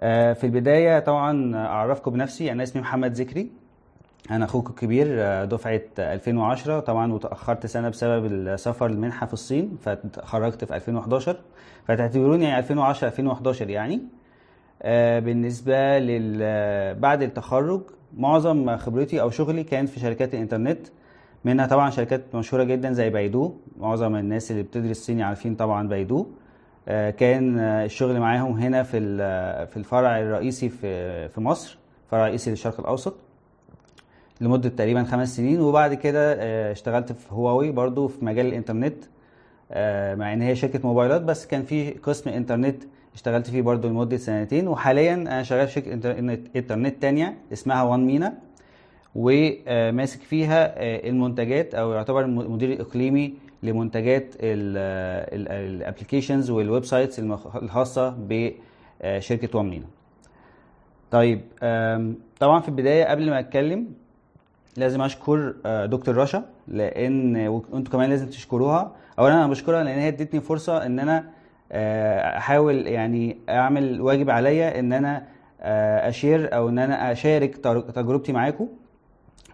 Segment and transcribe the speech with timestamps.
[0.00, 3.50] آه، في البداية طبعا أعرفكم بنفسي أنا اسمي محمد ذكري.
[4.30, 10.64] أنا أخوك الكبير آه، دفعة 2010 طبعا وتأخرت سنة بسبب السفر المنحة في الصين فتخرجت
[10.64, 11.36] في 2011
[11.84, 14.00] فتعتبروني 2010 2011 يعني.
[14.82, 16.38] آه، بالنسبة لل
[16.94, 17.82] بعد التخرج
[18.16, 20.78] معظم خبرتي أو شغلي كان في شركات الإنترنت.
[21.44, 23.54] منها طبعا شركات مشهورة جدا زي بيدو.
[23.78, 26.20] معظم الناس اللي بتدرس صيني عارفين طبعا بيدو.
[26.20, 26.26] آه،
[27.10, 31.78] كان آه، الشغل معاهم هنا في ال- في الفرع الرئيسي في في مصر
[32.10, 33.14] فرع رئيسي للشرق الأوسط
[34.40, 35.60] لمدة تقريبا خمس سنين.
[35.60, 39.04] وبعد كده آه، اشتغلت في هواوي برضو في مجال الإنترنت
[39.72, 42.82] آه، مع إن هي شركة موبايلات بس كان في قسم إنترنت
[43.14, 44.68] اشتغلت فيه برضو لمدة سنتين.
[44.68, 45.92] وحاليا أنا شغال في شركة
[46.56, 48.34] إنترنت, تانية اسمها وان مينا
[49.14, 54.34] وماسك فيها آه، المنتجات أو يعتبر المدير الاقليمي لمنتجات
[55.32, 57.20] ال applications وال websites
[58.18, 59.86] بشركة وان مينا
[61.10, 61.40] طيب
[62.40, 63.88] طبعا في البداية قبل ما أتكلم
[64.76, 68.92] لازم أشكر آه، دكتور رشا لأن وأنتوا كمان لازم تشكروها.
[69.18, 71.24] اولا أنا بشكرها لأن هي ادتني فرصة إن أنا
[71.72, 75.26] آه، أحاول يعني أعمل واجب عليا إن أنا
[75.60, 77.56] آه، أشير أو إن أنا أشارك
[77.94, 78.68] تجربتي معاكم.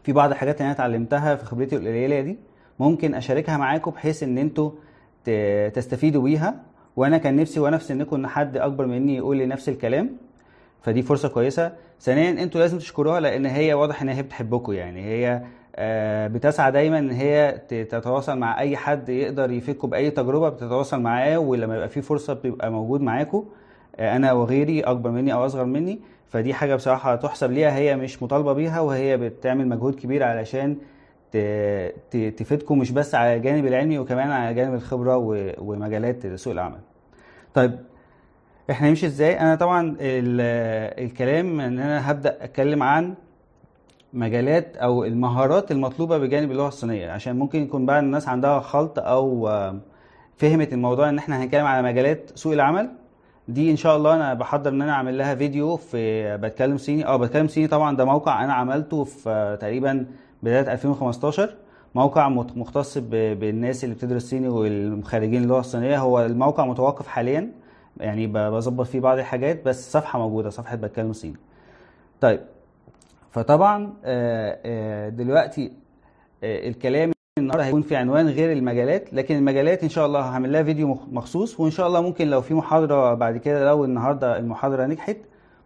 [0.03, 2.39] في بعض الحاجات اللي أنا اتعلمتها في خبرتي القليلة دي
[2.81, 4.71] ممكن أشاركها معاكم بحيث إن أنتوا
[5.75, 6.55] تستفيدوا بيها.
[6.97, 10.11] وأنا كان نفسي وأنا في سنكم إن حد أكبر مني يقول لي نفس الكلام.
[10.83, 11.73] فدي فرصة كويسة.
[12.01, 15.05] ثانيا أنتوا لازم تشكروها لأن هي واضح إن هي بتحبكم يعني.
[15.05, 15.43] هي
[15.77, 21.39] آه، بتسعى دايما إن هي تتواصل مع أي حد يقدر يفيدكم بأي تجربة بتتواصل معاه.
[21.39, 23.45] ولما يبقى في فرصة بيبقى موجود معاكم.
[23.97, 26.01] آه، أنا وغيري أكبر مني أو أصغر مني.
[26.29, 27.77] فدي حاجة بصراحة تحسب ليها.
[27.77, 30.77] هي مش مطالبة بيها وهي بتعمل مجهود كبير علشان
[32.11, 35.17] تفيدكم مش بس على الجانب العلمي وكمان على جانب الخبرة
[35.59, 36.79] ومجالات سوق العمل.
[37.55, 37.73] طيب
[38.71, 43.15] إحنا نمشي إزاي؟ أنا طبعا ال- الكلام إن أنا هبدأ أتكلم عن
[44.13, 49.51] مجالات أو المهارات المطلوبة بجانب اللغة الصينية عشان ممكن يكون بقى الناس عندها خلط أو
[50.37, 52.91] فهمت الموضوع إن إحنا هنتكلم على مجالات سوق العمل.
[53.49, 57.07] دي إن شاء الله أنا بحضر إن أنا أعمل لها فيديو في بتكلم صيني.
[57.07, 60.07] آه بتكلم صيني طبعا ده موقع أنا عملته في تقريبا
[60.45, 61.55] بداية 2015
[61.95, 65.99] موقع مختص بالناس اللي بتدرس صيني والخارجين اللغة الصينية.
[65.99, 67.53] هو الموقع متوقف حاليا
[68.01, 71.37] يعني بظبط فيه بعض الحاجات بس صفحة موجودة صفحة بتكلم صيني.
[72.21, 72.41] طيب
[73.31, 75.73] فطبعا آه، آه، دلوقتي
[76.45, 80.63] آه، الكلام النهارده هيكون في عنوان غير المجالات لكن المجالات إن شاء الله هعمل لها
[80.63, 84.87] فيديو مخ- مخصوص وإن شاء الله ممكن لو في محاضرة بعد كده لو النهارده المحاضرة
[84.87, 85.17] نجحت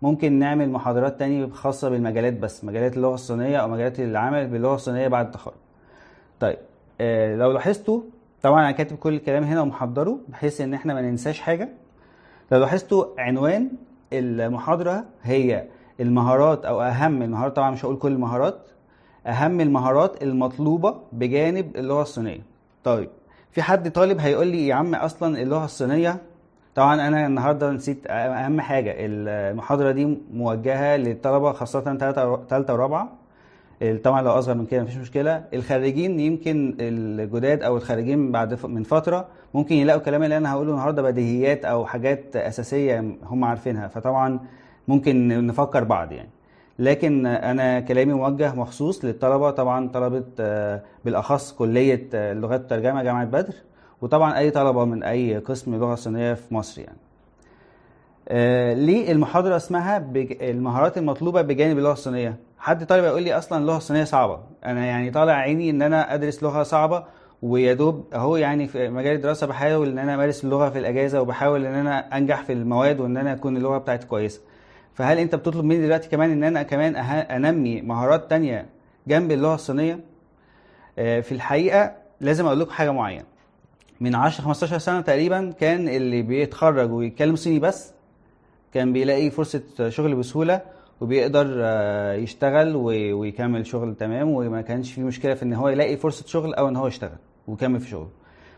[0.03, 5.09] ممكن نعمل محاضرات تانية خاصة بالمجالات بس مجالات اللغة الصينية أو مجالات العمل باللغة الصينية
[5.09, 5.55] بعد التخرج.
[6.41, 6.57] طيب
[7.01, 8.01] آه، لو لاحظتوا
[8.43, 11.69] طبعا أنا كاتب كل الكلام هنا ومحضره بحيث إن إحنا ما ننساش حاجة.
[12.53, 13.71] لو لاحظتوا عنوان
[14.13, 15.65] المحاضرة هي
[16.01, 18.69] المهارات أو أهم المهارات طبعا مش هقول كل المهارات
[19.27, 22.41] أهم المهارات المطلوبة بجانب اللغة الصينية.
[22.85, 23.09] طيب
[23.51, 26.17] في حد طالب هيقول لي يا عم أصلا اللغة الصينية
[26.79, 33.09] طبعا أنا النهاردة نسيت أهم حاجة المحاضرة دي موجهة للطلبة خاصة تالتة تالتة ورابعة.
[34.05, 35.45] طبعا لو أصغر من كده مفيش مشكلة.
[35.55, 41.03] الخارجين يمكن الجداد أو الخارجين بعد من فترة ممكن يلاقوا الكلام اللي أنا هقوله النهارده
[41.03, 43.89] بديهيات أو حاجات أساسية هم عارفينها.
[43.89, 44.41] فطبعا
[44.89, 46.31] ممكن نفكر بعض يعني.
[46.79, 50.25] لكن أنا كلامي موجه مخصوص للطلبة طبعا طلبة
[51.05, 53.55] بالأخص كلية اللغات والترجمه جامعة بدر.
[54.03, 56.99] وطبعا أي طلبة من أي قسم لغة صينية في مصر يعني
[58.29, 60.43] آه، ليه المحاضرة اسمها بج...
[60.43, 65.11] المهارات المطلوبة بجانب اللغة الصينية؟ حد طالب يقول لي أصلا اللغة الصينية صعبة، أنا يعني
[65.11, 67.05] طالع عيني إن أنا أدرس لغة صعبة
[67.43, 71.67] ويا دوب أهو يعني في مجال الدراسة بحاول إن أنا أمارس اللغة في الأجازة وبحاول
[71.67, 74.41] إن أنا أنجح في المواد وإن أنا أكون اللغة بتاعتي كويسة.
[74.95, 77.03] فهل أنت بتطلب مني دلوقتي كمان إن أنا كمان أه...
[77.37, 78.67] أنمي مهارات تانية
[79.07, 80.01] جنب اللغة الصينية؟
[80.99, 83.25] آه، في الحقيقة لازم أقول لكم حاجة معينة.
[84.01, 87.93] من 10 15 سنة تقريبا كان اللي بيتخرج ويتكلم صيني بس
[88.75, 90.61] كان بيلاقي فرصة شغل بسهولة
[91.01, 96.27] وبيقدر آه، يشتغل ويكمل شغل تمام وما كانش في مشكلة في إن هو يلاقي فرصة
[96.27, 97.19] شغل أو إن هو يشتغل
[97.49, 98.09] ويكمل في شغله.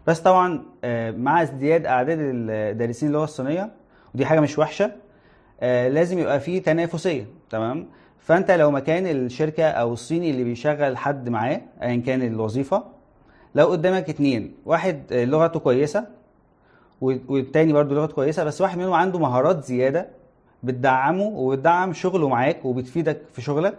[0.07, 3.71] بس طبعا آه، مع ازدياد أعداد الدارسين اللغة الصينية
[4.15, 4.93] ودي حاجة مش وحشة
[5.61, 7.87] آه، لازم يبقى فيه تنافسية تمام؟
[8.19, 12.85] فأنت لو مكان الشركة أو الصيني اللي بيشغل حد معاه ايا كان الوظيفة
[13.55, 16.07] لو قدامك اتنين واحد لغته كويسة
[17.01, 20.09] والتاني برضو لغته كويسة بس واحد منهم عنده مهارات زيادة
[20.63, 23.79] بتدعمه وبتدعم شغله معاك وبتفيدك في شغلك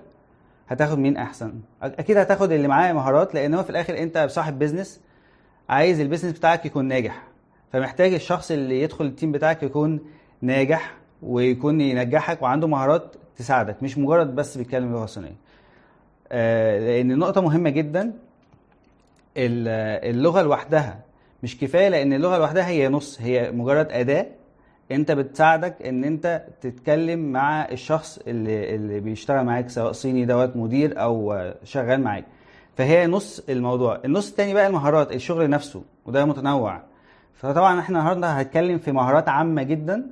[0.67, 1.53] هتاخد مين أحسن؟
[1.83, 5.01] أكيد هتاخد اللي معاه مهارات لأن هو في الآخر أنت صاحب business
[5.69, 7.23] عايز ال business بتاعك يكون ناجح
[7.73, 9.99] فمحتاج الشخص اللي يدخل التيم بتاعك يكون
[10.41, 15.35] ناجح ويكون ينجحك وعنده مهارات تساعدك مش مجرد بس بيتكلم اللغة الصينيه
[16.31, 18.13] آه، لأن نقطة مهمة جدا
[19.37, 20.99] اللغة لوحدها.
[21.43, 24.25] مش كفاية لأن اللغة لوحدها هي نص هي مجرد أداة.
[24.91, 31.01] أنت بتساعدك إن أنت تتكلم مع الشخص اللي اللي بيشتغل معاك سواء صيني دوت مدير
[31.01, 32.25] أو شغال معاك.
[32.77, 33.99] فهي نص الموضوع.
[34.05, 36.81] النص التاني بقى المهارات الشغل نفسه وده متنوع.
[37.33, 40.05] فطبعا إحنا النهارده هنتكلم في مهارات عامة جدا.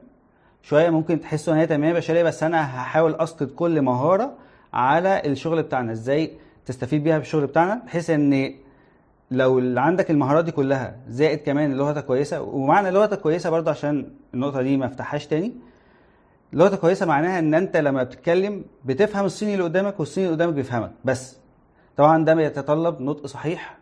[0.64, 4.34] شوية ممكن تحسوا إن هي تنمية بشرية بس أنا هحاول أسقط كل مهارة
[4.74, 5.92] على الشغل بتاعنا.
[5.92, 6.32] إزاي
[6.66, 8.54] تستفيد بيها في الشغل بتاعنا؟ بحيث إن
[9.32, 14.62] لو عندك المهارات دي كلها زائد كمان لغتك كويسة ومعنى لغتك كويسة برضه عشان النقطة
[14.62, 15.54] دي ما افتحهاش تاني.
[16.54, 20.92] لغتك كويسة معناها إن أنت لما بتتكلم بتفهم الصيني اللي قدامك والصيني اللي قدامك بيفهمك
[21.06, 21.38] بس.
[21.98, 23.78] طبعا ده بيتطلب نطق صحيح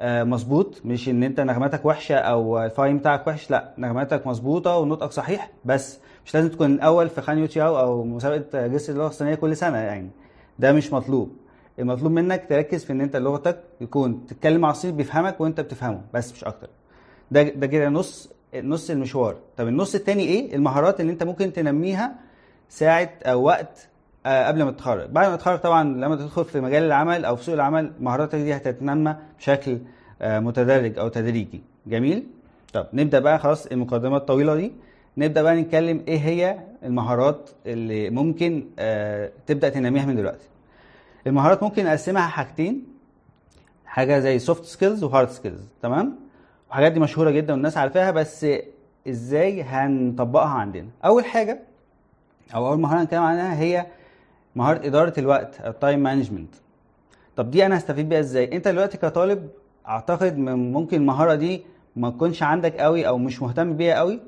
[0.00, 5.12] آه مظبوط مش إن أنت نغماتك وحشة أو الفايم بتاعك وحش لأ نغماتك مظبوطة ونطقك
[5.12, 5.98] صحيح بس.
[6.26, 10.10] مش لازم تكون الأول في خان يوتياو أو مسابقة جسر اللغة الصينية كل سنة يعني.
[10.58, 11.36] ده مش مطلوب.
[11.78, 16.32] المطلوب منك تركز في إن أنت لغتك يكون تتكلم مع الصيني بيفهمك وأنت بتفهمه بس
[16.32, 16.68] مش أكتر.
[17.30, 19.36] ده ده كده نص نص المشوار.
[19.56, 22.14] طب النص التاني إيه؟ المهارات اللي أنت ممكن تنميها
[22.68, 23.88] ساعة أو وقت
[24.26, 25.08] آه قبل ما تتخرج.
[25.10, 28.56] بعد ما تتخرج طبعا لما تدخل في مجال العمل أو في سوق العمل مهاراتك دي
[28.56, 29.78] هتتنمى بشكل
[30.22, 31.62] آه متدرج أو تدريجي.
[31.86, 32.26] جميل؟
[32.72, 34.72] طب نبدأ بقى خلاص المقدمة الطويلة دي.
[35.18, 40.44] نبدأ بقى نتكلم إيه هي المهارات اللي ممكن آه تبدأ تنميها من دلوقتي.
[41.26, 42.84] المهارات ممكن نقسمها حاجتين.
[43.86, 46.16] حاجة زي soft skills و hard skills تمام؟
[46.68, 48.46] الحاجات دي مشهورة جدا والناس عارفاها بس
[49.08, 51.60] إزاي هنطبقها عندنا؟ أول حاجة
[52.54, 53.86] أو أول مهارة هنتكلم عنها هي
[54.56, 56.54] مهارة إدارة الوقت ال time management
[57.36, 59.48] طب دي أنا هستفيد بيها إزاي؟ أنت دلوقتي كطالب
[59.88, 61.62] أعتقد ممكن المهارة دي
[61.96, 64.20] ما تكونش عندك قوي أو مش مهتم بيها قوي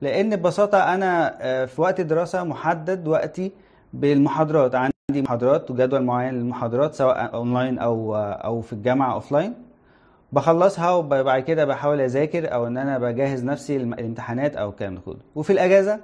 [0.00, 3.52] لأن ببساطة أنا في وقت الدراسه محدد وقتي
[3.92, 4.91] بالمحاضرات.
[5.10, 9.54] عندي محاضرات وجدول معين للمحاضرات سواء اونلاين أو أو في الجامعة offline
[10.32, 15.18] بخلصها وبعد كده بحاول أذاكر أو إن أنا بجهز نفسي للامتحانات أو الكلام ده كله.
[15.34, 16.00] وفي الأجازة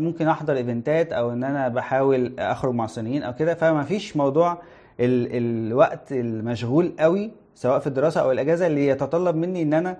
[0.00, 3.54] ممكن أحضر ايفنتات أو إن أنا بحاول أخرج مع صينيين أو كده.
[3.54, 4.52] فما فيش موضوع
[5.00, 9.96] ال الوقت المشغول قوي سواء في الدراسة أو الأجازة اللي يتطلب مني إن أنا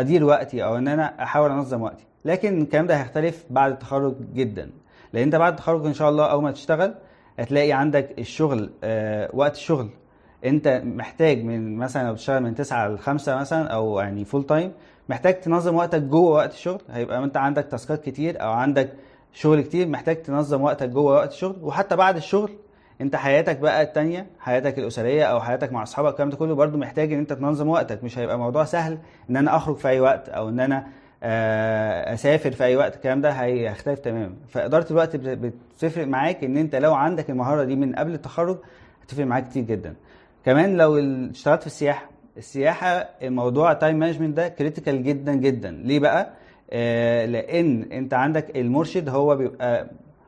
[0.00, 2.04] أدير وقتي أو إن أنا أحاول أنظم وقتي.
[2.24, 4.70] لكن الكلام ده هيختلف بعد التخرج جدا.
[5.12, 6.94] لأن أنت بعد التخرج إن شاء الله أول ما تشتغل
[7.38, 9.88] هتلاقي عندك الشغل آه وقت الشغل
[10.44, 14.72] أنت محتاج من مثلا لو بتشتغل من 9 ل 5 مثلا أو يعني full time
[15.08, 16.80] محتاج تنظم وقتك جوه وقت الشغل.
[16.90, 18.92] هيبقى أنت عندك task ات كتير أو عندك
[19.32, 21.56] شغل كتير محتاج تنظم وقتك جوه وقت الشغل.
[21.62, 22.50] وحتى بعد الشغل
[23.00, 27.12] أنت حياتك بقى التانية حياتك الأسرية أو حياتك مع أصحابك الكلام ده كله برضو محتاج
[27.12, 28.04] إن أنت تنظم وقتك.
[28.04, 28.98] مش هيبقى موضوع سهل
[29.30, 30.86] إن أنا أخرج في أي وقت أو إن أنا
[31.22, 34.34] أسافر في أي وقت الكلام ده هيختلف تماما.
[34.48, 38.58] فإدارة الوقت بتفرق معاك إن أنت لو عندك المهارة دي من قبل التخرج
[39.02, 39.94] هتفرق معاك كتير جدا.
[40.44, 40.98] كمان لو
[41.30, 42.88] اشتغلت في السياحة السياحة
[43.22, 45.70] الموضوع ال time management ده critical جدا جدا.
[45.70, 46.30] ليه بقى؟
[46.70, 49.86] آه لأن أنت عندك المرشد هو بيبقى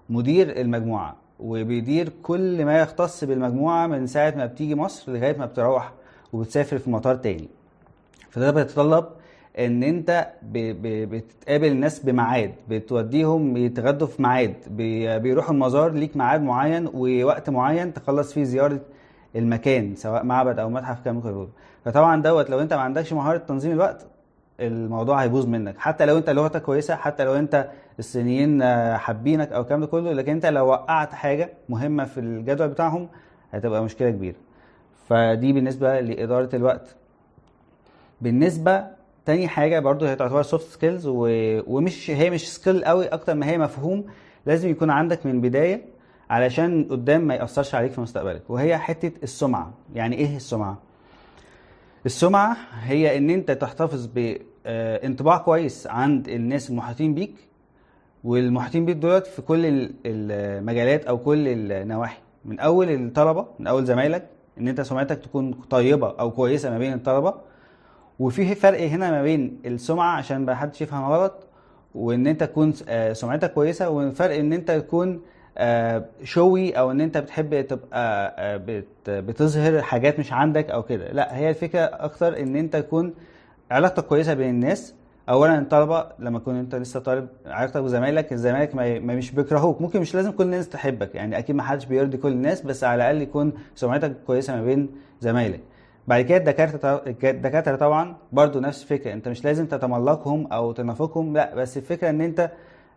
[0.08, 5.92] مدير المجموعة وبيدير كل ما يختص بالمجموعة من ساعة ما بتيجي مصر لغاية ما بتروح
[6.32, 7.48] وبتسافر في مطار تاني.
[8.30, 9.04] فده بيتطلب
[9.58, 14.54] إن أنت بتقابل الناس بميعاد بتوديهم يتغدوا في ميعاد
[15.22, 18.80] بيروحوا المزار ليك ميعاد معين ووقت معين تخلص فيه زيارة
[19.36, 21.48] المكان سواء معبد أو متحف كامل كله
[21.84, 24.06] فطبعا دوت لو أنت ما عندكش مهارة تنظيم الوقت
[24.60, 25.78] الموضوع هيبوظ منك.
[25.78, 28.64] حتى لو أنت لغتك كويسة حتى لو أنت الصينيين
[28.96, 33.08] حابينك أو الكلام ده كله لكن أنت لو وقعت حاجة مهمة في الجدول بتاعهم
[33.52, 34.36] هتبقى مشكلة كبيرة.
[35.08, 36.96] فدي بالنسبة لإدارة الوقت.
[38.20, 38.84] بالنسبة
[39.26, 41.06] تاني حاجة برضو هي تعتبر soft skills.
[41.06, 44.04] ومش هي مش skill قوي أكتر ما هي مفهوم
[44.46, 45.84] لازم يكون عندك من بدايه
[46.30, 50.78] علشان قدام ما يأثرش عليك في مستقبلك وهي حتة السمعة يعني إيه السمعة
[52.06, 57.34] السمعة هي إن أنت تحتفظ بانطباع كويس عند الناس المحيطين بيك
[58.24, 64.26] والمحيطين بيك دولت في كل المجالات أو كل النواحي من أول الطلبة من أول زمايلك
[64.58, 67.34] إن أنت سمعتك تكون طيبة أو كويسة ما بين الطلبة
[68.18, 71.46] وفي فرق هنا ما بين السمعة عشان ما حدش يفهم غلط
[71.94, 72.72] وإن أنت تكون
[73.12, 75.20] سمعتك كويسة وفرق إن أنت تكون
[76.22, 78.34] شوي أو إن أنت بتحب تبقى
[79.08, 81.12] بتظهر حاجات مش عندك أو كده.
[81.12, 83.14] لا هي الفكرة أكتر إن أنت تكون
[83.70, 84.94] علاقتك كويسة بين الناس.
[85.28, 89.80] اولا الطلبة لما تكون أنت لسه طالب علاقتك بزمايلك زمايلك ما مش بيكرهوك.
[89.80, 92.96] ممكن مش لازم كل الناس تحبك يعني أكيد ما حدش بيرضي كل الناس بس على
[92.96, 94.90] الأقل يكون سمعتك كويسة ما بين
[95.20, 95.60] زمايلك.
[96.08, 101.54] بعد كده الدكاترة الدكاترة طبعا برضو نفس الفكرة انت مش لازم تتملقهم أو تنافقهم لا
[101.54, 102.50] بس الفكرة إن أنت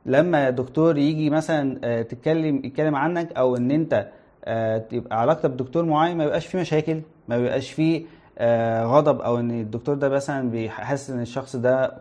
[0.05, 4.07] لما دكتور يجي مثلا آه، تتكلم يتكلم عنك أو إن أنت
[4.45, 8.05] آه، تبقى علاقتك بدكتور معين ما يبقاش فيه مشاكل ما بيبقاش فيه
[8.37, 11.91] آه، غضب أو إن الدكتور ده مثلا بيحس إن الشخص ده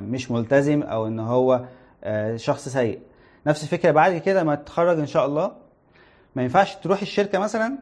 [0.00, 1.60] مش ملتزم أو إن هو
[2.36, 2.98] شخص سيء.
[3.46, 5.52] نفس الفكرة بعد كده ما تتخرج إن شاء الله.
[6.36, 7.78] ما ينفعش تروح الشركة مثلا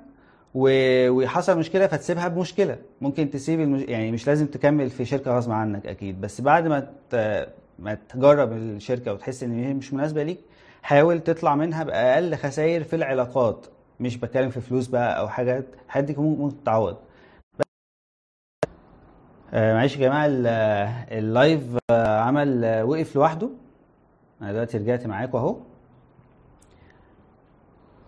[0.54, 2.78] وحصل مشكلة فتسيبها بمشكلة.
[3.00, 3.83] ممكن تسيب المش...
[3.83, 6.21] يعني مش لازم تكمل في شركة غصب عنك أكيد.
[6.21, 7.14] بس بعد ما ت...
[7.78, 10.40] ما تجرب الشركة وتحس إن هي مش مناسبة ليك
[10.83, 13.66] حاول تطلع منها بأقل خسائر في العلاقات.
[14.00, 15.64] مش بتكلم في فلوس بقى أو حاجات
[15.97, 16.97] دي ممكن تتعوض.
[19.54, 20.47] آه، معلش يا جماعة ال-
[21.19, 23.49] اللايف عمل آه، وقف لوحده.
[24.42, 25.57] أنا دلوقتي رجعت معاكم أهو.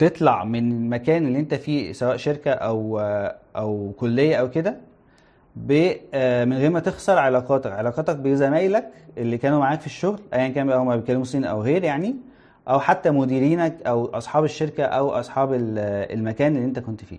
[0.09, 2.99] تطلع من المكان اللي انت فيه سواء شركة أو
[3.57, 4.77] أو كلية أو كده
[6.15, 7.73] آه، من غير ما تخسر علاقاتك.
[7.73, 11.85] علاقاتك بزمايلك اللي كانوا معاك في الشغل ايا كان بقى هم بيتكلموا صيني أو غير
[11.85, 12.17] يعني
[12.69, 15.79] أو حتى مديرينك أو أصحاب الشركة أو أصحاب ال-
[16.19, 17.19] المكان اللي انت كنت فيه.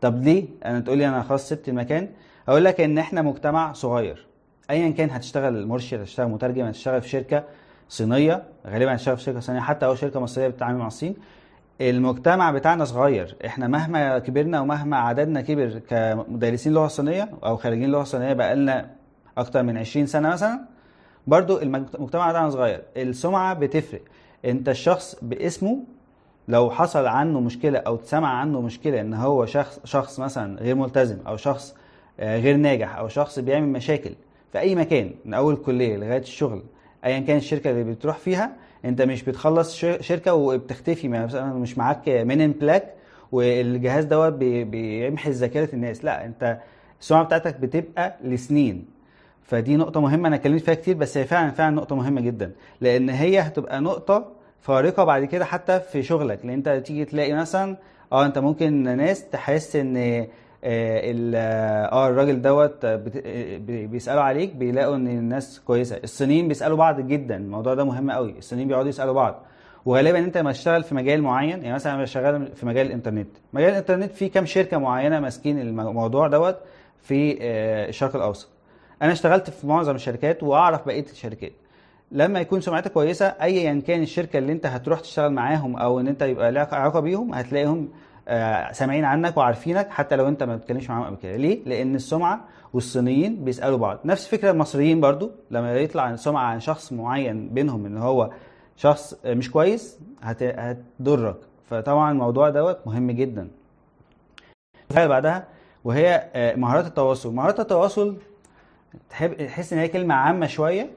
[0.00, 2.08] طب ليه؟ أنا تقول لي أنا خلاص سبت المكان.
[2.48, 4.26] أقول لك إن إحنا مجتمع صغير.
[4.70, 7.44] ايا كان هتشتغل مرشد هتشتغل مترجم هتشتغل في شركة
[7.88, 11.14] صينية غالبا هتشتغل في شركة صينية حتى أو شركة مصرية بتتعامل مع الصين.
[11.80, 13.36] المجتمع بتاعنا صغير.
[13.46, 18.90] إحنا مهما كبرنا ومهما عددنا كبر كمدرسين لغة صينية أو خارجين لغة صينية بقالنا
[19.38, 20.60] أكتر من 20 سنة مثلا
[21.26, 22.82] برضو المجت- المجتمع بتاعنا صغير.
[22.96, 24.00] السمعة بتفرق.
[24.44, 25.78] أنت الشخص باسمه
[26.48, 31.18] لو حصل عنه مشكلة أو اتسمع عنه مشكلة إن هو شخص شخص مثلا غير ملتزم
[31.26, 31.74] أو شخص
[32.20, 34.10] آه، غير ناجح أو شخص بيعمل مشاكل
[34.52, 36.62] في أي مكان من أول الكلية لغاية الشغل
[37.04, 38.52] ايا كان الشركة اللي بتروح فيها
[38.84, 42.94] انت مش بتخلص شركة وبتختفي مش معاك من ان بلاك
[43.32, 46.04] والجهاز دوت بي- بيمحي ذاكره الناس.
[46.04, 46.58] لا انت
[47.00, 48.84] السمعة بتاعتك بتبقى لسنين.
[49.42, 52.52] فدي نقطة مهمة أنا اتكلمت فيها كتير بس هي فعلا فعلا نقطة مهمة جدا.
[52.80, 56.38] لأن هي هتبقى نقطة فارقة بعد كده حتى في شغلك.
[56.44, 57.76] لأن أنت تيجي تلاقي مثلا
[58.12, 60.26] آه أنت ممكن ناس تحس ال-
[60.64, 65.96] آه الراجل دوت آه، بي- بيسألوا عليك بيلاقوا إن الناس كويسة.
[66.04, 68.34] الصينيين بيسألوا بعض جدا الموضوع ده مهم قوي.
[68.38, 69.42] الصينيين بيقعدوا يسألوا بعض.
[69.86, 73.28] وغالبا أنت لما تشتغل في مجال معين يعني مثلا أنا شغال في مجال الإنترنت.
[73.52, 76.56] مجال الإنترنت فيه كام شركة معينة ماسكين الموضوع دوت
[77.02, 78.48] في آه، الشرق الأوسط.
[79.02, 81.52] أنا اشتغلت في معظم الشركات وأعرف بقية الشركات.
[82.12, 86.22] لما يكون سمعتك كويسة ايا كان الشركة اللي أنت هتروح تشتغل معاهم أو إن أنت
[86.22, 88.11] يبقى لك علاقة بيهم هتلاقيهم آه،
[88.72, 91.36] سامعين عنك وعارفينك حتى لو انت ما بتتكلمش معاهم قبل كده.
[91.36, 93.98] ليه؟ لأن السمعة والصينيين بيسألوا بعض.
[94.04, 98.30] نفس فكرة المصريين برضو لما يطلع سمعة عن شخص معين بينهم إن هو
[98.76, 101.36] شخص آه، مش كويس هت- هتضرك.
[101.70, 103.48] فطبعا الموضوع دوت مهم جدا.
[104.90, 105.44] الحاجة بعدها
[105.84, 107.34] وهي آه، مهارات التواصل.
[107.34, 108.16] مهارات التواصل
[109.10, 110.90] تحب تحس إن هي كلمة عامة شوية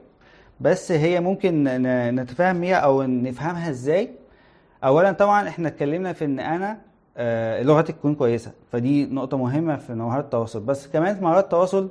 [0.60, 1.64] بس هي ممكن
[2.14, 4.10] نتفاهم بيها أو نفهمها إزاي.
[4.84, 6.78] اولا طبعا إحنا اتكلمنا في إن أنا
[7.16, 8.52] آه، لغتي تكون كويسة.
[8.72, 10.60] فدي نقطة مهمة في مهارات التواصل.
[10.60, 11.88] بس كمان في مهارات التواصل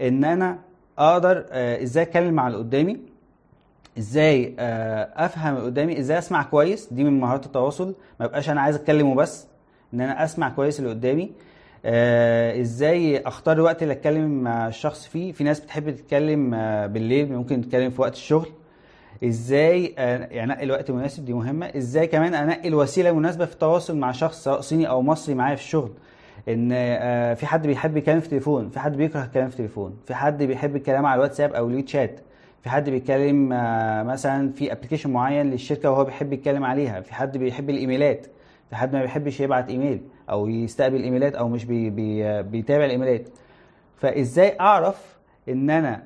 [0.00, 0.58] إن أنا
[0.98, 3.00] أقدر آه، إزاي أتكلم مع اللي قدامي
[3.98, 6.92] إزاي آه، أفهم اللي قدامي إزاي أسمع كويس.
[6.92, 7.94] دي من مهارات التواصل.
[8.20, 9.46] ما بقاش أنا عايز أتكلم وبس.
[9.94, 11.30] إن أنا أسمع كويس اللي قدامي
[11.84, 15.32] آه، إزاي أختار الوقت اللي أتكلم مع الشخص فيه.
[15.32, 16.50] في ناس بتحب تتكلم
[16.86, 18.46] بالليل ممكن تتكلم في وقت الشغل.
[19.24, 21.66] إزاي أنقي الوقت المناسب؟ دي مهمة.
[21.76, 25.62] إزاي كمان أنقي الوسيلة المناسبة في التواصل مع شخص سواء صيني أو مصري معايا في
[25.62, 25.90] الشغل؟
[26.48, 26.68] إن
[27.34, 30.76] في حد بيحب يتكلم في تليفون في حد بيكره الكلام في تليفون في حد بيحب
[30.76, 32.20] الكلام على الواتساب أو الويت شات
[32.62, 33.48] في حد بيتكلم
[34.06, 38.26] مثلا في application معين للشركة وهو بيحب يتكلم عليها في حد بيحب الإيميلات
[38.70, 40.00] في حد ما بيحبش يبعت إيميل
[40.30, 43.28] أو يستقبل إيميلات أو مش بي بي بيتابع الإيميلات.
[43.96, 45.16] فإزاي أعرف
[45.48, 46.02] إن أنا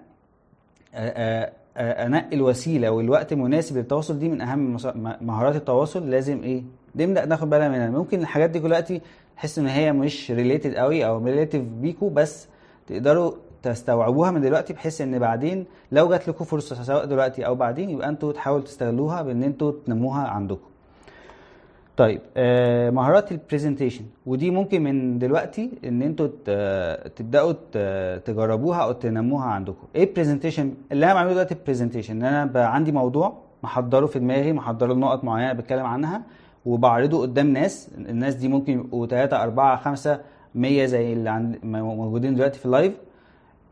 [1.77, 4.77] انقي الوسيله والوقت المناسب للتواصل دي من اهم
[5.21, 6.11] مهارات التواصل.
[6.11, 6.63] لازم إيه؟
[6.97, 7.91] نبدا ناخد بالنا منها.
[7.91, 9.01] ممكن الحاجات دي دلوقتي
[9.37, 12.49] تحس ان هي مش related قوي أو relative بيكو بس
[12.87, 17.91] تقدروا تستوعبوها من دلوقتي بحيث ان بعدين لو جات لكم فرصة سواء دلوقتي أو بعدين
[17.91, 20.69] يبقى أنتوا تحاولوا تستغلوها بان أنتوا تنموها عندكم.
[21.97, 26.27] طيب آه مهارات ال presentation ودي ممكن من دلوقتي إن أنتوا
[27.17, 27.53] تبدأوا
[28.19, 29.87] تجربوها أو تنموها عندكم.
[29.97, 34.19] إيه ال presentation اللي أنا بعمله دلوقتي ال presentation إن أنا عندي موضوع محضره في
[34.19, 36.23] دماغي محضره نقط معينة بتكلم عنها
[36.67, 37.91] وبعرضه قدام ناس.
[37.99, 40.21] الناس دي ممكن يبقوا 3 4 5
[40.55, 42.95] 100 زي اللي عند موجودين دلوقتي في ال live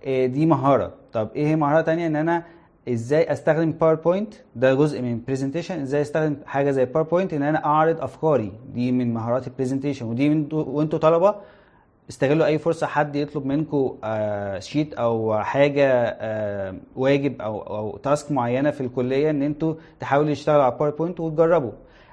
[0.04, 0.92] إيه دي مهارة.
[1.12, 2.42] طب إيه هي مهارة تانية؟ إن أنا
[2.88, 8.00] إزاي استخدم PowerPoint ده جزء من presentation إزاي استخدم حاجة زي PowerPoint إن أنا أعرض
[8.00, 8.52] أفكاري.
[8.74, 11.34] دي من مهارات ال presentation ودي من وأنتوا طلبة
[12.10, 13.96] استغلوا أي فرصة حد يطلب منكم
[14.58, 15.86] sheet أو حاجة
[16.20, 21.72] آه، واجب أو أو task معينة في الكلية إن أنتوا تحاولوا تشتغلوا على PowerPoint وتجربوا.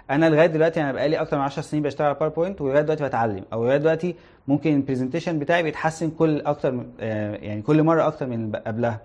[0.09, 3.43] أنا لغاية دلوقتي أنا بقالي أكتر من 10 سنين بشتغل على PowerPoint ولغاية دلوقتي بتعلم.
[3.53, 4.15] أو لغاية دلوقتي
[4.47, 8.97] ممكن ال presentation بتاعي بيتحسن كل أكتر آه، يعني كل مرة أكتر من اللي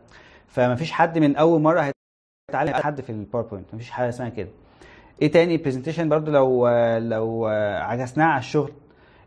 [0.57, 1.93] قبلها فمفيش حد من أول مرة
[2.51, 4.49] هيتعلم حد في ال PowerPoint مفيش حاجة اسمها كده.
[5.23, 7.47] إيه تاني؟ ال presentation برضو لو لو
[7.81, 8.73] عكسناها على الشغل.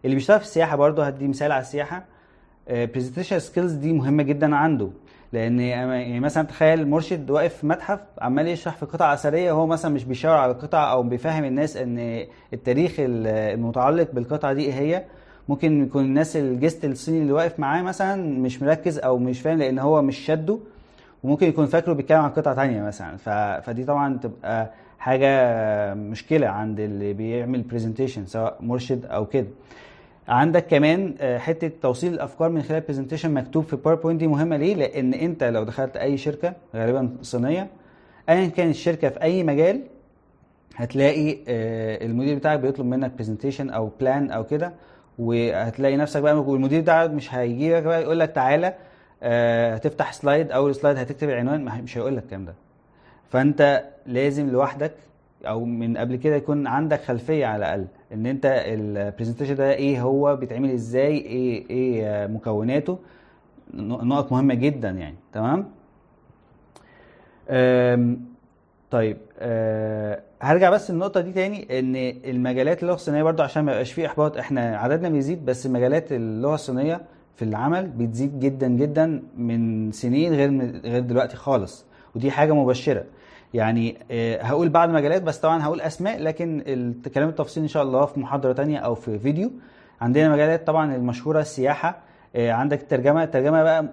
[0.06, 2.06] اللي بيشتغل في السياحة برضو هدي مثال على السياحة.
[2.70, 4.90] presentation skills دي مهمة جدا عنده.
[5.34, 9.94] لأن يعني مثلا تخيل مرشد واقف في متحف عمال يشرح في قطع أثرية وهو مثلا
[9.94, 15.04] مش بيشاور على القطع أو بيفهم الناس إن التاريخ المتعلق بالقطعه دي إيه هي.
[15.50, 19.58] ممكن يكون الناس ال guest الصيني اللي واقف معاه مثلا مش مركز أو مش فاهم
[19.58, 20.60] لأن هو مش شده.
[21.24, 23.18] وممكن يكون فاكره بيتكلم عن قطعه تانية مثلا.
[23.18, 23.30] ف...
[23.66, 29.48] فدي طبعا تبقى حاجة مشكلة عند اللي بيعمل presentation سواء مرشد أو كده.
[30.28, 34.76] عندك كمان آه، حتة توصيل الأفكار من خلال presentation مكتوب في PowerPoint دي مهمة ليه؟
[34.76, 37.68] لأن أنت لو دخلت أي شركة غالبا صينية
[38.30, 39.82] ايا كان الشركة في أي مجال
[40.76, 44.74] هتلاقي آه، المدير بتاعك بيطلب منك presentation أو plan أو كده
[45.20, 48.74] وهتلاقي نفسك بقى والمدير بتاعك مش هيجي لك بقى يقول لك تعالى
[49.24, 52.54] هتفتح slide أول slide هتكتب العنوان مش هيقول لك الكلام ده.
[53.30, 54.92] فأنت لازم لوحدك
[55.48, 60.02] أو من قبل كده يكون عندك خلفية على الأقل إن أنت ال presentation ده إيه
[60.02, 63.00] هو بيتعمل إزاي إيه إيه آه، مكوناته.
[63.74, 65.72] نقط مهمة جدا يعني تمام؟
[68.92, 71.96] طيب أه هرجع بس النقطة دي تاني إن
[72.30, 76.56] المجالات اللغة الصينية برضو عشان ما يبقاش فيه إحباط إحنا عددنا بيزيد بس مجالات اللغة
[76.56, 77.02] الصينية
[77.40, 81.86] في العمل بتزيد جدا جدا من سنين غير من غير دلوقتي خالص.
[82.16, 83.04] ودي حاجة مبشرة.
[83.54, 88.06] يعني آه، هقول بعض المجالات بس طبعا هقول أسماء لكن الكلام التفصيل إن شاء الله
[88.06, 89.52] في محاضرة تانية أو في فيديو.
[90.02, 91.98] عندنا مجالات طبعا المشهورة السياحة.
[92.36, 93.24] آه، عندك الترجمة.
[93.24, 93.86] الترجمة بقى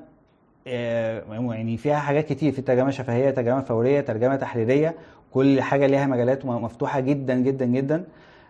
[0.67, 2.53] آه، يعني فيها حاجات كتير.
[2.53, 4.95] في ترجمة شفهية ترجمة فورية ترجمة تحريرية.
[5.33, 8.05] كل حاجة ليها مجالات مفتوحه جدا جدا جدا.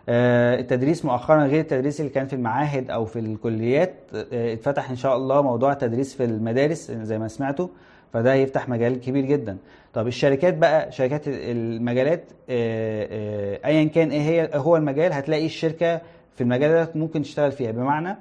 [0.09, 5.17] التدريس مؤخرا غير التدريس اللي كان في المعاهد أو في الكليات آه، اتفتح إن شاء
[5.17, 7.67] الله موضوع التدريس في المدارس زي ما سمعتوا
[8.13, 9.57] فده هيفتح مجال كبير جدا.
[9.93, 16.01] طب الشركات بقى شركات المجالات آه، آه، ايا كان إيه هي هو المجال هتلاقي الشركة
[16.35, 17.71] في المجال ده ممكن تشتغل فيها.
[17.71, 18.15] بمعنى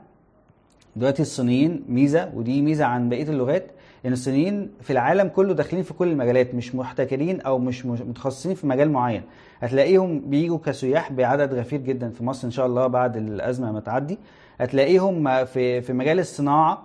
[0.96, 3.66] دلوقتي الصينيين ميزة ودي ميزة عن بقية اللغات
[4.06, 8.66] إن الصينيين في العالم كله داخلين في كل المجالات مش محتكرين أو مش متخصصين في
[8.66, 9.22] مجال معين.
[9.60, 14.18] هتلاقيهم بيجوا كسياح بعدد غفير جدا في مصر إن شاء الله بعد الأزمة ما تعدي.
[14.60, 16.82] هتلاقيهم في في مجال الصناعة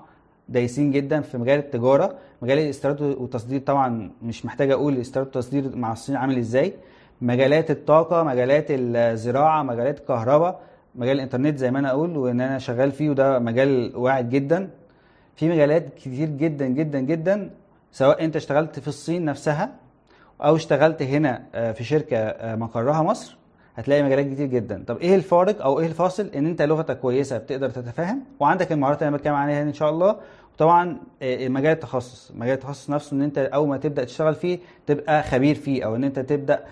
[0.50, 5.92] دايسين جدا في مجال التجارة مجال الاستيراد والتصدير طبعا مش محتاج أقول الاستيراد والتصدير مع
[5.92, 6.74] الصين عامل إزاي.
[7.22, 10.60] مجالات الطاقة مجالات الزراعة مجالات الكهرباء
[10.96, 14.70] مجال الإنترنت زي ما أنا أقول وإن أنا شغال فيه وده مجال واعد جدا.
[15.42, 17.50] في مجالات كتير جدا جدا جدا
[17.92, 19.72] سواء أنت اشتغلت في الصين نفسها
[20.42, 23.38] أو اشتغلت هنا آه، في شركة آه، مقرها مصر
[23.76, 24.84] هتلاقي مجالات كتير جدا.
[24.88, 29.08] طب إيه الفارق أو إيه الفاصل إن أنت لغتك كويسة بتقدر تتفاهم؟ وعندك المهارات اللي
[29.08, 30.16] أنا بتكلم عليها إن شاء الله.
[30.54, 35.24] وطبعا آه، مجال التخصص مجال التخصص نفسه إن أنت أول ما تبدأ تشتغل فيه تبقى
[35.24, 36.64] خبير فيه أو إن أنت تبدأ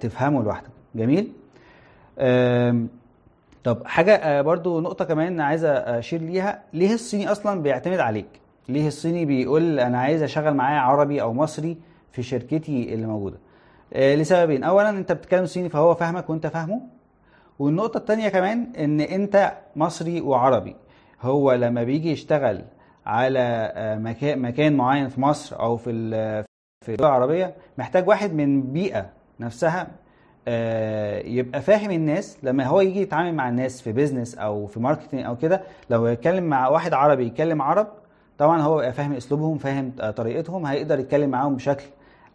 [0.00, 0.70] تفهمه لوحدك.
[0.94, 1.32] جميل؟
[3.66, 8.26] طب حاجة آه، برضو نقطة كمان عايز أشير ليها ليه الصيني أصلا بيعتمد عليك؟
[8.68, 11.76] ليه الصيني بيقول أنا عايز أشغل معاه عربي أو مصري
[12.12, 13.38] في شركتي اللي موجودة؟
[13.92, 16.80] آه، لسببين، أولا أنت بتتكلم صيني فهو فاهمك وأنت فاهمه
[17.58, 20.76] والنقطة التانية كمان إن أنت مصري وعربي
[21.22, 22.64] هو لما بيجي يشتغل
[23.06, 23.98] على آه،
[24.36, 25.90] مكان معين في مصر أو في
[26.84, 29.86] في الدول العربية محتاج واحد من بيئة نفسها
[31.24, 32.38] يبقى فاهم الناس.
[32.42, 36.44] لما هو يجي يتعامل مع الناس في business أو في marketing أو كده لو يتكلم
[36.44, 37.86] مع واحد عربي يتكلم عرب
[38.38, 40.66] طبعا هو يبقى فاهم أسلوبهم فاهم آه، طريقتهم.
[40.66, 41.84] هيقدر يتكلم معاهم بشكل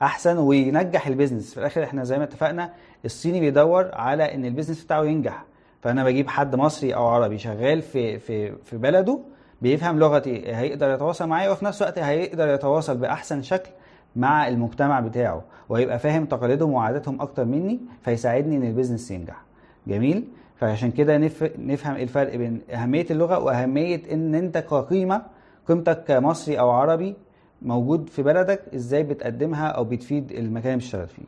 [0.02, 2.70] أحسن وينجح ال business في الآخر إحنا زي ما اتفقنا
[3.06, 5.44] الصيني بيدور على إن ال business بتاعه ينجح.
[5.82, 9.20] فأنا بجيب حد مصري أو عربي شغال في في في بلده
[9.62, 13.70] بيفهم لغتي هيقدر يتواصل معايا وفي نفس الوقت هيقدر يتواصل بأحسن شكل
[14.16, 19.42] مع المجتمع بتاعه وهيبقى فاهم تقاليدهم وعاداتهم أكتر مني فيساعدني إن البيزنس ينجح.
[19.88, 20.24] جميل؟
[20.56, 21.52] فعشان كده نف...
[21.60, 25.22] نفهم إيه الفرق بين أهمية اللغة وأهمية إن أنت كقيمة
[25.68, 27.16] قيمتك كمصري أو عربي
[27.62, 31.24] موجود في بلدك إزاي بتقدمها أو بتفيد المكان اللي بتشتغل فيه.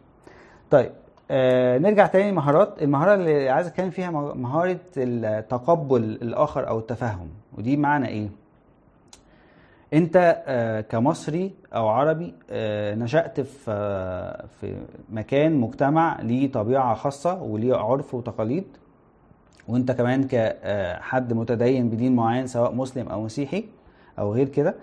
[0.71, 0.91] طيب
[1.31, 7.27] آه نرجع تاني لمهارات المهارة اللي عايز أتكلم فيها مه- مهارة التقبل الآخر أو التفهم
[7.57, 8.29] ودي معنى إيه؟
[9.93, 14.75] انت آه، كمصري أو عربي آه، نشأت في آه، في
[15.09, 18.63] مكان مجتمع ليه طبيعة خاصة وليه عرف وتقاليد
[19.67, 23.65] وانت كمان كحد متدين بدين معين سواء مسلم أو مسيحي
[24.19, 24.75] أو غير كده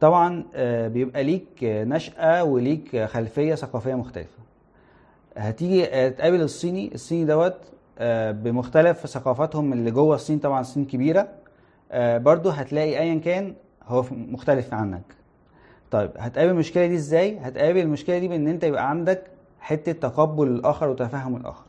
[0.00, 0.44] طبعا
[0.88, 4.38] بيبقى ليك نشأة وليك خلفية ثقافية مختلفة.
[5.36, 7.56] هتيجي تقابل الصيني الصيني دوت
[8.42, 11.28] بمختلف ثقافاتهم اللي جوه الصين طبعا الصين كبيرة
[11.94, 13.54] برضو هتلاقي ايا كان
[13.88, 15.02] هو مختلف عنك.
[15.90, 19.22] طيب هتقابل المشكلة دي إزاي؟ هتقابل المشكلة دي بإن أنت يبقى عندك
[19.60, 21.64] حتة تقبل الآخر وتفهم الآخر.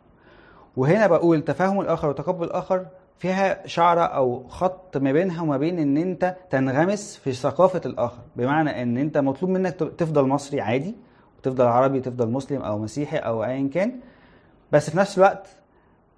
[0.77, 2.85] وهنا بقول تفهم الآخر وتقبل الآخر
[3.19, 8.21] فيها شعرة أو خط ما بينها وما بين إن أنت تنغمس في ثقافة الآخر.
[8.35, 10.95] بمعنى إن أنت مطلوب منك تفضل مصري عادي
[11.39, 13.91] وتفضل عربي تفضل مسلم أو مسيحي أو ايا كان
[14.71, 15.47] بس في نفس الوقت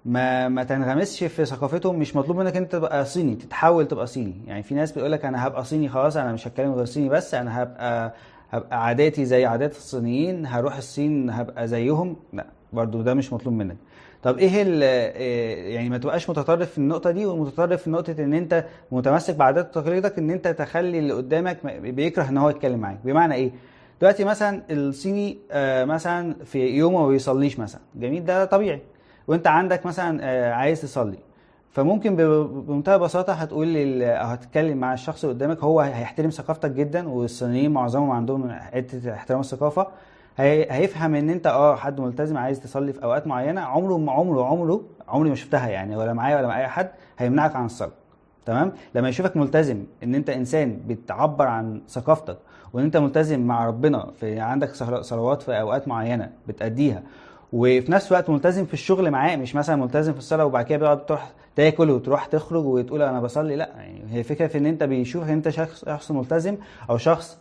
[0.04, 4.34] ما ما تنغمسش في ثقافتهم مش مطلوب منك أنت تبقى صيني تتحول تبقى صيني.
[4.46, 7.34] يعني في ناس بتقول لك أنا هبقى صيني خلاص أنا مش هتكلم غير صيني بس
[7.34, 8.14] أنا هبقى
[8.50, 12.16] هبقى عاداتي زي عادات الصينيين هروح الصين هبقى زيهم.
[12.32, 13.76] لا برضو ده مش مطلوب منك.
[14.22, 18.64] طب إيه إيه يعني ما تبقاش متطرف في النقطة دي ومتطرف في نقطة إن أنت
[18.92, 22.98] متمسك بعادات وتقاليدك إن أنت تخلي اللي قدامك بيكره إن هو يتكلم معاك.
[23.04, 23.50] بمعنى إيه؟
[24.00, 27.80] دلوقتي مثلا الصيني آه، مثلا في يوم ما بيصليش مثلا.
[27.94, 28.80] جميل ده طبيعي.
[29.30, 31.18] وانت عندك مثلا آه، عايز تصلي.
[31.72, 37.70] فممكن بمنتهى البساطه هتقول أو هتتكلم مع الشخص اللي قدامك هو هيحترم ثقافتك جدا والصينيين
[37.70, 39.86] معظمهم عندهم حتة احترام الثقافة.
[40.38, 44.82] هيفهم ان انت آه حد ملتزم عايز تصلي في أوقات معينة عمره ما عمره عمره
[45.08, 47.92] عمري ما شفتها يعني ولا معايا ولا مع أي حد هيمنعك عن الصلاة.
[48.46, 52.36] تمام؟ لما يشوفك ملتزم ان انت انسان بتعبر عن ثقافتك
[52.72, 57.02] وان انت ملتزم مع ربنا في عندك صلوات في أوقات معينة بتأديها
[57.52, 61.06] وفي نفس الوقت ملتزم في الشغل معاه مش مثلا ملتزم في الصلاة وبعد كده بيقعد
[61.06, 65.30] تروح تاكل وتروح تخرج وتقول أنا بصلي لأ يعني هي فكره في إن أنت بيشوفك
[65.30, 66.56] أنت شخص ملتزم
[66.90, 67.38] أو شخص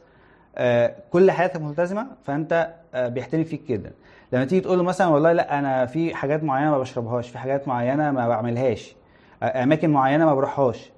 [0.56, 3.92] آه، كل حياتك ملتزمة فأنت آه، بيحترم فيك جدا.
[4.34, 7.68] لما تيجي تقول له مثلا والله لأ أنا في حاجات معينة ما بشربهاش في حاجات
[7.68, 8.96] معينة ما بعملهاش
[9.44, 10.92] آه، أماكن معينة ما بروحهاش.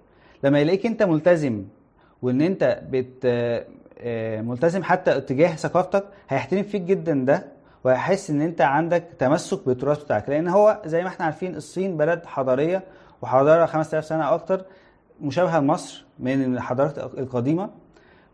[0.43, 1.63] لما يلاقيك أنت ملتزم
[2.21, 3.25] وإن أنت بت
[4.45, 7.45] ملتزم حتى اتجاه ثقافتك هيحترم فيك جدا ده
[7.83, 10.29] وهيحس إن أنت عندك تمسك بالتراث بتاعك.
[10.29, 12.83] لأن هو زي ما إحنا عارفين الصين بلد حضارية
[13.21, 14.61] وحضارة 5000 سنة أكتر
[15.21, 17.69] مشابهة لمصر من الحضارات القديمة.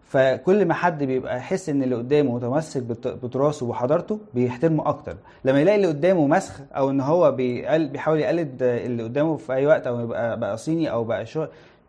[0.04, 5.16] فكل ما حد بيبقى يحس إن اللي قدامه متمسك بتراثه وحضارته بيحترمه أكتر.
[5.46, 9.88] لما يلاقي اللي قدامه مسخ أو إن هو بيحاول يقلد اللي قدامه في أي وقت
[9.88, 11.26] أو يبقى بقى صيني أو بقى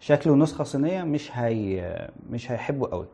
[0.01, 3.07] شكله نسخة صينية مش هي مش هيحبه قوي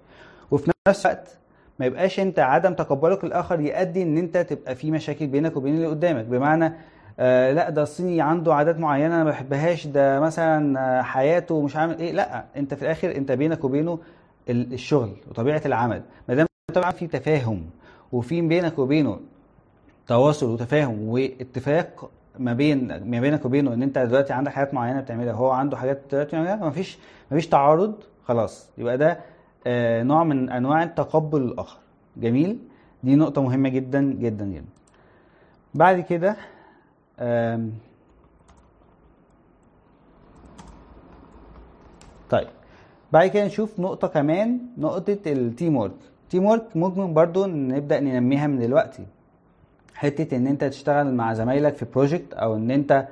[0.50, 1.38] وفي نفس الوقت
[1.78, 5.86] ما يبقاش انت عدم تقبلك للاخر يؤدي ان انت تبقى في مشاكل بينك وبين اللي
[5.86, 6.24] قدامك.
[6.24, 6.72] بمعنى
[7.20, 11.76] آه لا ده الصيني عنده عادات معينة أنا ما بحبهاش ده مثلا آه، حياته مش
[11.76, 12.12] عامل إيه.
[12.12, 13.98] لا انت في الآخر انت بينك وبينه
[14.48, 16.02] الشغل وطبيعة العمل.
[16.28, 17.62] ما دام طبعا في تفاهم
[18.12, 19.20] وفي بينك وبينه
[20.06, 25.32] تواصل وتفاهم واتفاق ما بين ما بينك وبينه إن انت دلوقتي عندك حاجات معينة بتعملها
[25.32, 26.98] هو عنده حاجات دلوقتي ما مفيش
[27.30, 28.70] مفيش تعارض خلاص.
[28.78, 29.18] يبقى ده
[30.02, 31.78] نوع من أنواع التقبل الآخر.
[32.16, 32.58] جميل؟
[33.04, 34.64] دي نقطة مهمة جدا جدا جدا.
[35.74, 36.36] بعد كده
[42.30, 42.48] طيب.
[43.12, 45.92] بعد كده نشوف نقطة كمان نقطة ال teamwork
[46.24, 49.06] ال teamwork ممكن برضو نبدأ ننميها من دلوقتي.
[49.94, 53.08] حتة إن أنت تشتغل مع زمايلك في project أو إن أنت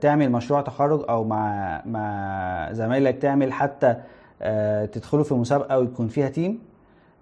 [0.00, 3.96] تعمل مشروع تخرج أو مع مع زمايلك تعمل حتى آه،
[4.92, 6.58] تدخلوا في مسابقة ويكون فيها team.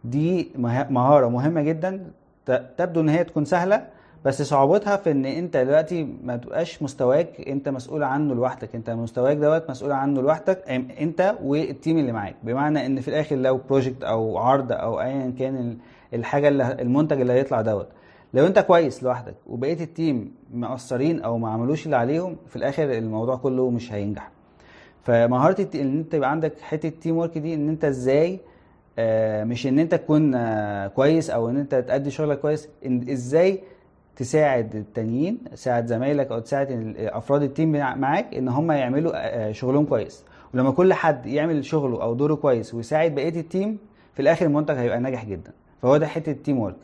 [0.05, 0.51] دي
[0.91, 2.11] مهارة مهمة جدا.
[2.77, 3.87] تبدو إن هي تكون سهلة
[4.25, 8.75] بس صعوبتها في إن أنت دلوقتي ما تبقاش مستواك أنت مسؤول عنه لوحدك.
[8.75, 10.69] أنت مستواك دوت مسؤول عنه لوحدك
[11.01, 12.37] أنت وال team اللي معاك.
[12.43, 15.77] بمعنى إن في الآخر لو project أو عرض أو ايا كان
[16.15, 17.89] الحاجة اللي المنتج اللي هيطلع دوت.
[18.35, 22.93] لو أنت كويس لوحدك وبقيه ال team مقصرين أو ما عملوش اللي عليهم في الآخر
[22.93, 24.31] الموضوع كله مش هينجح.
[25.05, 28.41] فمهاره إن أنت يبقى عندك حتة teamwork دي إن أنت إزاي
[28.99, 33.61] آه مش إن أنت تكون آه كويس أو إن أنت تأدي شغلك كويس إن إزاي
[34.17, 39.85] تساعد التانيين تساعد زمايلك أو تساعد أفراد ال team معاك إن هم يعملوا آه، شغلهم
[39.85, 40.25] كويس.
[40.55, 43.79] ولما كل حد يعمل شغله أو دوره كويس ويساعد بقية ال team
[44.15, 45.53] في الآخر المنتج هيبقى ناجح جدا.
[45.83, 46.77] فهو ده حتة ال teamwork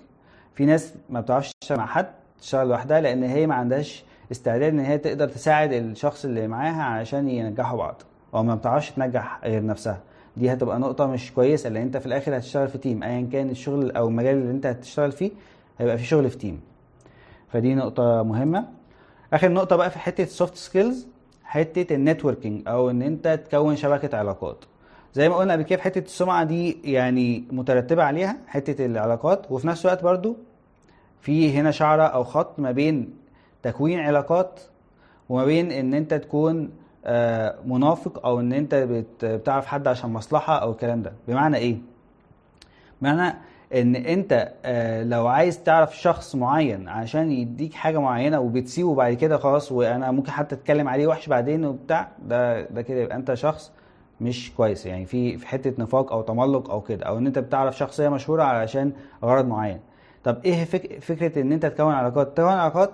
[0.54, 2.06] في ناس ما بتعرفش تشتغل مع حد
[2.40, 7.28] تشتغل لوحدها لأن هي ما عندهاش استعداد إن هي تقدر تساعد الشخص اللي معاها علشان
[7.28, 8.02] ينجحوا بعض.
[8.34, 10.00] أو ما بتعرفش تنجح غير نفسها.
[10.36, 13.90] دي هتبقى نقطة مش كويسة لأن أنت في الآخر هتشتغل في team ايا كان الشغل
[13.90, 15.30] أو المجال اللي أنت هتشتغل فيه
[15.78, 16.60] هيبقى في شغل في team
[17.52, 18.64] فدي نقطة مهمة.
[19.32, 21.06] آخر نقطة بقى في حتة ال soft skills
[21.44, 24.56] حتة ال networking أو إن أنت تكون شبكة علاقات.
[25.14, 29.50] زي ما قلنا قبل كده في حتة السمعة دي يعني مترتبة عليها حتة العلاقات.
[29.52, 30.36] وفي نفس الوقت برضو
[31.20, 33.10] في هنا شعرة أو خط ما بين
[33.62, 34.60] تكوين علاقات
[35.28, 36.70] وما بين إن أنت تكون
[37.64, 41.12] منافق أو إن أنت بت- بتعرف حد عشان مصلحة أو الكلام ده.
[41.28, 41.76] بمعنى إيه؟
[43.02, 43.36] بمعنى
[43.74, 49.38] إن أنت آه، لو عايز تعرف شخص معين عشان يديك حاجة معينة وبتسيبه بعد كده
[49.38, 53.72] خلاص وأنا ممكن حتى أتكلم عليه وحش بعدين وبتاع ده ده كده يبقى أنت شخص
[54.20, 54.86] مش كويس.
[54.86, 58.42] يعني في في حتة نفاق أو تملق أو كده أو إن أنت بتعرف شخصية مشهورة
[58.42, 58.92] علشان
[59.24, 59.80] غرض معين.
[60.24, 62.90] طب إيه فك فكرة إن أنت تكون علاقات؟ تكون علاقات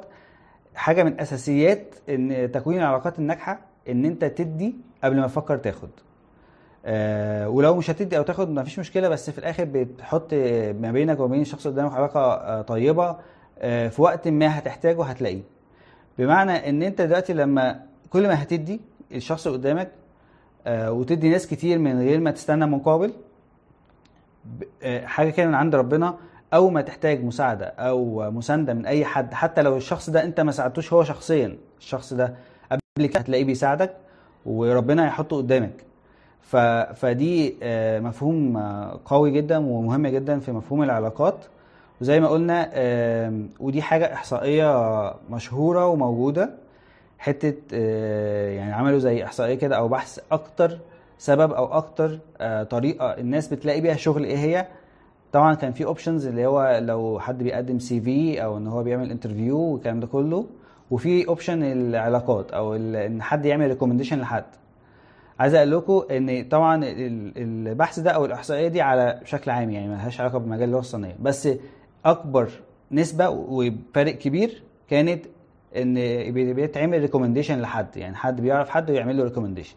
[0.75, 5.89] حاجة من أساسيات إن تكوين العلاقات الناجحة إن أنت تدي قبل ما تفكر تاخد.
[6.87, 10.35] آه ولو مش هتدي أو تاخد مفيش مشكلة بس في الآخر بتحط
[10.81, 13.17] ما بينك وبين الشخص اللي قدامك علاقة آه طيبة
[13.59, 15.43] آه في وقت ما هتحتاجه هتلاقيه.
[16.19, 18.81] بمعنى إن أنت دلوقتي لما كل ما هتدي
[19.13, 19.91] الشخص قدامك
[20.67, 23.13] آه وتدي ناس كتير من غير ما تستنى مقابل
[24.83, 26.15] آه، حاجة كده من عند ربنا
[26.55, 30.53] اول ما تحتاج مساعدة أو مساندة من أي حد حتى لو الشخص ده أنت ما
[30.53, 32.35] ساعدتوش هو شخصيا الشخص ده
[32.97, 33.93] قبل كده هتلاقيه بيساعدك
[34.47, 35.73] وربنا هيحطه قدامك.
[36.41, 36.57] ف...
[36.97, 41.45] فدي آه، مفهوم آه، قوي جدا ومهم جدا في مفهوم العلاقات.
[42.01, 42.71] وزي ما قلنا
[43.61, 46.51] ودي حاجة إحصائية مشهورة وموجودة.
[47.19, 50.79] حتة آه، يعني عملوا زي إحصائية كده أو بحث أكتر
[51.19, 52.19] سبب أو أكتر
[52.71, 54.67] طريقة الناس بتلاقي بيها شغل إيه هي.
[55.33, 59.59] طبعا كان في options اللي هو لو حد بيقدم CV أو إن هو بيعمل interview
[59.59, 60.47] والكلام ده كله.
[60.91, 64.45] وفي option العلاقات أو إن حد يعمل recommendation لحد.
[65.41, 67.33] عايز أقول لكم إن طبعا ال-
[67.69, 71.17] البحث ده أو الإحصائية دي على بشكل عام يعني ملهاش علاقة بمجال اللغة الصينية.
[71.21, 71.49] بس
[72.05, 72.49] أكبر
[72.93, 75.25] نسبة وفارق كبير كانت
[75.77, 75.95] إن
[76.33, 77.97] بي- بيتعمل recommendation لحد.
[77.97, 79.77] يعني حد بيعرف حد ويعمل له recommendation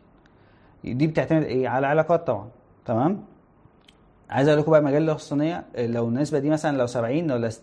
[0.83, 2.47] دي بتعتمد إيه؟ على علاقات طبعا.
[2.85, 3.21] تمام؟
[4.29, 7.53] عايز أقول لكم بقى مجال اللغة الصينية لو النسبة دي مثلا لو 70 ولا 60%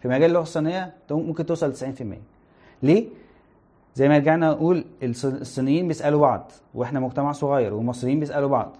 [0.00, 1.82] في مجال اللغة الصينية ممكن توصل ل 90%
[2.82, 3.08] ليه؟
[3.94, 8.76] زي ما رجعنا نقول الص- الصينيين بيسألوا بعض وإحنا مجتمع صغير والمصريين بيسألوا بعض.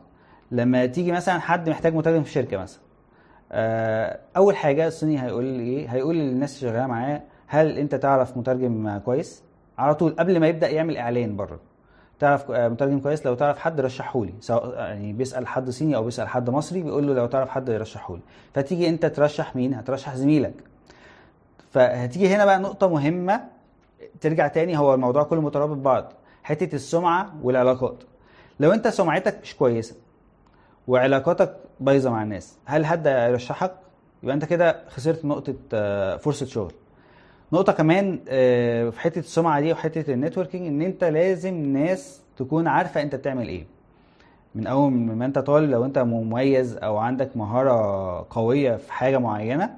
[0.50, 2.80] لما تيجي مثلا حد محتاج مترجم في شركة مثلا
[3.52, 8.36] آه، أول حاجة الصيني هيقول لي إيه؟ هيقول للناس اللي شغالة معاه هل أنت تعرف
[8.36, 9.42] مترجم كويس؟
[9.78, 11.60] على طول قبل ما يبدأ يعمل إعلان بره.
[12.18, 16.04] تعرف آه، مترجم كويس؟ لو تعرف حد رشحه لي سواء يعني بيسأل حد صيني أو
[16.04, 18.20] بيسأل حد مصري بيقول له لو تعرف حد يرشحه لي.
[18.54, 20.54] فتيجي أنت ترشح مين؟ هترشح زميلك.
[21.70, 23.40] فهتيجي هنا بقى نقطة مهمة
[24.20, 26.12] ترجع تاني هو الموضوع كله مترابط ببعض.
[26.42, 28.04] حتة السمعة والعلاقات.
[28.60, 29.94] لو انت سمعتك مش كويسة
[30.88, 33.72] وعلاقاتك بايظة مع الناس هل حد هيرشحك؟
[34.22, 36.72] يبقى انت كده خسرت نقطة آه، فرصة شغل.
[37.52, 42.66] نقطة كمان آه، في حتة السمعة دي وحتة ال networking ان انت لازم ناس تكون
[42.66, 43.66] عارفة انت بتعمل إيه.
[44.54, 49.76] من أول ما انت طالب لو انت مميز أو عندك مهارة قوية في حاجة معينة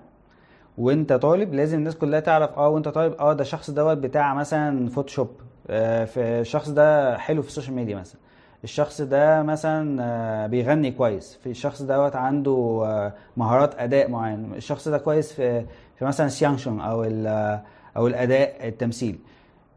[0.78, 4.88] وانت طالب لازم الناس كلها تعرف آه وانت طالب آه ده الشخص دوت بتاع مثلا
[4.88, 5.28] Photoshop
[5.70, 8.20] آه في الشخص ده حلو في ال social media مثلا.
[8.64, 14.54] الشخص ده مثلا آه بيغني كويس في الشخص دوت عنده آه مهارات أداء معين.
[14.54, 15.64] الشخص ده كويس في
[15.98, 17.60] في مثلا ال xiangsheng أو ال-
[17.96, 19.18] أو الأداء التمثيل.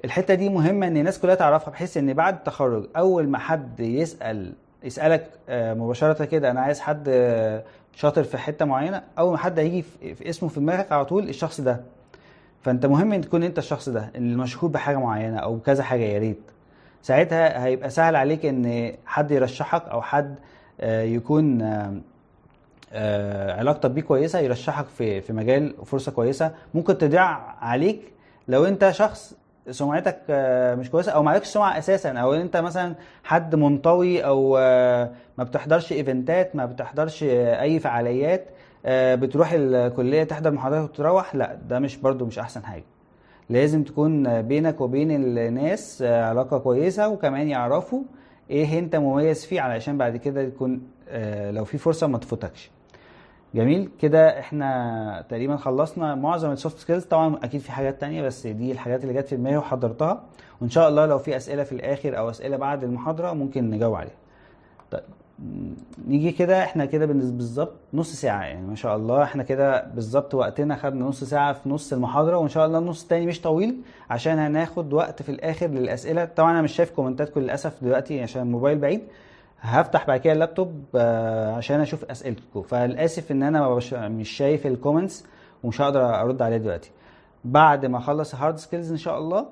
[0.05, 4.53] الحتة دي مهمة إن الناس كلها تعرفها بحيث إن بعد التخرج أول ما حد يسأل
[4.84, 7.63] يسألك آه، مباشرة كده أنا عايز حد آه،
[7.95, 9.81] شاطر في حتة معينة أول ما حد هيجي
[10.15, 11.81] في اسمه في دماغك على طول الشخص ده.
[12.62, 16.19] فأنت مهم إن تكون أنت الشخص ده اللي مشهور بحاجة معينة أو كذا حاجة يا
[16.19, 16.39] ريت.
[17.01, 20.36] ساعتها هيبقى سهل عليك إن حد يرشحك أو حد
[20.81, 21.62] آه، يكون
[22.93, 26.51] آه، علاقتك بيه كويسة يرشحك في في مجال فرصة كويسة.
[26.73, 27.23] ممكن تضيع
[27.63, 28.01] عليك
[28.47, 29.34] لو أنت شخص
[29.71, 35.12] سمعتك آه، مش كويسة أو معلكش سمعة أساسا أو أنت مثلا حد منطوي أو آه،
[35.38, 38.45] ما بتحضرش إيفنتات ما بتحضرش آه، أي فعاليات
[38.88, 42.84] بتروح الكلية تحضر محاضرات وتروح لا ده مش برضو مش أحسن حاجة.
[43.49, 48.04] لازم تكون بينك وبين الناس علاقة كويسة وكمان يعرفوا
[48.49, 50.82] إيه أنت مميز فيه علشان بعد كده يكون
[51.49, 52.71] لو في فرصة ما تفوتكش.
[53.56, 53.89] جميل.
[54.02, 58.72] كده إحنا تقريبا خلصنا معظم ال soft skills طبعا أكيد في حاجات تانية بس دي
[58.72, 60.24] الحاجات اللي جت في دماغي وحضرتها.
[60.62, 64.15] وإن شاء الله لو في أسئلة في الآخر أو أسئلة بعد المحاضرة ممكن نجاوب عليها.
[64.91, 65.04] طيب
[66.08, 69.24] نيجي كده إحنا كده بالظبط نص ساعة يعني ما شاء الله.
[69.24, 73.26] إحنا كده بالظبط وقتنا خدنا نص ساعة في نص المحاضرة وإن شاء الله النص التاني
[73.26, 73.76] مش طويل
[74.10, 76.26] عشان هناخد وقت في الآخر للأسئلة.
[76.26, 79.02] طبعا أنا مش شايف comments اتكم للأسف دلوقتي عشان الموبايل بعيد.
[79.65, 82.62] هفتح بعد كده اللابتوب آه، عشان أشوف أسئلتكم.
[82.62, 85.25] فالاسف إن أنا مش شايف ال comments
[85.63, 86.91] ومش هقدر أرد عليها دلوقتي.
[87.45, 89.45] بعد ما أخلص ال hard skills إن شاء الله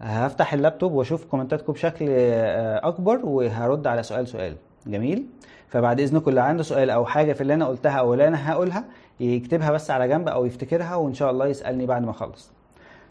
[0.00, 4.56] هفتح اللابتوب وأشوف comments اتكم بشكل آه، أكبر وهرد على سؤال سؤال.
[4.86, 5.26] جميل؟
[5.68, 8.84] فبعد إذنكم اللي عنده سؤال أو حاجة في اللي أنا قلتها أو اللي أنا هقولها
[9.20, 12.52] يكتبها بس على جنب أو يفتكرها وإن شاء الله يسألني بعد ما أخلص.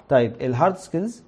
[0.10, 1.24] طيب ال hard skills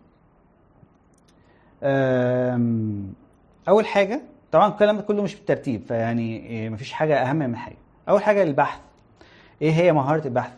[3.68, 7.76] أول حاجة طبعا الكلام ده كله مش بالترتيب فيعني إيه، مفيش حاجة أهم من حاجة.
[8.10, 8.80] أول حاجة البحث.
[9.62, 10.52] إيه هي مهارة البحث؟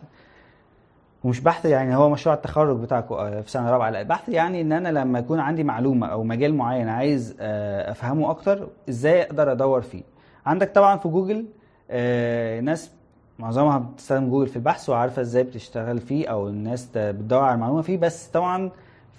[1.23, 4.71] ومش بحث يعني هو مشروع التخرج بتاعكم آه، في سنة رابعة لا البحث يعني إن
[4.71, 9.81] أنا لما يكون عندي معلومة أو مجال معين عايز آه، أفهمه أكتر إزاي أقدر أدور
[9.81, 10.03] فيه؟
[10.45, 11.45] عندك طبعا في جوجل
[11.91, 12.91] آه، ناس
[13.39, 17.97] معظمها بتستخدم جوجل في البحث وعارفة إزاي بتشتغل فيه أو الناس بتدور على المعلومة فيه
[17.97, 18.71] بس طبعا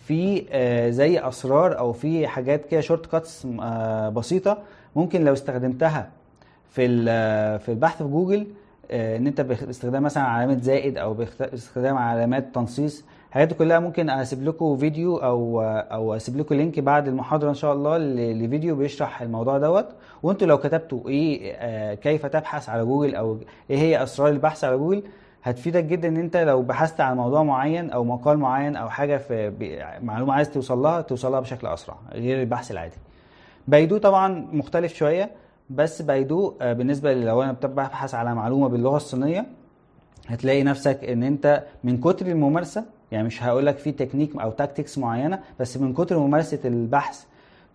[0.06, 3.46] في آه، زي أسرار أو في حاجات كده shortcuts
[4.16, 4.58] بسيطة
[4.96, 6.10] ممكن لو استخدمتها
[6.70, 8.46] في ال- في البحث في جوجل
[8.90, 14.10] آه، إن أنت باستخدام مثلا علامات زائد أو باستخدام علامات تنصيص الحاجات دي كلها ممكن
[14.10, 17.98] أسيب لكم فيديو أو أو أسيب لكم link بعد المحاضرة إن شاء الله
[18.32, 19.86] لفيديو بيشرح الموضوع دوت.
[20.22, 23.38] وأنتوا لو كتبتوا إيه آه، كيف تبحث على جوجل أو
[23.70, 25.02] إيه هي أسرار البحث على جوجل
[25.42, 29.52] هتفيدك جدا إن أنت لو بحثت عن موضوع معين أو مقال معين أو حاجة في
[30.02, 32.96] معلومة عايز توصل لها توصل لها بشكل أسرع غير البحث العادي.
[33.68, 35.30] بايدو طبعا مختلف شوية
[35.70, 39.46] بس بايدو آه، بالنسبة لو أنا ببحث على معلومة باللغة الصينية
[40.28, 44.98] هتلاقي نفسك إن أنت من كتر الممارسة يعني مش هقول لك في تكنيك أو tactics
[44.98, 47.24] معينة بس من كتر ممارسة البحث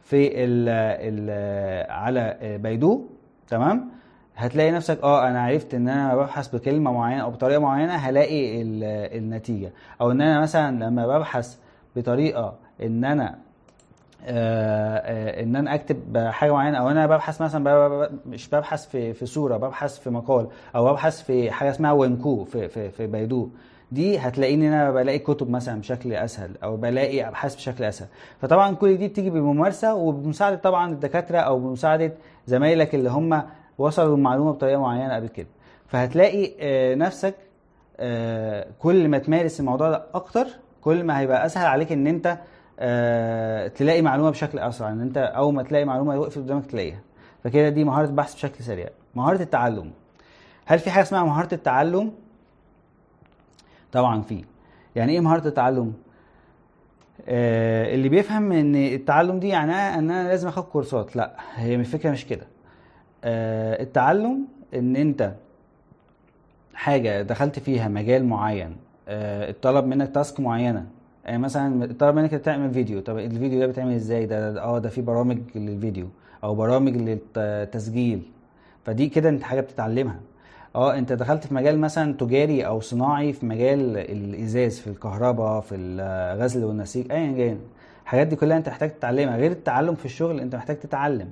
[0.04, 3.06] في ال ال على بايدو
[3.48, 3.90] تمام؟
[4.38, 8.84] هتلاقي نفسك آه أنا عرفت إن أنا ببحث بكلمة معينة أو بطريقة معينة هلاقي ال-
[9.18, 9.72] النتيجة.
[10.02, 11.58] أو إن أنا مثلا لما ببحث
[11.96, 13.36] بطريقة إن أنا
[14.26, 19.26] آه، آه، إن أنا أكتب حاجة معينة أو أنا ببحث مثلا مش ببحث في في
[19.26, 23.50] صورة ببحث في مقال أو ببحث في حاجة اسمها وينكو في في في بيدو
[23.92, 28.08] دي هتلاقيني إن أنا بلاقي كتب مثلا بشكل أسهل أو بلاقي أبحاث بشكل أسهل.
[28.42, 32.14] فطبعا كل دي بتيجي بالممارسه وبمساعدة طبعا الدكاترة أو بمساعدة
[32.48, 33.44] زمايلك اللي هم
[33.78, 35.48] وصلوا المعلومة بطريقة معينة قبل كده.
[35.88, 37.36] فهتلاقي آه، نفسك
[38.00, 40.48] آه، كل ما تمارس الموضوع ده أكتر
[40.82, 42.38] كل ما هيبقى أسهل عليك إن أنت
[42.80, 47.00] آه، تلاقي معلومة بشكل أسرع إن أنت أول ما تلاقي معلومة وقفت قدامك تلاقيها.
[47.44, 48.90] فكده دي مهارة بحث بشكل سريع.
[49.16, 49.92] مهارة التعلم.
[50.66, 52.12] هل في حاجة اسمها مهارة التعلم؟
[53.92, 54.44] طبعا في.
[54.96, 55.94] يعني إيه مهارة التعلم؟
[57.28, 61.16] اللي بيفهم إن التعلم دي معناها إن أنا لازم آخد كورسات.
[61.16, 62.48] لأ هي الفكرة مش كده.
[63.82, 65.34] التعلم إن أنت
[66.74, 68.76] حاجة دخلت فيها مجال معين
[69.10, 70.86] آه، اتطلب منك تاسك معينة.
[71.26, 75.02] يعني مثلا اتطلب منك تعمل فيديو طب الفيديو ده بيتعمل إزاي؟ ده- آه ده في
[75.02, 76.08] برامج للفيديو
[76.44, 78.22] أو برامج للتسجيل.
[78.86, 80.20] فدي كده أنت حاجة بتتعلمها.
[80.76, 85.76] آه أنت دخلت في مجال مثلا تجاري أو صناعي في مجال الإزاز في الكهرباء في
[85.76, 87.60] الغزل والنسيج ايا كان.
[88.04, 89.38] الحاجات دي كلها أنت محتاج تتعلمها.
[89.38, 91.30] غير التعلم في الشغل أنت محتاج تتعلم.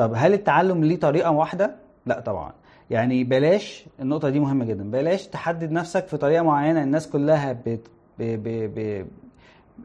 [0.00, 1.74] طب هل التعلم ليه طريقة واحدة؟
[2.06, 2.52] لا طبعا
[2.90, 7.86] يعني بلاش النقطة دي مهمة جدا بلاش تحدد نفسك في طريقة معينة الناس كلها بت
[8.18, 9.06] ب ب ب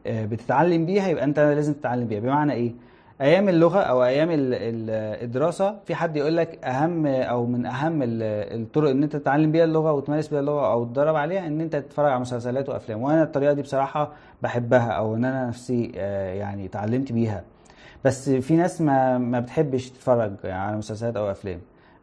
[0.06, 2.72] آه، بتتعلم بيها يبقى أنت لازم تتعلم بيها بمعنى إيه؟
[3.20, 4.90] أيام اللغة أو أيام ال- ال-
[5.24, 8.22] الدراسة في حد يقول لك أهم أو من أهم ال-
[8.62, 12.10] الطرق إن أنت تتعلم بيها اللغة وتمارس بيها اللغة أو تدرب عليها إن أنت تتفرج
[12.10, 17.12] على مسلسلات وأفلام وأنا الطريقة دي بصراحة بحبها أو إن أنا نفسي آه، يعني اتعلمت
[17.12, 17.44] بيها
[18.06, 21.60] بس في ناس ما ما بتحبش تتفرج على مسلسلات أو أفلام.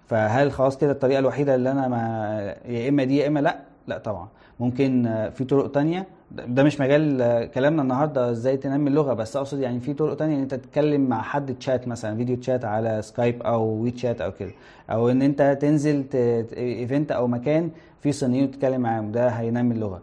[0.07, 3.97] فهل خلاص كده الطريقة الوحيدة اللي أنا ما يا إما دي يا إما لأ؟ لأ
[3.97, 4.27] طبعا.
[4.59, 5.03] ممكن
[5.35, 6.07] في طرق تانية.
[6.31, 7.17] ده مش مجال
[7.51, 11.21] كلامنا النهارده إزاي تنمي اللغة بس أقصد يعني في طرق تانية إن أنت تتكلم مع
[11.21, 14.51] حد تشات مثلا video chat على سكايب أو وي تشات أو كده.
[14.89, 16.05] أو إن أنت تنزل
[16.57, 17.69] event أو مكان
[18.01, 19.11] فيه صينيين وتتكلم معاهم.
[19.11, 20.01] ده هينمي اللغة.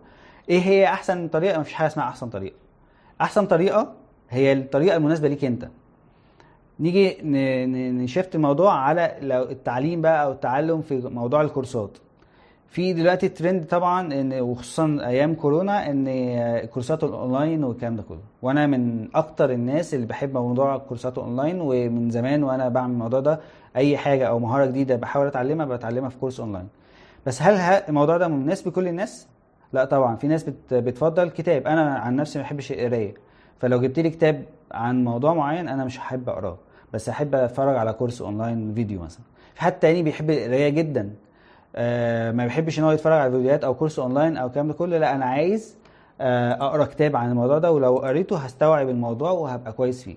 [0.48, 2.56] إيه هي أحسن طريقة؟ مفيش حاجة اسمها أحسن طريقة.
[3.20, 3.92] أحسن طريقة
[4.30, 5.68] هي الطريقة المناسبة ليك أنت.
[6.80, 7.16] نيجي
[8.04, 11.90] ن shift الموضوع على لو التعليم بقى أو التعلم في موضوع الكورسات.
[12.68, 18.18] في دلوقتي ترند طبعا ان وخصوصا أيام كورونا إن الكورسات الاونلاين والكلام ده كله.
[18.42, 23.40] وأنا من أكتر الناس اللي بحب موضوع الكورسات اونلاين ومن زمان وأنا بعمل الموضوع ده
[23.76, 26.68] أي حاجة أو مهارة جديدة بحاول أتعلمها بتعلمها في كورس اونلاين
[27.26, 27.54] بس هل
[27.88, 29.26] الموضوع ده مناسب لكل الناس؟
[29.72, 30.16] لا طبعا.
[30.16, 31.66] في ناس بت بتفضل كتاب.
[31.66, 33.14] أنا عن نفسي ما بحبش القراية.
[33.60, 36.56] فلو جبت لي كتاب عن موضوع معين أنا مش هحب أقراه.
[36.94, 39.22] بس أحب أتفرج على كورس أونلاين فيديو مثلا.
[39.54, 41.10] في حد تاني بيحب القراية جدا.
[41.76, 44.98] آه ما بيحبش إن هو يتفرج على فيديوهات أو كورس أونلاين أو الكلام ده كله.
[44.98, 45.76] لا أنا عايز
[46.20, 50.16] آه أقرأ كتاب عن الموضوع ده ولو قريته هستوعب الموضوع وهبقى كويس فيه.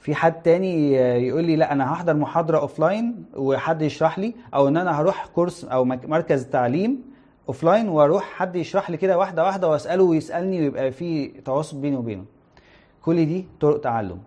[0.00, 4.68] في حد تاني آه، يقول لي لا أنا هحضر محاضرة offline وحد يشرح لي أو
[4.68, 7.02] إن أنا هروح كورس أو مركز تعليم
[7.48, 12.24] offline وأروح حد يشرح لي كده واحدة واحدة وأسأله ويسألني ويبقى في تواصل بيني وبينه.
[13.02, 14.18] كل دي طرق تعلم.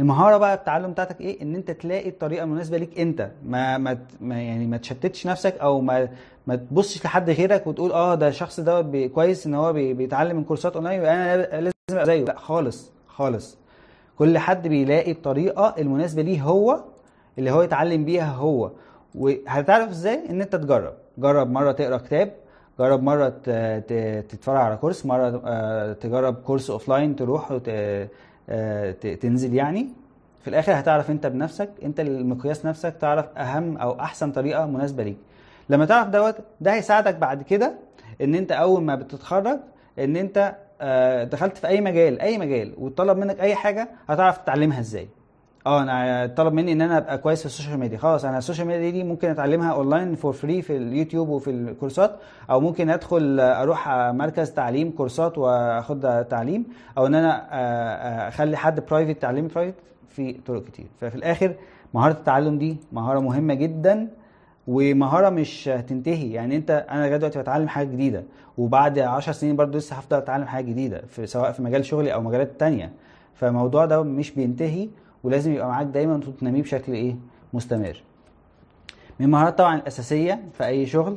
[0.00, 3.30] المهارة بقى التعلم بتاعتك إيه؟ إن أنت تلاقي الطريقة المناسبة ليك أنت.
[3.46, 6.08] ما ما يعني ما تشتتش نفسك أو ما
[6.46, 10.44] ما تبصش لحد غيرك وتقول آه ده الشخص ده كويس إن هو بي- بيتعلم من
[10.44, 12.24] كورسات أونلاين يبقى أنا لازم أبقى زيه.
[12.24, 13.58] لا خالص خالص.
[14.18, 16.80] كل حد بيلاقي الطريقة المناسبة ليه هو
[17.38, 18.70] اللي هو يتعلم بيها هو.
[19.14, 20.92] وهتعرف إزاي؟ إن أنت تجرب.
[21.18, 22.32] جرب مرة تقرأ كتاب
[22.78, 23.28] جرب مرة
[24.28, 28.08] تتفرج على كورس مرة آه، تجرب كورس offline تروح وت-
[29.20, 29.88] تنزل يعني.
[30.42, 35.16] في الآخر هتعرف أنت بنفسك أنت المقياس نفسك تعرف أهم أو أحسن طريقة مناسبة ليك.
[35.70, 37.72] لما تعرف دوت ده هيساعدك بعد كده
[38.22, 39.58] إن أنت أول ما بتتخرج
[39.98, 44.80] إن أنت آه، دخلت في أي مجال أي مجال وطلب منك أي حاجة هتعرف تتعلمها
[44.80, 45.08] إزاي.
[45.66, 47.98] آه أنا طلب مني إن أنا أبقى كويس في ال social media.
[47.98, 52.16] خلاص أنا ال social media دي ممكن أتعلمها online for free في اليوتيوب وفي الكورسات
[52.50, 56.64] أو ممكن أدخل أروح مركز تعليم كورسات وأخد تعليم
[56.98, 59.74] أو إن أنا آه، آه، أخلي حد private تعليم private
[60.08, 60.86] في طرق كتير.
[61.00, 61.54] ففي الآخر
[61.94, 64.08] مهارة التعلم دي مهارة مهمة جدا
[64.68, 66.32] ومهارة مش هتنتهي.
[66.32, 68.22] يعني أنت أنا لغاية دلوقتي بتعلم حاجة جديدة
[68.58, 72.20] وبعد 10 سنين برضو لسه هفضل أتعلم حاجة جديدة في سواء في مجال شغلي أو
[72.20, 72.92] مجالات تانية.
[73.34, 74.88] فالموضوع ده مش بينتهي
[75.24, 77.16] ولازم يبقى معاك دايما وتنميه بشكل إيه؟
[77.52, 78.02] مستمر.
[79.20, 81.16] من المهارات طبعا الأساسية في أي شغل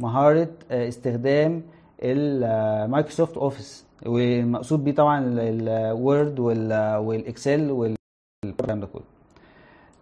[0.00, 1.62] مهارة آه، استخدام
[2.02, 9.02] ال Microsoft Office والمقصود بيه طبعا ال Word وال Excel والكلام ده كله.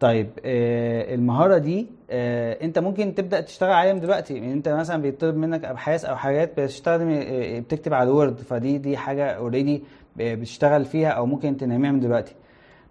[0.01, 4.35] طيب آه، المهارة دي آه، أنت ممكن تبدأ تشتغل عليها من دلوقتي.
[4.35, 8.97] يعني أنت مثلا بيطلب منك أبحاث أو حاجات آه، بتكتب على ال Word فدي دي
[8.97, 9.83] حاجة already
[10.17, 12.35] بتشتغل فيها أو ممكن تنميها من دلوقتي.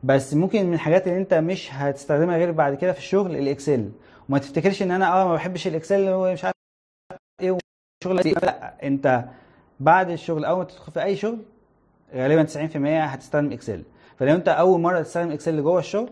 [0.06, 3.90] بس ممكن من الحاجات اللي انت مش هتستخدمها غير بعد كده في الشغل ال Excel.
[4.30, 6.56] وما تفتكرش إن أنا آه ما بحبش ال Excel ومش عارف
[7.42, 7.52] إيه
[8.04, 9.26] وشغل لا أنت
[9.80, 11.38] بعد الشغل أول ما تدخل في أي شغل
[12.16, 12.76] غالبا 90%
[13.12, 13.84] هتستخدم Excel.
[14.18, 16.10] فلو أنت أول مرة تستخدم Excel جوه الشغل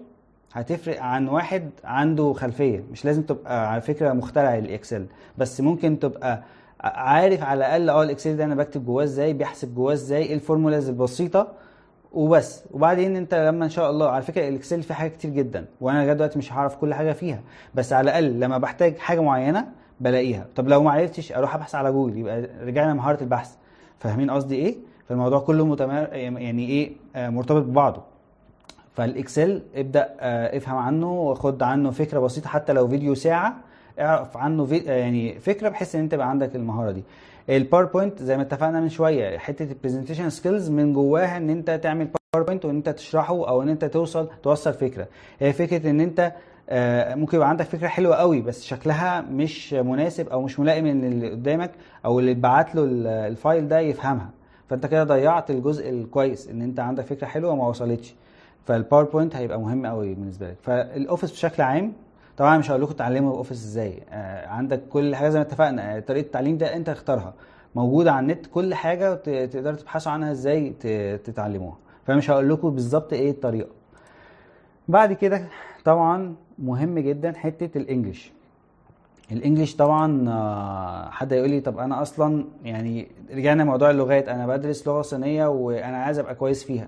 [0.53, 2.83] هتفرق عن واحد عنده خلفية.
[2.91, 5.05] مش لازم تبقى على فكرة مخترع ال Excel.
[5.37, 6.43] بس ممكن تبقى
[6.81, 10.33] عارف على الأقل آه ال Excel ده أنا بكتب جواه إزاي بيحسب جواه إزاي إيه
[10.33, 11.47] ال formulas البسيطة
[12.13, 12.63] وبس.
[12.71, 15.97] وبعدين انت لما ان شاء الله على فكرة ال Excel فيه حاجات كتير جدا وأنا
[16.03, 17.39] لغاية دلوقتي مش هعرف كل حاجة فيها.
[17.75, 19.67] بس على الأقل لما بحتاج حاجة معينة
[19.99, 20.45] بلاقيها.
[20.55, 23.55] طب لو ما عرفتش أروح أبحث على جوجل يبقى رجعنا مهارة البحث.
[23.99, 24.75] فاهمين قصدي إيه؟
[25.09, 26.07] فالموضوع كله متمر...
[26.13, 28.01] يعني إيه؟ آه، مرتبط ببعضه.
[28.93, 33.55] فال Excel ابدأ آه، افهم عنه وخد عنه فكرة بسيطة حتى لو فيديو ساعة
[33.99, 34.77] اعرف عنه في...
[34.77, 37.03] يعني فكرة بحيث إن أنت يبقى عندك المهارة دي.
[37.49, 41.79] ال PowerPoint زي ما اتفقنا من شوية حتة ال presentation skills من جواها إن أنت
[41.83, 45.07] تعمل PowerPoint وإن أنت تشرحه أو إن أنت توصل توصل فكرة.
[45.39, 46.31] هي فكرة إن أنت
[46.69, 51.03] آه، ممكن يبقى عندك فكرة حلوة قوي بس شكلها مش مناسب أو مش ملائم إن
[51.03, 51.71] اللي قدامك
[52.05, 54.29] أو اللي اتبعت له ال- ال file ده يفهمها.
[54.69, 58.15] فأنت كده ضيعت الجزء الكويس إن أنت عندك فكرة حلوة وما وصلتش.
[58.65, 60.55] فال PowerPoint هيبقى مهم قوي بالنسبة لك.
[60.61, 61.93] فال Office بشكل عام
[62.37, 64.03] طبعا مش هقول لكم تعلموا الاوفيس إزاي.
[64.09, 67.33] آه عندك كل حاجة زي ما اتفقنا آه، طريقة التعليم ده أنت اختارها.
[67.75, 69.13] موجودة على النت كل حاجة
[69.45, 70.69] تقدروا تبحثوا عنها إزاي
[71.23, 71.77] تتعلموها.
[72.07, 73.69] فمش هقول لكم بالظبط إيه الطريقة.
[74.87, 75.45] بعد كده
[75.85, 78.31] طبعا مهم جدا حتة الإنجليش.
[79.31, 84.29] الإنجليش طبعا آه، حد يقول لي طب أنا أصلا يعني رجعنا موضوع اللغات.
[84.29, 86.87] أنا بدرس لغة صينية وأنا عايز أبقى كويس فيها.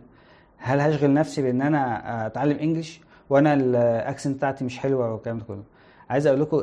[0.58, 5.44] هل هشغل نفسي بإن أنا أتعلم English؟ وأنا ال accent بتاعتي مش حلوة والكلام ده
[5.46, 5.64] كله.
[6.10, 6.58] عايز أقول لكم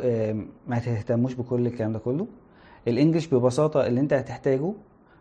[0.69, 2.27] ما تهتموش بكل الكلام ده كله.
[2.89, 4.73] ال English ببساطة اللي أنت هتحتاجه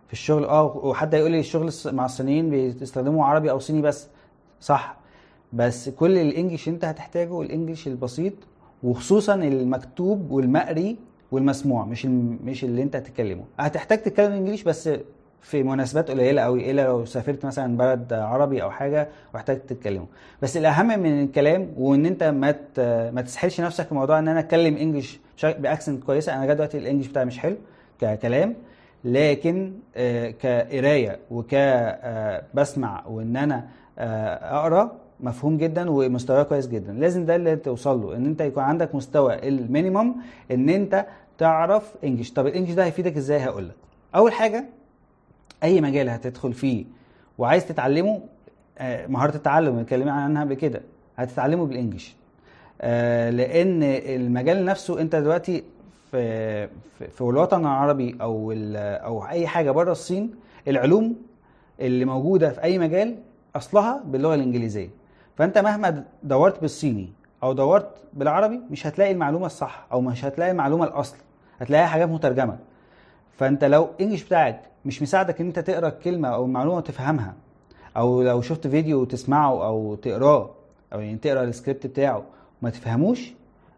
[0.08, 4.08] في الشغل آه وحد يقول لي الشغل مع الصينيين بيستخدموا عربي أو صيني بس.
[4.60, 4.98] صح.
[5.54, 8.34] بس كل ال English أنت هتحتاجه ال English البسيط
[8.84, 10.98] وخصوصا المكتوب والمقري
[11.32, 12.06] والمسموع مش
[12.44, 13.44] مش اللي أنت هتتكلمه.
[13.60, 14.90] هتحتاج تتكلم English بس
[15.42, 20.06] في مناسبات قليلة قوي إلا لو سافرت مثلا بلد عربي أو حاجة واحتاج تتكلمه.
[20.42, 22.56] بس الأهم من الكلام وإن أنت ما
[23.12, 26.54] ما تسحلش نفسك في موضوع إن أنا أتكلم English بشك- ب accent كويسة أنا لغاية
[26.54, 27.56] دلوقتي ال English بتاعي مش حلو
[28.02, 28.56] ككلام
[29.04, 33.68] لكن آه، كقراية وكبسمع وإن أنا
[34.00, 36.94] آه، أقرأ مفهوم جدا ومستواه كويس جدا.
[36.94, 40.16] لازم ده اللي توصل له إن أنت يكون عندك مستوى ال minimum
[40.52, 41.06] إن أنت
[41.38, 42.34] تعرف إنجليش.
[42.34, 43.76] طب الإنجليش ده هيفيدك إزاي؟ هقول لك.
[44.16, 44.66] أول حاجة
[45.64, 46.86] أي مجال هتدخل فيه
[47.38, 48.22] وعايز تتعلمه
[48.78, 50.82] آه، مهارة التعلم اتكلمنا عنها قبل كده
[51.18, 52.16] هتتعلمه بالإنجليش.
[52.82, 55.64] آه، لأن المجال نفسه أنت دلوقتي
[56.12, 56.68] في
[57.12, 60.32] في الوطن العربي أو أو أي حاجة بره الصين
[60.68, 61.16] العلوم
[61.80, 63.16] اللي موجودة في أي مجال
[63.56, 64.90] أصلها باللغة الإنجليزية.
[65.38, 67.10] فأنت مهما دورت بالصيني
[67.44, 71.18] أو دورت بالعربي مش هتلاقي المعلومة الصح أو مش هتلاقي المعلومة الأصل
[71.60, 72.58] هتلاقيها حاجات مترجمة.
[73.38, 77.34] فأنت لو ال English بتاعك مش مساعدك إن أنت تقرأ الكلمة أو المعلومه وتفهمها.
[77.98, 80.50] أو لو شفت فيديو تسمعه أو تقراه
[80.94, 82.24] أو يعني تقرأ السكريبت بتاعه
[82.62, 83.34] وما تفهموش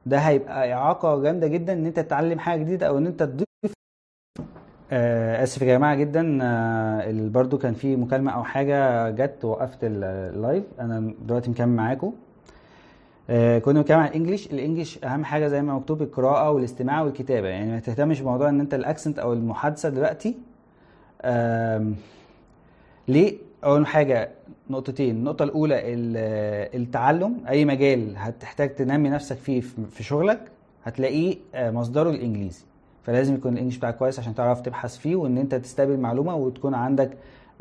[0.05, 3.73] ده هيبقى إعاقة جامدة جدا إن أنت تتعلم حاجة جديدة أو إن أنت تضيف.
[4.91, 6.39] آه، آسف يا جماعة جدا.
[6.41, 10.63] آه، برضو كان في مكالمة أو حاجة جت وقفت ال- ال live.
[10.79, 12.13] أنا دلوقتي مكمل معاكم.
[13.29, 14.47] آه، كنا بنتكلم عن الإنجليش.
[14.47, 17.47] الإنجليش أهم حاجة زي ما مكتوب القراءة والاستماع والكتابة.
[17.47, 20.35] يعني ما تهتمش بموضوع إن أنت الأكسنت أو المحادثة دلوقتي.
[23.07, 24.29] ليه؟ اول حاجة
[24.69, 25.15] نقطتين.
[25.15, 27.37] النقطة الأولى ال- التعلم.
[27.49, 29.61] أي مجال هتحتاج تنمي نفسك فيه
[29.91, 30.39] في شغلك
[30.83, 32.63] هتلاقيه آه، مصدره الإنجليزي.
[33.03, 37.11] فلازم يكون الإنجليش بتاعك كويس عشان تعرف تبحث فيه وإن أنت تستقبل معلومة وتكون عندك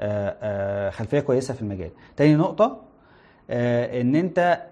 [0.00, 1.90] آه، آه، خلفية كويسة في المجال.
[2.16, 2.80] تاني نقطة
[3.50, 4.62] إن أنت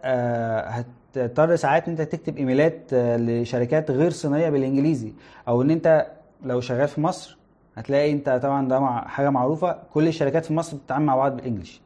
[1.15, 5.13] هتضطر ساعات إن أنت تكتب إيميلات لشركات غير صينية بالإنجليزي.
[5.49, 6.07] أو إن أنت
[6.45, 7.39] لو شغال في مصر
[7.81, 11.81] هتلاقي انت طبعا ده مع حاجة معروفة كل الشركات في مصر بتتعامل مع بعض بالانجلش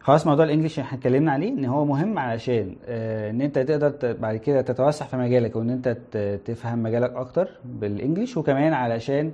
[0.00, 4.36] خلاص موضوع الإنجليش إحنا اتكلمنا عليه إن هو مهم علشان آه، إن أنت تقدر بعد
[4.36, 5.96] كده تتوسع في مجالك وإن أنت
[6.44, 9.32] تفهم مجالك أكتر بالإنجليش وكمان علشان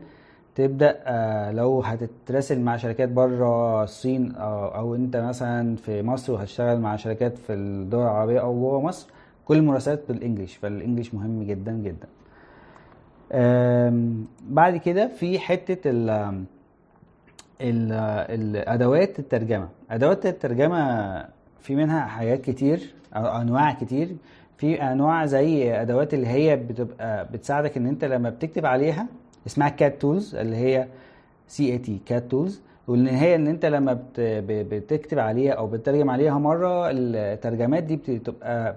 [0.55, 6.81] تبدأ آه، لو هتتراسل مع شركات بره الصين أو, أو أنت مثلا في مصر وهتشتغل
[6.81, 9.09] مع شركات في الدول العربية أو جوه مصر
[9.45, 12.09] كل المراسلات بال English فال English مهم جدا جدا.
[14.49, 16.11] بعد كده في حتة ال
[17.61, 17.93] ال-
[18.41, 19.69] الادوات الترجمة.
[19.91, 21.25] أدوات الترجمة
[21.61, 24.17] في منها حاجات كتير أو أنواع كتير.
[24.59, 29.07] في أنواع زي أدوات اللي هي بتبقى بتساعدك إن أنت لما بتكتب عليها
[29.47, 30.87] اسمها CAT tools اللي هي
[31.49, 33.99] C-A-T CAT tools وان هي إن أنت لما
[34.49, 38.77] بتكتب عليها أو بتترجم عليها مرة الترجمات دي بتبقى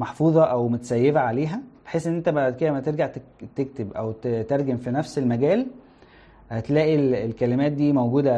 [0.00, 1.60] محفوظة أو متسيفه عليها.
[1.90, 5.66] بحيث إن أنت بعد كده لما ترجع تك- تكتب أو تترجم في نفس المجال
[6.50, 8.32] هتلاقي ال- الكلمات دي موجودة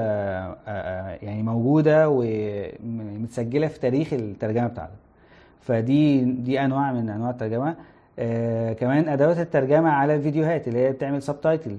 [0.68, 4.92] آه، يعني موجودة ومتسجلة في تاريخ الترجمة بتاعتك.
[5.60, 7.74] فدي دي أنواع من أنواع الترجمة.
[8.18, 11.76] آه، كمان أدوات الترجمة على الفيديوهات اللي هي بتعمل سبتايتل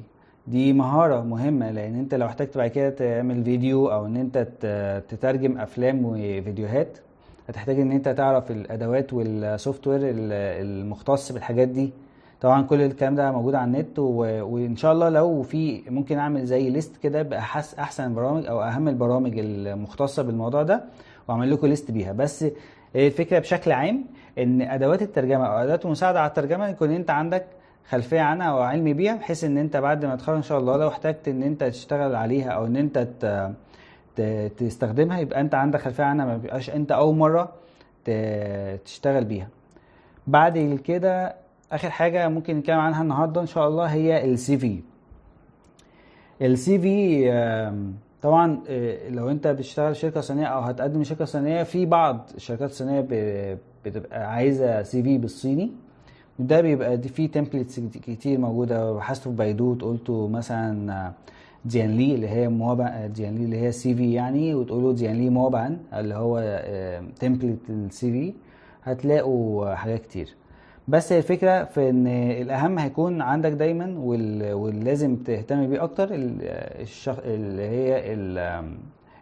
[0.47, 5.03] دي مهارة مهمة لأن أنت لو احتجت بعد كده تعمل فيديو أو إن أنت ت-
[5.09, 6.97] تترجم أفلام وفيديوهات
[7.49, 11.91] هتحتاج إن أنت تعرف الأدوات وال software المختص بالحاجات دي.
[12.41, 14.03] طبعا كل الكلام ده موجود على النت و...
[14.53, 19.33] وإن شاء الله لو في ممكن أعمل زي list كده بأحسن البرامج أو أهم البرامج
[19.39, 20.83] المختصة بالموضوع ده
[21.27, 22.11] وأعمل لكم list بيها.
[22.11, 22.45] بس
[22.95, 24.05] الفكرة بشكل عام
[24.37, 27.45] إن أدوات الترجمة أو أدوات المساعدة على الترجمة يكون أنت عندك
[27.89, 30.87] خلفية عنها أو علم بيها بحيث إن أنت بعد ما تتخرج إن شاء الله لو
[30.87, 33.51] احتجت إن أنت تشتغل عليها أو إن أنت ت...
[34.57, 37.51] تستخدمها يبقى انت عندك خلفية عنها ما بيبقاش انت أول مرة.
[38.85, 39.47] تشتغل بيها.
[40.27, 41.35] بعد كده
[41.71, 44.79] آخر حاجة ممكن نتكلم عنها النهارده إن شاء الله هي السي في
[46.41, 52.29] السي في طبعا آه، لو انت بتشتغل شركة صينية أو هتقدم لشركه صينية في بعض
[52.35, 53.07] الشركات الصينيه
[53.85, 55.71] بتبقى عايزة CV بالصيني.
[56.39, 58.93] ده بيبقى فيه templates كتير موجودة.
[58.93, 59.35] بحثته في
[59.83, 61.11] قلته مثلا
[61.67, 66.61] 简历 اللي هي 模板 简历 اللي هي CV يعني وتقولوا 简历 模板 اللي هو
[67.19, 68.33] template ال CV
[68.83, 70.35] هتلاقوا حاجات كتير.
[70.87, 76.37] بس هي الفكرة في إن الأهم هيكون عندك دايما وال- واللازم تهتم بيه أكتر ال-
[76.81, 77.19] الشخ...
[77.25, 78.73] اللي هي ال-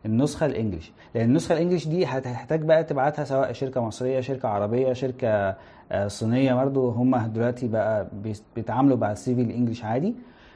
[0.05, 0.91] النسخة ال English.
[1.15, 5.55] لأن النسخة ال English دي هتحتاج بقى تبعتها سواء شركة مصرية شركة عربية شركة
[5.91, 6.53] آه، صينية.
[6.53, 8.07] برضو هم دلوقتي بقى
[8.55, 10.15] بيتعاملوا مع ال CV ال English عادي.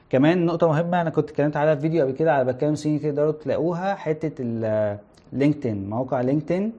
[0.10, 3.32] كمان نقطة مهمة أنا كنت اتكلمت عليها في فيديو قبل كده على بتكلم صيني تقدروا
[3.32, 4.32] تلاقوها حتة
[5.34, 6.74] ال LinkedIn موقع LinkedIn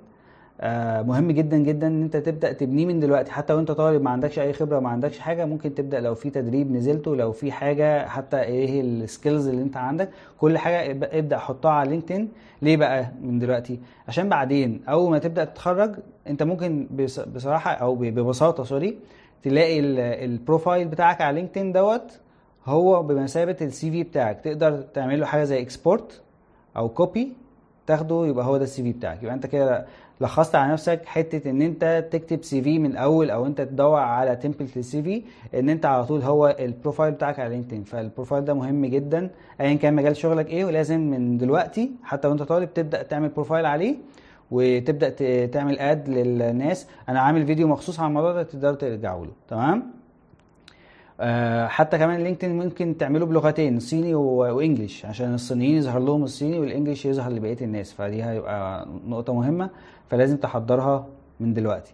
[0.61, 3.31] آه، مهم جدا جدا إن أنت تبدأ تبنيه من دلوقتي.
[3.33, 6.72] حتى وأنت طالب ما عندكش أي خبرة ما عندكش حاجة ممكن تبدأ لو في تدريب
[6.72, 10.09] نزلته لو في حاجة حتى إيه ال skills اللي أنت عندك.
[10.39, 12.29] كل حاجة اب- ابدأ حطها على LinkedIn
[12.62, 15.95] ليه بقى من دلوقتي؟ عشان بعدين أول ما تبدأ تتخرج
[16.27, 18.99] أنت ممكن بص- بصراحة أو ببساطة sorry
[19.43, 22.20] تلاقي ال- ال profile بتاعك على LinkedIn دوت
[22.67, 26.21] هو بمثابة ال CV بتاعك تقدر تعمل له حاجة زي export
[26.77, 27.33] أو copy
[27.87, 29.23] تاخده يبقى هو ده ال CV بتاعك.
[29.23, 29.87] يبقى أنت كده
[30.21, 34.77] لخصت على نفسك حتة إن أنت تكتب CV من الأول أو أنت تدور على template
[34.77, 35.23] لل CV
[35.59, 39.31] إن أنت على طول هو ال profile بتاعك على LinkedIn فال profile ده مهم جدا.
[39.61, 43.97] ايا كان مجال شغلك إيه ولازم من دلوقتي حتى وأنت طالب تبدأ تعمل profile عليه
[44.51, 45.09] وتبدأ
[45.47, 46.87] تعمل add للناس.
[47.09, 49.33] أنا عامل فيديو مخصوص على الموضوع ده تقدروا ترجعوا له.
[49.49, 49.96] تمام؟
[51.67, 56.69] حتى كمان LinkedIn ممكن تعمله بلغتين صيني و English عشان الصينيين يظهر لهم الصيني وال
[56.69, 59.71] English يظهر لبقية الناس فدي هيبقى نقطة مهمة
[60.11, 61.07] فلازم تحضرها
[61.41, 61.93] من دلوقتي.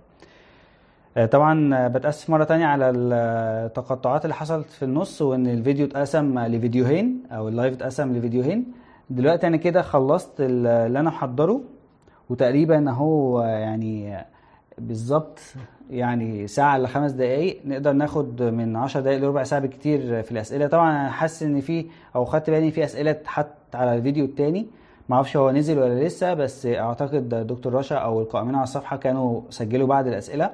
[1.17, 6.39] آه، طبعا آه، بتأسف مرة تانية على التقطعات اللي حصلت في النص وإن الفيديو اتقسم
[6.39, 8.73] لفيديوهين أو اللايف اتقسم لفيديوهين.
[9.11, 11.61] دلوقتي أنا كده خلصت اللي أنا محضره
[12.31, 14.25] وتقريبا أهو آه، يعني
[14.83, 15.41] بالظبط
[15.91, 20.67] يعني ساعة لخمس دقايق نقدر ناخد من عشر دقايق لربع ساعة بالكتير في الأسئلة.
[20.67, 24.67] طبعا أنا حاسس إن في أو خدت بالي إن في أسئلة اتحط على الفيديو التاني.
[25.09, 29.87] معرفش هو نزل ولا لسه بس أعتقد دكتور رشا أو القائمين على الصفحة كانوا سجلوا
[29.87, 30.51] بعض الأسئلة.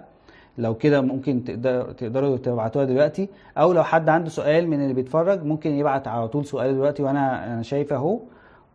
[0.58, 3.28] لو كده ممكن تقدر تقدروا تبعتوها دلوقتي.
[3.58, 7.54] أو لو حد عنده سؤال من اللي بيتفرج ممكن يبعت على طول سؤال دلوقتي وأنا
[7.54, 8.20] أنا شايف أهو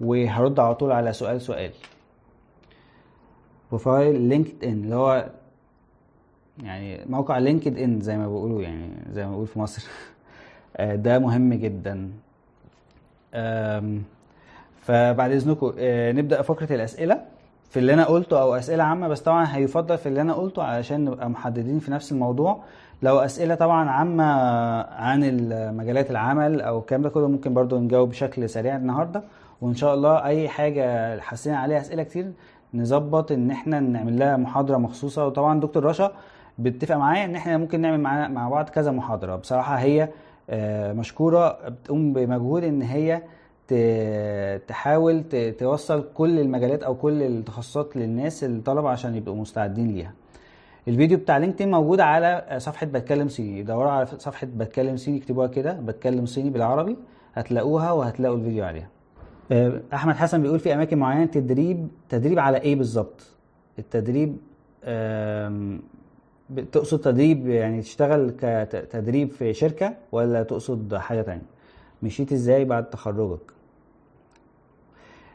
[0.01, 1.71] وهرد على طول على سؤال سؤال.
[3.69, 5.29] profile لينكد إن اللي هو
[6.63, 9.87] يعني موقع لينكد إن زي ما بيقولوا يعني زي ما بيقول في مصر.
[10.77, 12.09] آه، ده مهم جدا.
[14.81, 17.21] فبعد إذنكم آه، نبدأ فقرة الأسئلة.
[17.69, 21.05] في اللي أنا قلته أو أسئلة عامة بس طبعا هيفضل في اللي أنا قلته علشان
[21.05, 22.63] نبقى محددين في نفس الموضوع.
[23.01, 24.23] لو أسئلة طبعا عامة
[24.83, 25.19] عن
[25.77, 29.23] مجالات العمل أو الكلام ده كله ممكن برضو نجاوب بشكل سريع النهارده.
[29.61, 32.31] وإن شاء الله أي حاجة حاسين عليها أسئلة كتير
[32.73, 35.27] نظبط إن إحنا نعمل لها محاضرة مخصوصة.
[35.27, 36.11] وطبعا دكتور رشا
[36.57, 39.35] بيتفق معايا إن إحنا ممكن نعمل مع مع بعض كذا محاضرة.
[39.35, 40.09] بصراحة هي
[40.49, 43.21] آه، مشكورة بتقوم بمجهود إن هي
[44.67, 45.23] تحاول
[45.59, 50.13] توصل كل المجالات أو كل التخصصات للناس الطلبة عشان يبقوا مستعدين ليها.
[50.87, 53.63] الفيديو بتاع لينكدين موجود على صفحة بتكلم صيني.
[53.63, 56.97] دوروا على صفحة بتكلم صيني اكتبوها كده بتكلم صيني بالعربي
[57.33, 58.87] هتلاقوها وهتلاقوا الفيديو عليها.
[59.51, 63.21] آه، أحمد حسن بيقول في أماكن معينة تدريب تدريب على إيه بالظبط؟
[63.79, 64.37] التدريب
[66.59, 71.41] تقصد تدريب يعني تشتغل كتدريب في شركة ولا تقصد حاجة تانية؟
[72.03, 73.39] مشيت إزاي بعد تخرجك؟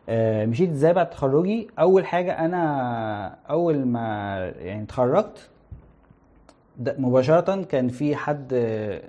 [0.09, 5.49] آه، مشيت إزاي بعد تخرجي؟ أول حاجة أنا أول ما يعني اتخرجت
[6.99, 9.01] مباشرة كان في حد آه،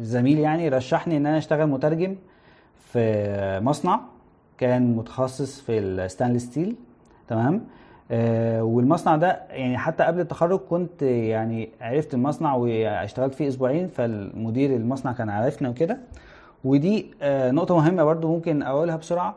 [0.00, 2.16] زميل يعني رشحني إن أنا أشتغل مترجم
[2.92, 4.00] في مصنع
[4.58, 6.76] كان متخصص في ال stainless steel
[7.28, 7.64] تمام؟
[8.62, 15.12] والمصنع ده يعني حتى قبل التخرج كنت يعني عرفت المصنع واشتغلت فيه أسبوعين فالمدير المصنع
[15.12, 15.98] كان عارفني وكده.
[16.64, 19.34] ودي آه، نقطة مهمة برضو ممكن أقولها بسرعة.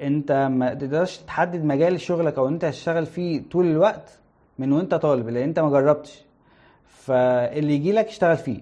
[0.00, 4.18] انت ما تقدرش تحدد مجال شغلك أو انت هتشتغل فيه طول الوقت
[4.58, 6.24] من وانت طالب لأن انت ما جربتش.
[6.86, 8.60] فاللي يجي لك اشتغل فيه.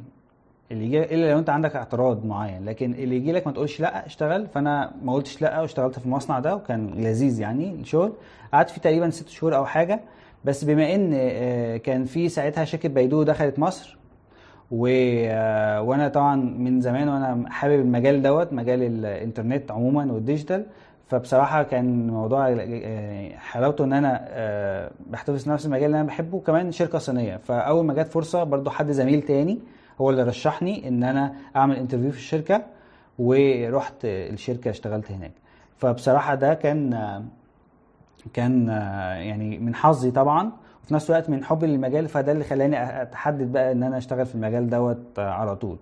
[0.72, 2.64] اللي يجي إلا لو أنت عندك اعتراض معين.
[2.64, 4.46] لكن اللي يجي لك ما تقولش لا اشتغل.
[4.46, 8.12] فأنا ما قلتش لا واشتغلت في المصنع ده وكان لذيذ يعني الشغل.
[8.52, 10.00] قعدت فيه تقريبا ست شهور أو حاجة.
[10.44, 13.98] بس بما إن آه، كان في ساعتها شركة بيدو دخلت مصر
[14.70, 14.86] و...
[14.90, 20.66] آه، وأنا طبعا من زمان وأنا حابب المجال دوت مجال الإنترنت عموما وال digital.
[21.06, 24.28] فبصراحة كان موضوع آه، حلاوته إن أنا
[25.06, 26.36] بحتفظ نفس المجال اللي أنا بحبه.
[26.36, 27.36] وكمان شركة صينية.
[27.36, 29.58] فأول ما جت فرصة برضو حد زميل تاني
[30.00, 32.62] هو اللي رشحني إن أنا أعمل interview في الشركة
[33.18, 35.32] ورحت الشركة اشتغلت هناك.
[35.78, 36.94] فبصراحة ده كان
[38.34, 38.68] كان
[39.18, 40.50] يعني من حظي طبعا
[40.84, 44.34] وفي نفس الوقت من حبي للمجال فده اللي خلاني أتحدد بقى إن أنا أشتغل في
[44.34, 45.76] المجال دوت على طول.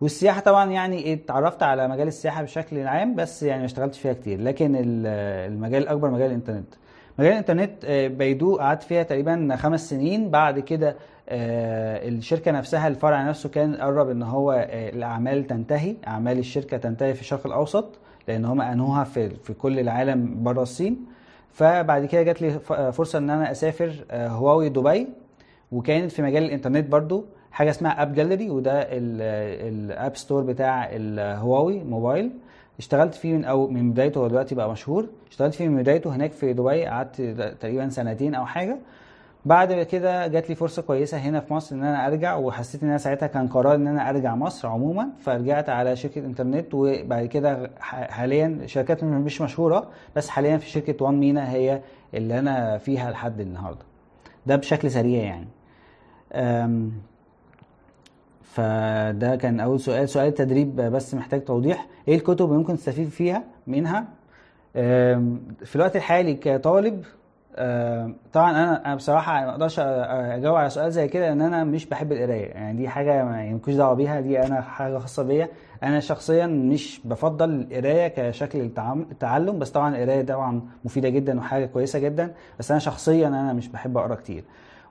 [0.00, 4.40] والسياحة طبعا يعني اتعرفت على مجال السياحة بشكل عام بس يعني ما اشتغلتش فيها كتير.
[4.40, 5.06] لكن ال-
[5.52, 6.74] المجال الأكبر مجال الإنترنت.
[7.18, 10.30] مجال الإنترنت آه، بيدو قعدت فيها تقريبا خمس سنين.
[10.30, 10.96] بعد كده
[11.28, 17.20] الشركة نفسها الفرع نفسه كان قرب إن هو آه، الأعمال تنتهي أعمال الشركة تنتهي في
[17.20, 17.98] الشرق الأوسط
[18.28, 21.06] لأن هم أنهوها في في كل العالم بره الصين.
[21.52, 22.50] فبعد كده جات لي
[22.92, 25.08] فرصة إن أنا أسافر آه، هواوي دبي
[25.72, 32.30] وكانت في مجال الإنترنت برضو حاجة اسمها AppGallery وده ال app store بتاع الهواوي موبايل.
[32.78, 35.08] اشتغلت فيه من أو من بدايته هو دلوقتي بقى مشهور.
[35.30, 37.20] اشتغلت فيه من بدايته هناك في دبي قعدت
[37.60, 38.76] تقريبا سنتين أو حاجة.
[39.44, 42.98] بعد كده جات لي فرصة كويسة هنا في مصر إن أنا أرجع وحسيت إن أنا
[42.98, 45.08] ساعتها كان قرار إن أنا أرجع مصر عموما.
[45.18, 51.20] فرجعت على شركة إنترنت وبعد كده حاليا شركات مش مشهورة بس حاليا في شركة وان
[51.20, 51.80] مينا هي
[52.14, 53.84] اللي أنا فيها لحد النهارده.
[54.46, 55.48] ده بشكل سريع يعني.
[58.42, 60.08] فده كان أول سؤال.
[60.08, 61.86] سؤال التدريب بس محتاج توضيح.
[62.08, 64.04] إيه الكتب اللي ممكن تستفيد فيها منها؟
[65.64, 67.04] في الوقت الحالي كطالب
[68.32, 72.12] طبعا أنا أنا بصراحة ما أقدرش أجاوب على سؤال زي كده ان أنا مش بحب
[72.12, 72.46] القراية.
[72.46, 75.48] يعني دي حاجة ما مالكوش دعوة بيها دي أنا حاجة خاصة بيا.
[75.82, 81.98] أنا شخصيا مش بفضل القراية كشكل التعلم بس طبعا القراية طبعا مفيدة جدا وحاجة كويسة
[81.98, 82.32] جدا.
[82.58, 84.44] بس أنا شخصيا أنا مش بحب أقرأ كتير.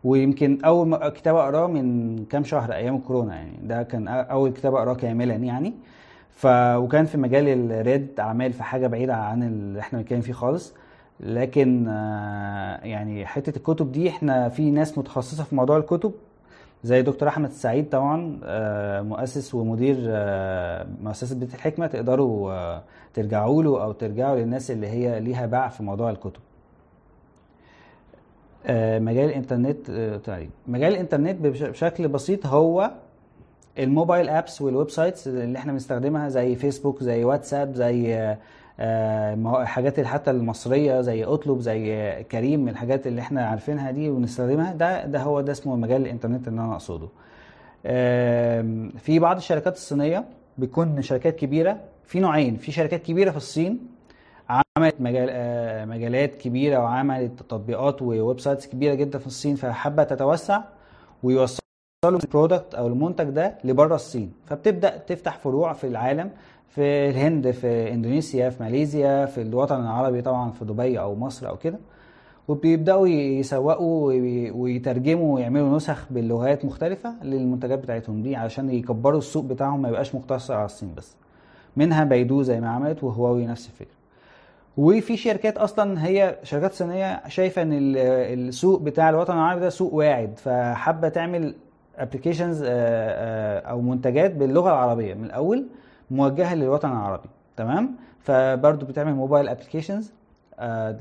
[0.04, 3.58] ويمكن أول كتاب أقراه من كام شهر أيام الكورونا يعني.
[3.64, 5.74] ده كان أول كتاب أقراه كاملا يعني.
[6.36, 10.74] ف وكان في مجال الرياد أعمال في حاجة بعيدة عن اللي إحنا بنتكلم فيه خالص.
[11.24, 16.12] لكن آه، يعني حتة الكتب دي إحنا في ناس متخصصة في موضوع الكتب
[16.84, 22.80] زي دكتور أحمد السعيد طبعا آه، مؤسس ومدير آه، مؤسسة بيت الحكمة تقدروا
[23.14, 26.40] ترجعوا له أو ترجعوا للناس اللي هي ليها باع في موضوع الكتب.
[29.00, 29.92] مجال الإنترنت
[30.26, 32.92] تعريف مجال الإنترنت بش- بشكل بسيط هو
[33.80, 38.36] ال mobile apps وال websites اللي إحنا بنستخدمها زي فيسبوك زي واتساب زي
[39.66, 45.06] حاجات حتى المصرية زي أطلب زي آه، كريم الحاجات اللي إحنا عارفينها دي ونستخدمها ده
[45.06, 47.08] ده هو ده اسمه مجال الإنترنت اللي أنا أقصده.
[48.98, 50.26] في بعض الشركات الصينية
[50.58, 53.80] بيكون شركات كبيرة في نوعين في شركات كبيرة في الصين
[54.50, 60.62] عملت مجال آه، مجالات كبيرة وعملت تطبيقات و websites كبيرة جدا في الصين فحابة تتوسع
[61.24, 61.60] ويوصلوا
[62.06, 64.34] ال product أو المنتج ده لبره الصين.
[64.46, 66.30] فبتبدأ تفتح فروع في العالم
[66.76, 71.58] في الهند في إندونيسيا في ماليزيا في الوطن العربي طبعا في دبي أو مصر أو
[71.58, 71.80] كده.
[72.48, 79.82] وبيبدأوا يسوقوا وي- ويترجموا ويعملوا نسخ باللغات مختلفة للمنتجات بتاعتهم دي علشان يكبروا السوق بتاعهم
[79.82, 81.16] ما يبقاش مقتصر على الصين بس.
[81.78, 83.96] منها بيدو زي ما عملت وهواوي نفس الفكرة.
[84.78, 87.98] وفي شركات أصلا هي شركات صينية شايفة إن ال-
[88.48, 91.56] السوق بتاع الوطن العربي ده سوق واعد فحابة تعمل
[91.98, 95.14] applications أو منتجات باللغة العربية.
[95.14, 95.66] من الأول
[96.14, 100.12] موجهة للوطن العربي تمام؟ فبرضه بتعمل mobile applications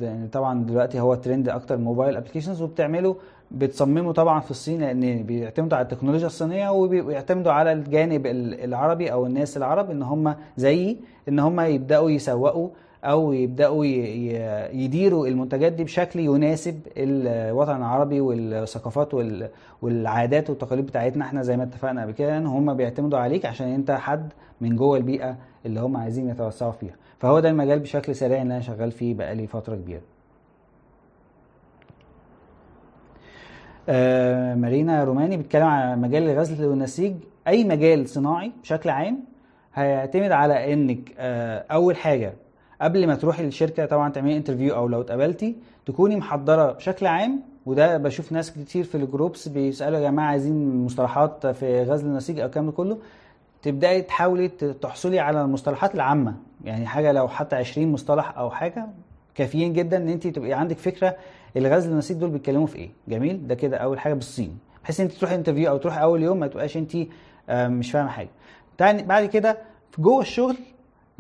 [0.00, 3.16] لأن طبعا دلوقتي هو ترند أكتر mobile applications وبتعمله
[3.50, 9.26] بتصممه طبعا في الصين لأن بيعتمدوا على التكنولوجيا الصينية وبيعتمدوا على الجانب ال- العربي أو
[9.26, 10.98] الناس العرب إن هم زيي
[11.28, 12.68] إن هم يبدأوا يسوقوا
[13.04, 13.84] أو يبدأوا
[14.74, 19.48] يديروا المنتجات دي بشكل يناسب الوطن العربي والثقافات وال-
[19.82, 21.24] والعادات والتقاليد بتاعتنا.
[21.24, 24.96] إحنا زي ما اتفقنا قبل كده إن هم بيعتمدوا عليك عشان أنت حد من جوه
[24.96, 25.36] البيئة
[25.66, 26.94] اللي هم عايزين يتوسعوا فيها.
[27.18, 30.00] فهو ده المجال بشكل سريع اللي أنا شغال فيه بقالي فترة كبيرة.
[33.88, 37.14] آه، مارينا روماني بيتكلم على مجال الغزل والنسيج
[37.48, 39.24] أي مجال صناعي بشكل عام
[39.74, 42.32] هيعتمد على إنك آه، أول حاجة
[42.82, 45.56] قبل ما تروحي للشركه طبعا تعملي interview أو لو اتقبلتي
[45.86, 50.84] تكوني محضرة بشكل عام وده بشوف ناس كتير في ال groups بيسألوا يا جماعة عايزين
[50.84, 52.98] مصطلحات في غزل النسيج أو الكلام ده كله
[53.62, 56.34] تبدأي تحاولي تحصلي على المصطلحات العامة.
[56.64, 58.86] يعني حاجة لو حتى 20 مصطلح أو حاجة
[59.34, 61.16] كافيين جدا إن انت تبقي عندك فكرة
[61.56, 62.90] الغزل والنسيج دول بيتكلموا في إيه.
[63.08, 64.58] جميل؟ ده كده أول حاجة بالصين.
[64.84, 66.96] بحيث انت تروحي انترفيو أو تروحي أول يوم ما تبقاش انت
[67.48, 68.28] آه، مش فاهمة حاجة.
[68.80, 69.58] بعد كده
[69.98, 70.56] جوه الشغل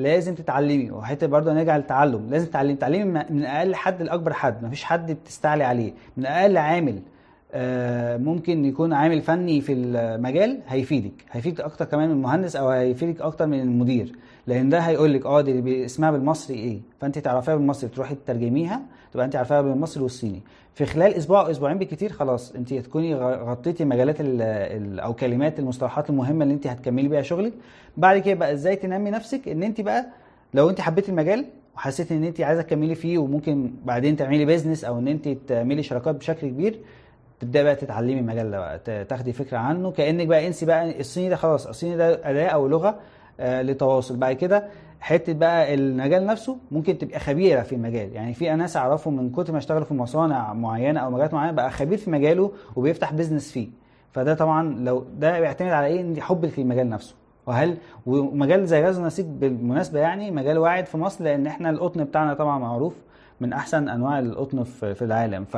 [0.02, 4.84] لازم تتعلمي وحتة برضه نرجع للتعلم لازم تتعلمي تعلمي من أقل حد لأكبر حد مفيش
[4.84, 6.98] حد بتستعلي عليه من أقل عامل
[7.54, 13.20] آه، ممكن يكون عامل فني في المجال هيفيدك هيفيدك أكتر كمان من المهندس أو هيفيدك
[13.20, 14.12] أكتر من المدير
[14.46, 18.82] لأن ده هيقول لك آه دي اسمها بالمصري إيه؟ فانت تعرفيها بالمصري تروحي تترجميها
[19.12, 20.40] تبقى انت عارفاها بالمصري والصيني.
[20.74, 25.58] في خلال أسبوع أو أسبوعين بالكتير خلاص انت هتكوني غطيتي مجالات ال ال أو كلمات
[25.58, 27.52] المصطلحات المهمة اللي انت هتكملي بيها شغلك.
[27.96, 30.06] بعد كده بقى إزاي تنمي نفسك ان انت بقى
[30.54, 31.44] لو انت حبيتي المجال
[31.76, 36.14] وحسيتي ان انت عايزة تكملي فيه وممكن بعدين تعملي بيزنس أو ان انت تعملي شراكات
[36.14, 36.78] بشكل كبير
[37.40, 39.90] تبدأي بقى تتعلمي المجال ده بقى تاخدي فكرة عنه.
[39.90, 42.98] كأنك بقى انسي بقى الصيني ده خلاص الصيني ده أداة أو لغة
[43.40, 44.16] آه لتواصل.
[44.16, 44.64] بعد كده
[45.02, 48.12] حتة بقى المجال نفسه ممكن تبقى خبيرة في المجال.
[48.12, 51.70] يعني في ناس اعرفهم من كتر ما اشتغلوا في مصانع معينة أو مجالات معينة بقى
[51.70, 53.68] خبير في مجاله وبيفتح بيزنس فيه.
[54.12, 57.14] فده طبعا لو ده بيعتمد على إيه؟ حبك للمجال نفسه.
[57.46, 57.76] وهل
[58.06, 62.58] ومجال زي غزل النسيج بالمناسبة يعني مجال واعد في مصر لأن إحنا القطن بتاعنا طبعا
[62.58, 62.94] معروف
[63.40, 65.44] من أحسن أنواع القطن في العالم.
[65.44, 65.56] ف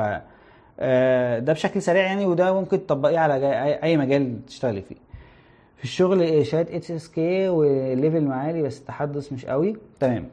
[0.79, 3.33] آه، ده بشكل سريع يعني وده ممكن تطبقيه على
[3.83, 5.04] أي مجال تشتغلي فيه.
[5.77, 9.75] في الشغل شهادة HSK و level عالي بس التحدث مش قوي.
[9.99, 10.27] تمام.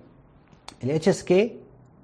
[0.84, 1.56] ال HSK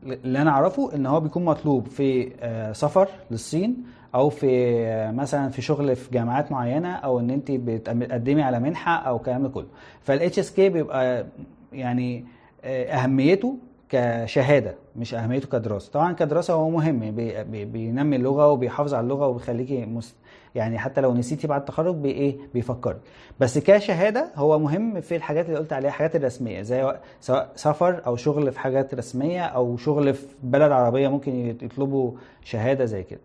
[0.05, 3.77] اللي أنا أعرفه إن هو بيكون مطلوب في آه، سفر للصين
[4.15, 4.49] أو في
[4.87, 9.43] آه، مثلا في شغل في جامعات معينة أو إن انت بتقدمي على منحة أو الكلام
[9.43, 9.67] ده كله.
[10.03, 11.27] فال HSK بيبقى
[11.73, 12.25] يعني
[12.65, 13.57] آه، أهميته
[13.89, 15.93] كشهادة مش أهميته كدراسة.
[15.93, 20.15] طبعا كدراسة هو مهم بي بي بينمي اللغة وبيحافظ على اللغة وبيخليكي مس
[20.59, 22.99] يعني حتى لو نسيتي بعد التخرج بايه بيفكرك
[23.41, 28.17] بس كشهادة هو مهم في الحاجات اللي قلت عليها الحاجات الرسمية زي سواء سفر أو
[28.17, 32.13] شغل في حاجات رسمية أو شغل في بلد عربية ممكن يطلبوا
[32.45, 33.21] شهادة زي كده.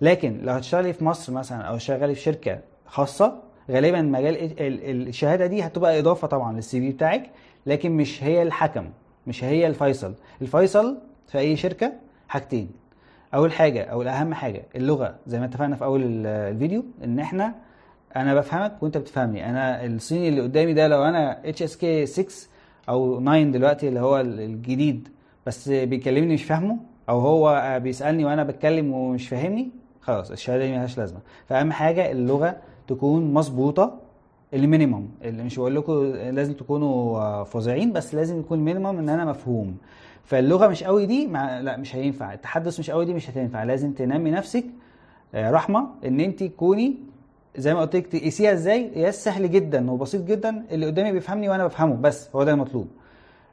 [0.00, 4.60] لكن لو هتشتغلي في مصر مثلا أو شغالي في شركة خاصة غالبا مجال ال-
[4.90, 7.30] ال- الشهادة دي هتبقى إضافة طبعا للسي في بتاعك
[7.66, 8.84] لكن مش هي الحكم
[9.26, 10.14] مش هي الفيصل.
[10.42, 11.92] الفيصل في أي شركة
[12.28, 12.70] حاجتين.
[13.34, 17.54] أول حاجة أو الأهم حاجة اللغة زي ما اتفقنا في أول ال- الفيديو إن إحنا
[18.16, 19.50] أنا بفهمك وأنت بتفهمني.
[19.50, 22.48] أنا الصيني اللي قدامي ده لو أنا HSK 6
[22.88, 25.08] أو 9 دلوقتي اللي هو ال- الجديد
[25.46, 26.76] بس بيكلمني مش فاهمه
[27.08, 29.70] أو هو بيسألني وأنا بتكلم ومش فاهمني
[30.00, 31.18] خلاص الشهادة دي ملهاش لازمة.
[31.46, 32.56] فأهم حاجة اللغة
[32.88, 33.98] تكون مظبوطة
[34.54, 39.24] ال minimum اللي مش بقول لكم لازم تكونوا فظيعين بس لازم يكون minimum إن أنا
[39.24, 39.76] مفهوم.
[40.24, 42.32] فاللغة مش قوي دي مع لا مش هينفع.
[42.32, 43.62] التحدث مش قوي دي مش هتنفع.
[43.64, 44.64] لازم تنمي نفسك
[45.34, 46.94] آه، رحمة إن أنت تكوني
[47.56, 50.64] زي ما قلت لك تقيسيها إزاي؟ يا سهل جدا وبسيط جدا.
[50.70, 52.88] اللي قدامي بيفهمني وأنا بفهمه بس هو ده المطلوب.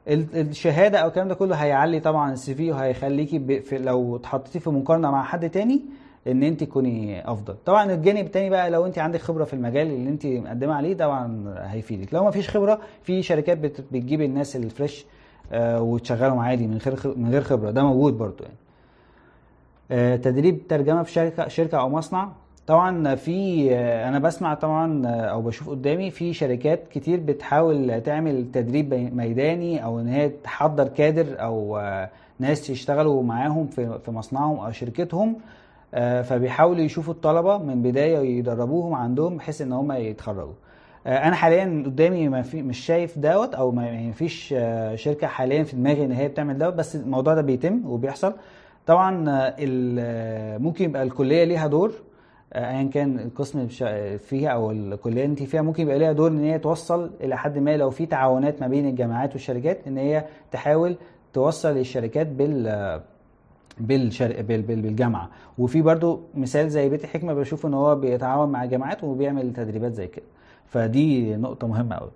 [0.08, 4.60] ال- الشهادة أو الكلام ده كله هيعلي طبعا السي في وهيخليكي ب- في لو اتحطيتي
[4.60, 5.80] في مقارنة مع حد تاني
[6.26, 7.54] إن أنت تكوني أفضل.
[7.66, 11.54] طبعا الجانب التاني بقى لو أنت عندك خبرة في المجال اللي أنت مقدمة عليه طبعا
[11.58, 12.14] هيفيدك.
[12.14, 15.06] لو ما فيش خبرة في شركات بت- بتجيب الناس الفريش
[15.54, 17.70] وتشغلهم عادي من غير من غير خبرة.
[17.70, 18.56] ده موجود برضو يعني.
[19.90, 22.28] آه، تدريب ترجمة في شركة شركة أو مصنع.
[22.66, 28.46] طبعا في آه، أنا بسمع طبعا آه، أو بشوف قدامي في شركات كتير بتحاول تعمل
[28.52, 34.72] تدريب ميداني أو إن هي تحضر كادر أو آه، ناس يشتغلوا معاهم في مصنعهم أو
[34.72, 35.36] شركتهم.
[35.94, 40.44] آه، فبيحاولوا يشوفوا الطلبة من بداية ويدربوهم عندهم بحيث إن هم يتخرجوا.
[40.44, 40.69] آه،
[41.06, 45.62] أنا حاليا قدامي ما في مش شايف دوت أو ما يعني فيش آه، شركة حاليا
[45.62, 48.32] في دماغي ان هي بتعمل دوت بس الموضوع ده بيتم وبيحصل.
[48.86, 49.54] طبعا آه،
[49.98, 51.92] آه، ممكن يبقى الكلية ليها دور
[52.52, 53.66] آه، ايا كان القسم
[54.18, 57.58] فيها أو الكلية اللي انت فيها ممكن يبقى ليها دور ان هي توصل إلى حد
[57.58, 60.96] ما لو في تعاونات ما بين الجامعات والشركات ان هي تحاول
[61.32, 63.00] توصل الشركات بال
[63.80, 64.42] بالشر...
[64.42, 64.62] بال...
[64.62, 64.82] بال...
[64.82, 65.28] بالجامعة.
[65.58, 70.06] وفي برضو مثال زي بيت الحكمة بشوف ان هو بيتعاون مع جامعات وبيعمل تدريبات زي
[70.06, 70.24] كده.
[70.70, 72.10] فدي نقطة مهمة قوي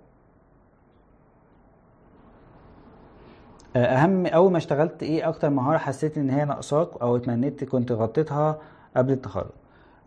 [3.75, 8.57] أهم أول ما اشتغلت إيه أكتر مهارة حسيت إن هي ناقصاك أو اتمنيت كنت غطيتها
[8.97, 9.49] قبل التخرج.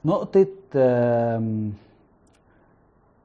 [0.04, 0.46] نقطة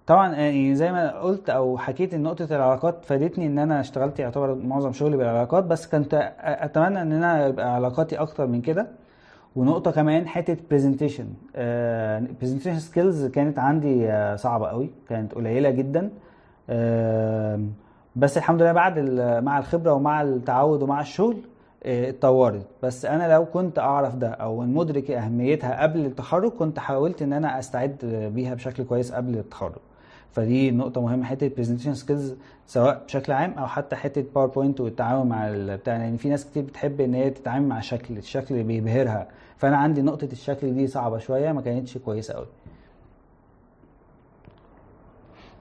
[0.08, 4.56] طبعا يعني زي ما قلت أو حكيت إن نقطة العلاقات فادتني إن أنا اشتغلت يعتبر
[4.56, 8.88] معظم شغلي بالعلاقات بس كنت أتمنى إن أنا يبقى علاقاتي أكتر من كده.
[9.56, 11.26] ونقطة كمان حتة برزنتيشن
[12.42, 16.10] presentation skills كانت عندي آه، صعبة قوي كانت قليلة جدا.
[16.70, 17.74] آم،
[18.16, 19.00] بس الحمد لله بعد
[19.44, 21.38] مع الخبرة ومع التعود ومع الشغل
[21.84, 22.66] آه، اتطورت.
[22.84, 27.60] بس أنا لو كنت أعرف ده أو مدرك أهميتها قبل التخرج كنت حاولت إن أنا
[27.60, 27.96] أستعد
[28.36, 29.72] بيها بشكل كويس قبل التخرج.
[30.34, 32.36] فدي نقطة مهمة حتة presentation skills
[32.68, 37.02] سواء بشكل عام أو حتى حتة PowerPoint والتعامل مع البتاع يعني في ناس كتير بتحب
[37.02, 39.28] إن هي تتعامل مع شكل الشكل بيبهرها.
[39.58, 42.46] فأنا عندي نقطة الشكل دي صعبة شوية ما كانتش كويسة أوي.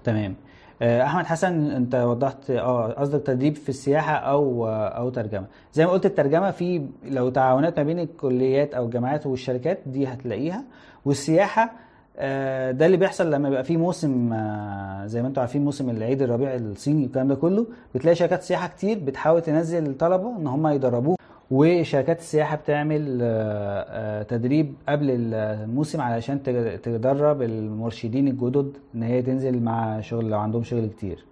[0.04, 0.34] تمام.
[0.82, 5.46] آه، أحمد حسن أنت وضحت آه قصدك تدريب في السياحة أو آه، أو ترجمة.
[5.72, 10.64] زي ما قلت الترجمة في لو تعاونات ما بين الكليات أو الجامعات والشركات دي هتلاقيها.
[11.04, 11.72] والسياحة
[12.16, 16.54] ده اللي بيحصل لما يبقى في موسم آه، زي ما أنتم عارفين موسم العيد الربيع
[16.54, 21.16] الصيني والكلام ده كله بتلاقي شركات سياحة كتير بتحاول تنزل الطلبه إن هم يدربوه
[21.50, 26.42] وشركات السياحة بتعمل آه، آه، تدريب قبل الموسم علشان
[26.82, 31.24] تدرب المرشدين الجدد إن هي تنزل مع شغل لو عندهم شغل كتير.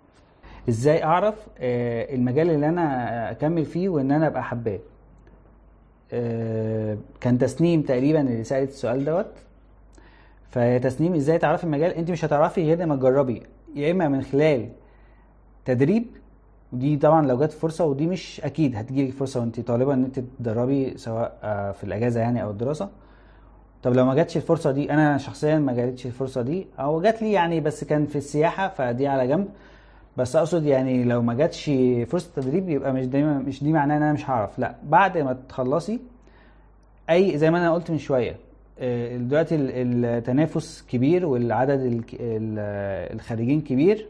[0.69, 4.79] إزاي أعرف آه، المجال اللي أنا أكمل فيه وإن أنا أبقى حباه؟
[6.13, 9.27] آه، كان تسنيم تقريبا اللي سألت السؤال دوت.
[10.51, 13.43] فيا تسنيم إزاي تعرفي المجال انت مش هتعرفي غير لما تجربي
[13.75, 14.69] يا إما من خلال
[15.65, 16.07] تدريب
[16.73, 20.97] ودي طبعا لو جت فرصة ودي مش أكيد هتجيلك فرصة وانت طالبة إن انت تدربي
[20.99, 22.89] سواء آه، في الأجازة يعني أو الدراسة.
[23.83, 27.33] طب لو ما جاتش الفرصة دي أنا شخصيا ما جاتش الفرصة دي أو جات لي
[27.33, 29.49] يعني بس كان في السياحة فدي على جنب.
[30.17, 31.71] بس أقصد يعني لو ما جاتش
[32.09, 35.37] فرصة تدريب يبقى مش دايما مش دي معناه إن أنا مش هعرف لأ بعد ما
[35.49, 36.01] تخلصي
[37.11, 38.37] أي زي ما أنا قلت من شوية
[39.17, 44.07] دلوقتي ال- التنافس كبير والعدد الك- ال- الخريجين كبير.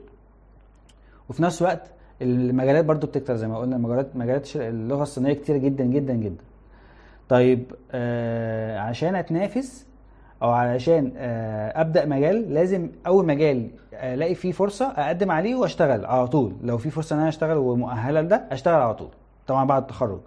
[1.29, 1.91] وفي نفس الوقت
[2.23, 6.43] المجالات برضو بتكتر زي ما قلنا مجالات مجالات اللغة الصينية كتير جدا جدا جدا.
[7.29, 9.87] طيب آه عشان أتنافس
[10.43, 16.29] أو علشان آه أبدأ مجال لازم أول مجال ألاقي فيه فرصة أقدم عليه وأشتغل على
[16.29, 16.53] طول.
[16.63, 19.09] لو في فرصة إن أنا أشتغل ومؤهلة لده أشتغل على طول.
[19.47, 20.21] طبعا بعد التخرج.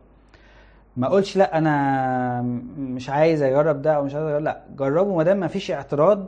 [0.97, 2.41] ما اقولش لا أنا
[2.77, 6.25] مش عايز أجرب ده أو مش عايز أجرب لا جربه ما دام ما فيش اعتراض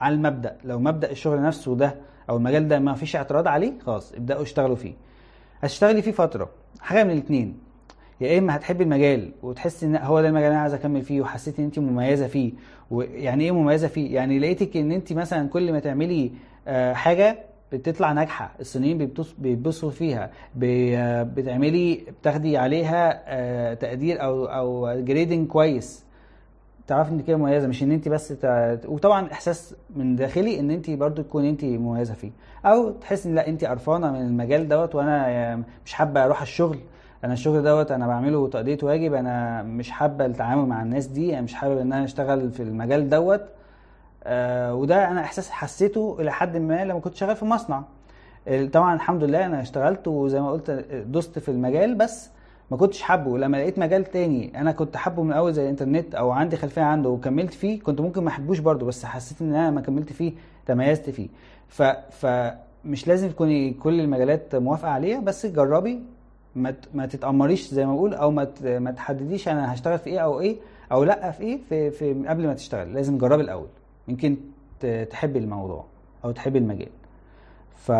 [0.00, 0.56] على المبدأ.
[0.64, 1.94] لو مبدأ الشغل نفسه ده
[2.30, 4.92] أو المجال ده ما فيش اعتراض عليه خلاص ابدأوا اشتغلوا فيه.
[5.60, 6.48] هتشتغلي فيه فترة
[6.80, 7.58] حاجة من الاثنين
[8.20, 11.58] يا إما هتحبي المجال وتحسي إن هو ده المجال اللي أنا عايز أكمل فيه وحسيتي
[11.62, 12.52] إن انت مميزة فيه
[12.90, 16.32] ويعني إيه مميزة فيه؟ يعني لقيتك إن انت مثلا كل ما تعملي
[16.68, 17.38] آه، حاجة
[17.72, 18.54] بتطلع ناجحة.
[18.60, 18.98] الصينيين
[19.38, 20.30] بيتبسطوا فيها.
[20.56, 26.04] بتعملي بتاخدي عليها آه، تقدير أو أو جريدنج كويس.
[26.86, 27.68] تعرفي إن كده مميزة.
[27.68, 28.76] مش إن انت بس تع...
[28.88, 32.30] وطبعا إحساس من داخلي إن انت برضو تكون انت مميزة فيه.
[32.66, 36.78] أو تحس إن لأ انت قرفانة من المجال دوت وأنا مش حابة أروح الشغل.
[37.24, 39.14] أنا الشغل دوت أنا بعمله تأدية واجب.
[39.14, 41.32] أنا مش حابة التعامل مع الناس دي.
[41.32, 43.42] أنا مش حابب إن أنا أشتغل في المجال دوت.
[44.24, 47.82] آه وده أنا إحساس حسيته إلى حد ما لما كنت شغال في مصنع.
[48.72, 50.70] طبعا الحمد لله أنا اشتغلت وزي ما قلت
[51.06, 52.30] دوست في المجال بس
[52.70, 53.38] ما كنتش حابه.
[53.38, 57.08] لما لقيت مجال تاني أنا كنت حابه من الأول زي الإنترنت أو عندي خلفية عنده
[57.08, 60.32] وكملت فيه كنت ممكن ما أحبوش برضه بس حسيت إن أنا لما كملت فيه
[60.66, 61.28] تميزت فيه.
[61.68, 62.32] ف
[63.06, 66.00] لازم تكوني كل المجالات موافقة عليها بس جربي.
[66.56, 70.40] ما ما تتأمريش زي ما بقول أو ما ما تحدديش أنا هشتغل في إيه أو
[70.40, 70.56] إيه
[70.92, 72.94] أو لأ في إيه في, في قبل ما تشتغل.
[72.94, 73.66] لازم جربي الأول.
[74.12, 74.36] يمكن
[75.10, 75.84] تحبي الموضوع
[76.24, 76.88] أو تحبي المجال.
[77.76, 77.92] ف...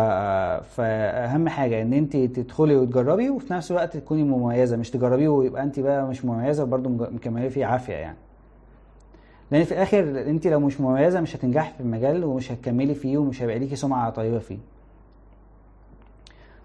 [0.75, 4.77] فأهم حاجة إن أنت تدخلي وتجربي وفي نفس الوقت تكوني مميزة.
[4.77, 8.17] مش تجربيه ويبقى أنت بقى مش مميزة برضه مكمله فيه عافية يعني.
[9.51, 13.41] لأن في الآخر أنت لو مش مميزة مش هتنجحي في المجال ومش هتكملي فيه ومش
[13.41, 14.57] هيبقى ليكي سمعة طيبة فيه.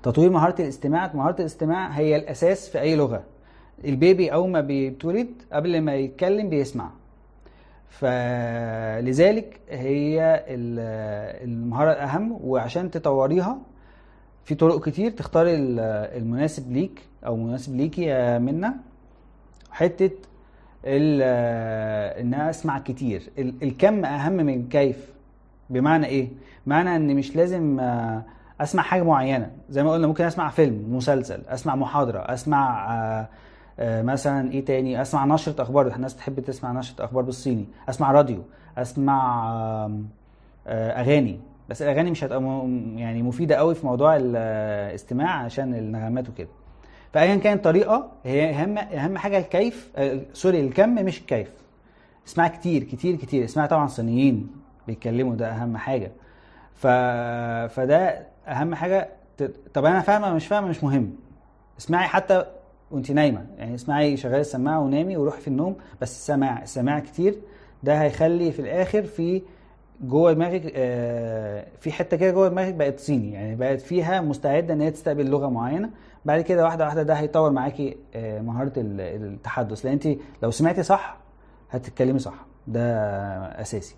[0.03, 3.23] تطوير مهارة الاستماع مهارة الاستماع هي الأساس في أي لغة.
[3.85, 6.91] البيبي أول ما بيتولد قبل ما يتكلم بيسمع.
[7.91, 13.59] فلذلك هي ال- المهارة الأهم وعشان تطوريها
[14.45, 15.81] في طرق كتير تختاري ال-
[16.23, 18.71] المناسب ليك أو مناسب ليكي يا منى
[19.71, 20.11] حتة
[20.85, 21.23] ال-
[22.23, 23.23] إن أنا أسمع كتير.
[23.39, 25.13] ال- الكم أهم من الكيف
[25.71, 26.29] بمعنى إيه؟
[26.67, 28.23] بمعنى إن مش لازم آه،
[28.61, 29.51] أسمع حاجة معينة.
[29.71, 33.29] زي ما قلنا ممكن أسمع فيلم مسلسل أسمع آه، آه،
[33.81, 35.87] مثلا إيه تاني؟ أسمع نشرة أخبار.
[35.87, 37.67] الناس تحب تسمع نشرة أخبار بالصيني.
[37.89, 38.43] أسمع راديو.
[38.79, 39.47] أسمع
[40.67, 41.41] آه، أغاني.
[41.69, 46.49] بس الأغاني مش هتبقى يعني مفيدة قوي في موضوع الاستماع عشان النغمات وكده.
[47.13, 51.51] فايا كان الطريقة هي أهم أهم حاجة الكيف آه، سوري الكم مش الكيف.
[52.27, 53.45] اسمع كتير كتير كتير.
[53.45, 54.51] اسمع طبعا صينيين
[54.87, 56.13] بيتكلموا ده أهم حاجة.
[56.75, 56.87] ف...
[57.75, 59.09] فده أهم حاجة.
[59.37, 59.43] ت...
[59.75, 61.13] طب أنا فاهمة مش فاهمة؟ مش مهم.
[61.79, 62.45] اسمعي حتى
[62.91, 63.47] وانت نايمة.
[63.59, 67.39] يعني اسمعي شغلي السماعة ونامي وروحي في النوم بس سماع سماع كتير.
[67.83, 69.43] ده هيخلي في الآخر في
[70.01, 73.33] جوه دماغك آه، في حتة كده جوه دماغك بقت صيني.
[73.33, 75.91] يعني بقت فيها مستعدة إن هي تستقبل لغة معينة.
[76.25, 79.85] بعد كده واحدة واحدة ده هيطور معاكي آه، مهارة ال- التحدث.
[79.85, 80.09] لأن انت
[80.43, 81.17] لو سمعتي صح
[81.71, 82.35] هتتكلمي صح.
[82.67, 82.83] ده
[83.61, 83.97] أساسي.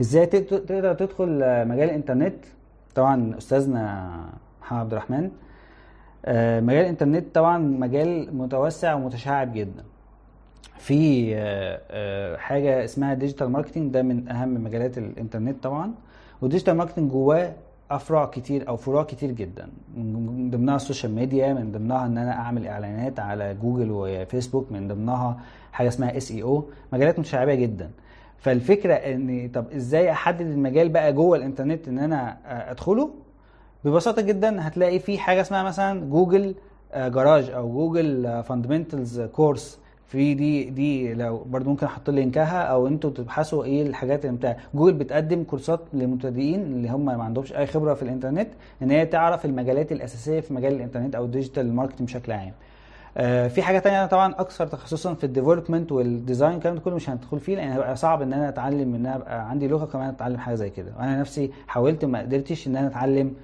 [0.00, 1.28] إزاي تقدر تدخل
[1.68, 2.44] مجال الإنترنت؟
[2.94, 4.10] طبعا أستاذنا
[4.62, 5.30] محمد عبد الرحمن
[6.24, 9.82] آه، مجال الإنترنت طبعا مجال متوسع ومتشعب جدا.
[10.78, 15.94] في آه، آه، حاجة اسمها digital marketing ده من أهم مجالات الإنترنت طبعا.
[16.42, 17.52] وال digital marketing جواه
[17.90, 19.68] افرع كتير أو فروع كتير جدا.
[19.96, 24.88] من ضمنها ال social media من ضمنها إن أنا أعمل إعلانات على جوجل وفيسبوك من
[24.88, 25.40] ضمنها
[25.72, 27.90] حاجة اسمها SEO مجالات متشعبة جدا.
[28.42, 33.10] فالفكرة إن طب إزاي أحدد المجال بقى جوه الإنترنت إن أنا آه، أدخله؟
[33.84, 36.54] ببساطة جدا هتلاقي في حاجة اسمها مثلا جوجل
[36.92, 42.86] آه، جراج أو جوجل fundamentals course في دي دي لو برضو ممكن أحط لينكها أو
[42.86, 44.56] أنتوا تبحثوا إيه الحاجات اللي بتاع.
[44.74, 48.48] جوجل بتقدم كورسات للمبتدئين اللي هم ما عندهمش أي خبرة في الإنترنت
[48.82, 52.52] إن هي تعرف المجالات الأساسية في مجال الإنترنت أو ال digital marketing بشكل عام.
[53.16, 57.10] آه، في حاجة تانية طبعا أكثر تخصصا في ال development وال design الكلام كله مش
[57.10, 60.38] هندخل فيه لأن هيبقى صعب إن أنا أتعلم إن أنا أبقى عندي لغة كمان أتعلم
[60.38, 60.92] حاجة زي كده.
[60.98, 63.34] وأنا نفسي حاولت ما قدرتش إن أنا أتعلم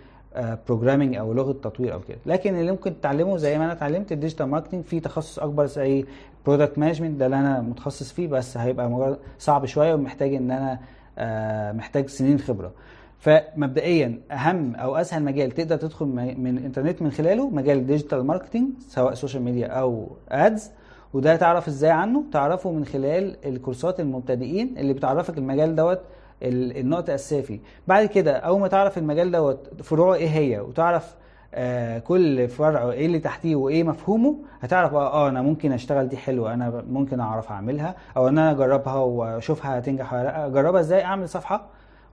[0.69, 2.19] programming أو لغة تطوير أو كده.
[2.27, 6.05] لكن اللي ممكن تتعلمه زي ما أنا اتعلمت ال digital marketing في تخصص أكبر زي
[6.47, 10.79] product management ده اللي أنا متخصص فيه بس هيبقى صعب شوية ومحتاج إن أنا
[11.19, 12.71] آه، محتاج سنين خبرة.
[13.19, 16.07] فمبدئيا أهم أو أسهل مجال تقدر تدخل
[16.39, 20.71] من الإنترنت من خلاله مجال ال digital marketing سواء social media أو ads.
[21.15, 26.01] وده تعرف إزاي عنه؟ تعرفه من خلال الكورسات المبتدئين اللي بتعرفك المجال دوت
[26.43, 27.59] ال- النقطة الأساسية فيه
[27.89, 31.15] بعد كده أول ما تعرف المجال دوت فروعه إيه هي وتعرف
[31.55, 36.17] آه كل فرع إيه اللي تحتيه وإيه مفهومه هتعرف آه, آه أنا ممكن أشتغل دي
[36.17, 40.47] حلوة أنا ممكن أعرف أعملها أو إن أنا أجربها وأشوفها هتنجح ولا لأ.
[40.47, 41.67] اجربها إزاي؟ أعمل صفحة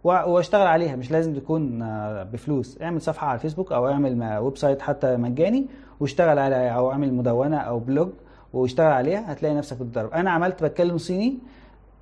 [0.05, 2.81] واشتغل عليها مش لازم تكون آه، بفلوس.
[2.81, 5.65] اعمل صفحة على الفيسبوك أو اعمل website حتى مجاني
[5.99, 8.09] واشتغل عليها أو اعمل مدونة أو blog
[8.53, 11.37] واشتغل عليها هتلاقي نفسك بتدرب أنا عملت بتكلم صيني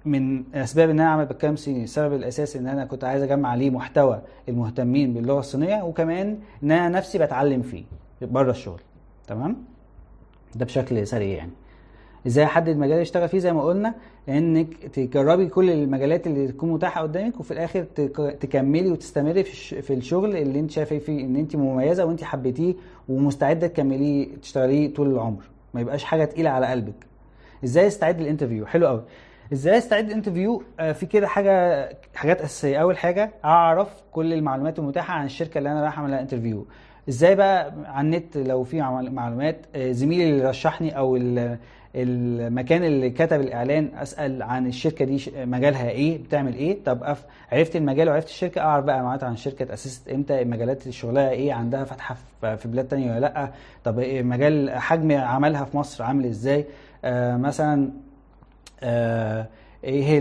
[0.05, 1.83] من أسباب إن أنا أعمل بتكلم صيني.
[1.83, 6.89] السبب الأساسي إن أنا كنت عايز أجمع عليه محتوى المهتمين باللغة الصينية وكمان إن أنا
[6.89, 7.83] نفسي بتعلم فيه
[8.21, 8.79] بره الشغل.
[9.27, 9.55] تمام؟
[10.55, 11.51] ده بشكل سريع يعني.
[12.27, 13.93] إزاي احدد مجال اشتغل فيه زي ما قلنا
[14.29, 19.73] انك تجربي كل المجالات اللي تكون متاحة قدامك وفي الآخر تك- تكملي وتستمري في الش-
[19.73, 22.73] في الشغل اللي انت شايفه فيه ان انت مميزة وانت حبيتيه
[23.09, 25.43] ومستعدة تكمليه تشتغليه طول العمر.
[25.73, 26.93] ما يبقاش حاجة تقيلة على قلبك.
[27.63, 29.03] إزاي استعد لل interview حلو قوي.
[29.53, 32.77] إزاي استعد لل interview آه، في كده حاجة حاجات أساسية.
[32.77, 36.65] أول حاجة أعرف كل المعلومات المتاحة عن الشركة اللي أنا رايح اعمل interview.
[37.09, 41.15] إزاي بقى على النت لو في معلومات؟ آه، زميلي اللي رشحني أو
[41.95, 47.25] المكان اللي كتب الإعلان أسأل عن الشركة دي مجالها إيه بتعمل إيه؟ طب أف...
[47.51, 51.83] عرفت المجال وعرفت الشركة أعرف بقى معلومات عن الشركة اتاسست إمتى مجالات شغلها إيه عندها
[51.83, 53.51] فاتحه في بلاد تانية ولا لأ؟
[53.83, 56.65] طب إيه مجال حجم عملها في مصر عامل إزاي؟
[57.05, 57.89] آه مثلا
[58.83, 59.47] آه،
[59.83, 60.19] إيه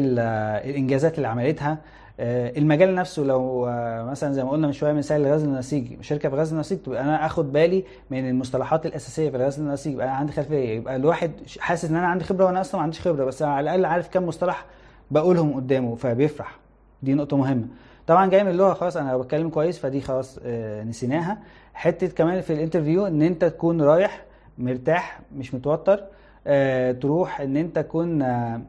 [0.65, 1.79] الإنجازات اللي عملتها؟
[2.25, 6.35] المجال نفسه لو آه، مثلا زي ما قلنا من شوية مثال الغاز النسيجي شركة في
[6.35, 10.33] الغاز النسيجي تبقى أنا آخد بالي من المصطلحات الأساسية في الغاز النسيجي يبقى أنا عندي
[10.33, 13.61] خلفية يبقى الواحد حاسس إن أنا عندي خبرة وأنا أصلا ما عنديش خبرة بس على
[13.61, 14.67] الأقل عارف كام مصطلح
[15.11, 16.59] بقولهم قدامه فبيفرح.
[17.03, 17.67] دي نقطة مهمة.
[18.07, 21.39] طبعا جاي من اللغة خلاص أنا بتكلم كويس فدي خلاص آه، نسيناها.
[21.75, 24.25] حتة كمان في ال interview إن أنت تكون رايح
[24.59, 26.05] مرتاح مش متوتر
[26.47, 28.61] آه، تروح إن أنت تكون آه،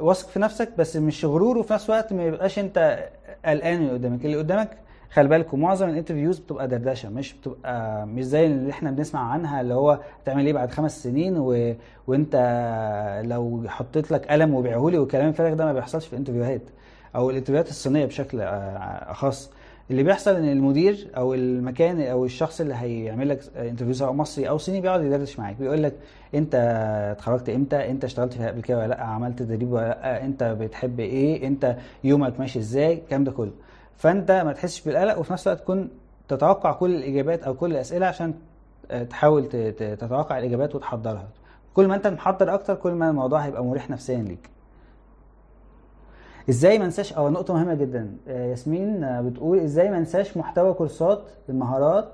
[0.00, 3.08] واثق في نفسك بس مش غرور وفي نفس الوقت ما يبقاش انت
[3.44, 4.24] قلقان اللي قدامك.
[4.24, 4.68] اللي قدامك
[5.10, 9.60] خلي بالكم معظم ال interviews بتبقى دردشة مش بتبقى مش زي اللي إحنا بنسمع عنها
[9.60, 11.74] اللي هو هتعمل إيه بعد خمس سنين و...
[12.06, 12.34] وانت
[13.24, 16.62] لو حطيت لك قلم وبيعهولي والكلام الفارغ ده ما بيحصلش في الانترفيوهات
[17.16, 19.50] أو الانترفيوهات الصينية بشكل آه، خاص.
[19.90, 24.58] اللي بيحصل إن المدير أو المكان أو الشخص اللي هيعمل لك interview سواء مصري أو
[24.58, 25.94] صيني بيقعد يدردش معاك بيقول لك
[26.34, 26.54] أنت
[27.16, 31.00] اتخرجت إمتى؟ أنت اشتغلت فيها قبل كده ولا لأ؟ عملت تدريب ولا لأ؟ أنت بتحب
[31.00, 33.52] إيه؟ أنت يومك ماشي إزاي؟ الكلام ده كله.
[33.96, 35.88] فأنت ما تحسش بالقلق وفي نفس الوقت تكون
[36.28, 38.34] تتوقع كل الإجابات أو كل الأسئلة عشان
[38.90, 41.28] آه، تحاول تتوقع الإجابات وتحضرها.
[41.74, 44.50] كل ما أنت محضر أكتر كل ما الموضوع هيبقى مريح نفسيا ليك.
[46.50, 50.74] إزاي ما انساش آه نقطة مهمة جدا آه، ياسمين آه، بتقول إزاي ما انساش محتوى
[50.74, 52.12] كورسات المهارات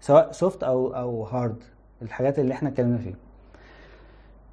[0.00, 1.62] سواء soft أو أو hard
[2.02, 3.14] الحاجات اللي إحنا اتكلمنا فيها.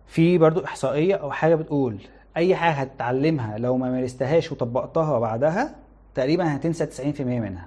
[0.07, 1.97] في برضو إحصائية أو حاجة بتقول
[2.37, 5.75] أي حاجة هتتعلمها لو ما مارستهاش وطبقتها بعدها
[6.15, 7.65] تقريبا هتنسى 90% منها.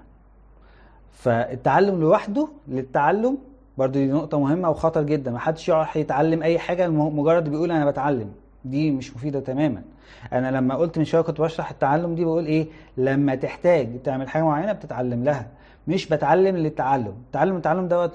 [1.13, 3.39] فالتعلم لوحده للتعلم
[3.79, 5.31] برضو دي نقطة مهمة وخطر جدا.
[5.31, 8.33] ما حدش يروح يتعلم حاجة الم- مجرد بيقول أنا بتعلم
[8.65, 9.83] دي مش مفيدة تماما.
[10.33, 14.43] أنا لما قلت من شوية كنت بشرح التعلم دي بقول إيه؟ لما تحتاج تعمل حاجة
[14.43, 15.47] معينة بتتعلم لها.
[15.89, 17.15] مش بتعلم للتعلم.
[17.27, 18.11] التعلم التعلم دوت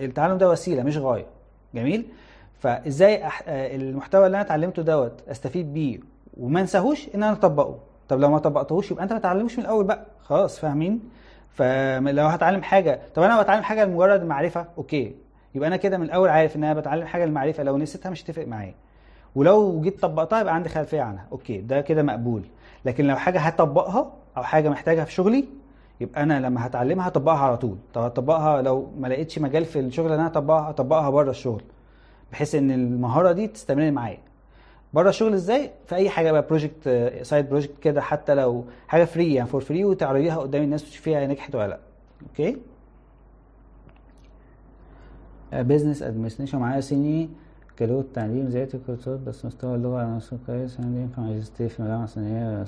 [0.00, 1.26] التعلم ده وسيلة مش غاية.
[1.74, 2.06] جميل؟
[2.58, 5.98] فازاي المحتوى اللي أنا اتعلمته دوت أستفيد بيه
[6.36, 7.78] وما أنساهوش إن أنا أطبقه؟
[8.08, 10.06] طب لو ما طبقتهوش يبقى أنت ما تعلموش من الأول بقى.
[10.22, 11.00] خلاص فاهمين؟
[11.54, 15.14] فلو هتعلم حاجة طب أنا بتعلم حاجة لمجرد المعرفة okay.
[15.54, 18.46] يبقى أنا كده من الأول عارف إن أنا بتعلم حاجة للمعرفة لو نسيتها مش هتفرق
[18.48, 18.74] معايا.
[19.38, 21.26] ولو جيت طبقتها يبقى عندي خلفية عنها.
[21.32, 22.42] okay ده كده مقبول.
[22.84, 25.44] لكن لو حاجة هطبقها أو حاجة محتاجها في شغلي
[26.00, 27.76] يبقى أنا لما هتعلمها هطبقها على طول.
[27.94, 31.62] طب هطبقها لو ما لقيتش مجال في الشغل اللي أنا اطبقها هطبقها بره الشغل
[32.32, 34.18] بحيث إن المهارة دي تستمر معايا.
[34.92, 36.88] بره الشغل إزاي؟ في أي حاجة بقى project
[37.22, 41.54] side project كده حتى لو حاجة free يعني for free وتعرضيها قدام الناس وتشوفيها نجحت
[41.54, 41.78] ولا لأ.
[42.28, 42.56] Okay؟
[45.52, 47.30] business administration معايا صيني
[47.78, 52.08] كلو التعليم زيادة الكورسات بس مستوى اللغة على مستوى كويس أنا ينفع ماجستير في مجال
[52.08, 52.64] صينية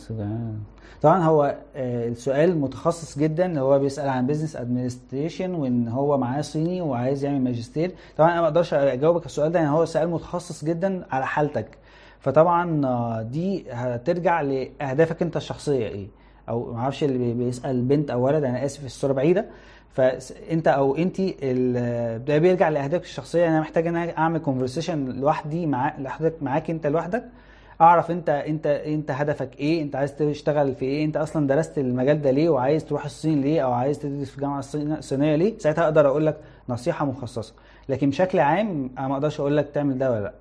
[1.02, 6.80] طبعا هو آه، السؤال متخصص جدا هو بيسأل عن business administration وإن هو معاه صيني
[6.80, 7.92] وعايز يعمل ماجستير.
[8.16, 11.78] طبعا أنا ما أقدرش أجاوبك السؤال ده يعني هو سؤال متخصص جدا على حالتك.
[12.20, 16.08] فطبعا آه، دي هترجع لأهدافك أنت الشخصية إيه؟
[16.50, 19.46] أو ما أعرفش اللي بي- بيسأل بنت أو ولد أنا آسف الصورة بعيدة.
[19.92, 21.20] فانت أو أنت
[22.26, 23.48] ده بيرجع لأهدافك الشخصية.
[23.48, 27.24] أنا محتاج إن أنا أعمل conversation لوحدي مع لوحدك معاك أنت لوحدك.
[27.80, 32.22] أعرف أنت أنت أنت هدفك إيه؟ أنت عايز تشتغل في إيه؟ أنت أصلا درست المجال
[32.22, 35.84] ده ليه؟ وعايز تروح الصين ليه؟ أو عايز تدرس في الجامعة الصين- الصينية ليه؟ ساعتها
[35.84, 36.36] أقدر أقول لك
[36.68, 37.54] نصيحة مخصصة.
[37.88, 40.32] لكن بشكل عام أنا ما أقدرش أقول لك تعمل ده ولا لأ.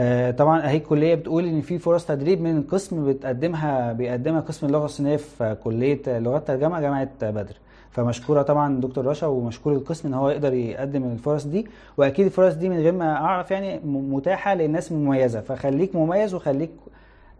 [0.00, 4.84] آه، طبعا أهي الكليه بتقول إن في فرص تدريب من قسم بتقدمها بيقدمها قسم اللغة
[4.84, 7.56] الصينية في كلية لغات ترجمة جامعة بدر.
[7.90, 11.66] فمشكورة طبعا دكتور رشا ومشكور القسم إن هو يقدر يقدم الفرص دي.
[11.96, 15.40] وأكيد الفرص دي من غير ما أعرف يعني متاحة للناس مميزة.
[15.40, 16.70] فخليك مميز وخليك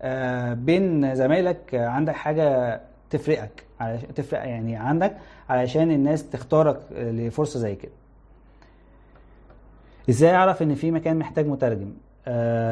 [0.02, 3.64] آه، بين زمايلك عندك حاجة تفرقك
[4.14, 5.16] تفرق يعني عندك
[5.48, 7.92] علشان الناس تختارك لفرصة زي كده.
[10.10, 11.92] إزاي أعرف إن في مكان محتاج مترجم؟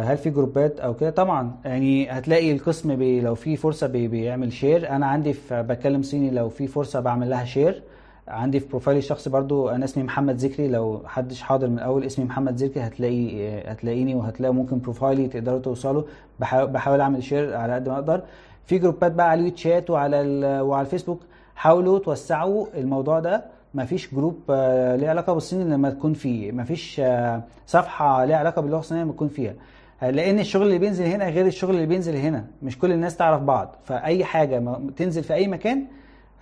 [0.05, 1.57] هل في groups أو كده؟ طبعا.
[1.65, 6.31] يعني هتلاقي القسم بي لو في فرصة بي بيعمل share أنا عندي في بتكلم صيني
[6.31, 7.83] لو في فرصة بعمل لها share
[8.29, 12.05] عندي في profile ي الشخصي برضو أنا اسمي محمد ذكري لو حدش حاضر من اول
[12.05, 16.03] اسمي محمد ذكري هتلاقي آه، هتلاقيني وهتلاقوا ممكن profile ي تقدروا توصلوا.
[16.41, 18.23] بحاول, أعمل share على قد ما أقدر.
[18.67, 20.17] في groups بقى على الويتشات وعلى
[20.61, 21.21] وعلى الفيسبوك.
[21.57, 23.45] حاولوا توسعوا الموضوع ده.
[23.75, 26.53] مفيش جروب آه، ليه علاقة بالصين لما تكون فيه.
[26.53, 29.55] مفيش آه، صفحة ليها علاقة باللغة الصينية لما تكون فيها.
[30.03, 32.45] لأن الشغل اللي بينزل هنا غير الشغل اللي بينزل هنا.
[32.63, 33.77] مش كل الناس تعرف بعض.
[33.85, 35.85] فأي حاجة ما- تنزل في أي مكان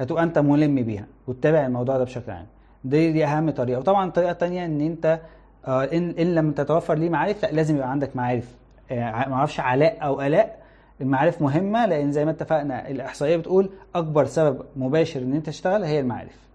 [0.01, 2.47] هتبقى أنت ملم بيها وتتابع الموضوع ده بشكل عام.
[2.85, 3.79] دي دي أهم طريقة.
[3.79, 5.21] وطبعا الطريقة التانيه إن أنت
[5.67, 8.55] آه، إن إن لم تتوفر ليه معارف لأ لازم يبقى عندك معارف.
[8.91, 10.59] آه، ما أعرفش علاء أو ألاء
[11.01, 16.01] المعارف مهمة لأن زي ما اتفقنا الإحصائية بتقول أكبر سبب مباشر إن أنت تشتغل هي
[16.01, 16.48] المعارف.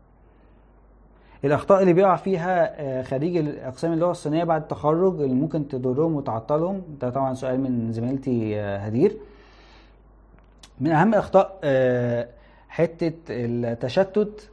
[1.43, 6.81] الأخطاء اللي بيقع فيها آه، خريج اقسام اللغة الصينية بعد التخرج اللي ممكن تضرهم وتعطلهم.
[7.01, 9.17] ده طبعا سؤال من زميلتي آه، هدير.
[10.81, 12.27] من أهم الأخطاء آه،
[12.69, 14.49] حتة التشتت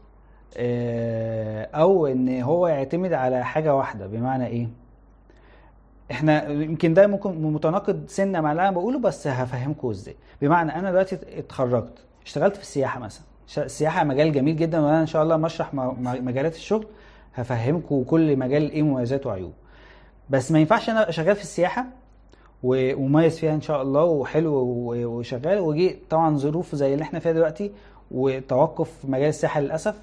[1.74, 4.06] أو إن هو يعتمد على حاجة واحدة.
[4.06, 4.68] بمعنى إيه؟
[6.10, 10.16] إحنا يمكن ده ممكن متناقض سنة مع اللي أنا بقوله بس هفهمكم إزاي.
[10.42, 13.29] بمعنى أنا دلوقتي اتخرجت اشتغلت في السياحة مثلا.
[13.58, 16.86] السياحه مجال جميل جدا وأنا إن شاء الله هشرح مجالات الشغل
[17.34, 19.54] هفهمكم كل مجال إيه مميزاته وعيوبه.
[20.30, 21.86] بس ما ينفعش أنا شغال في السياحة
[22.62, 24.54] ومميز فيها إن شاء الله وحلو
[24.88, 27.72] وشغال وجي طبعا ظروف زي اللي إحنا فيها دلوقتي
[28.10, 30.00] وتوقف مجال السياحة للأسف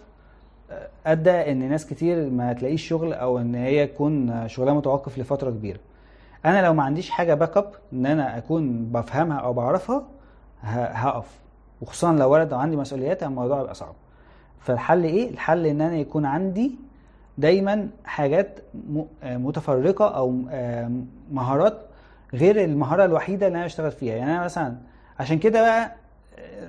[1.06, 5.80] أدى إن ناس كتير ما تلاقيش شغل أو إن هي تكون شغلها متوقف لفترة كبيرة.
[6.45, 10.03] أنا لو ما عنديش حاجة back up إن أنا أكون بفهمها أو بعرفها
[10.64, 11.47] هقف.
[11.81, 13.93] وخصوصا لو ولد أو عندي مسؤوليات الموضوع يبقى صعب.
[14.59, 16.75] فالحل إيه؟ الحل إن أنا يكون عندي
[17.37, 18.59] دايما حاجات
[19.23, 20.91] آه متفرقة أو آه
[21.31, 21.77] مهارات
[22.33, 24.15] غير المهارة الوحيدة اللي أنا اشتغل فيها.
[24.15, 24.75] يعني أنا مثلا
[25.19, 25.91] عشان كده بقى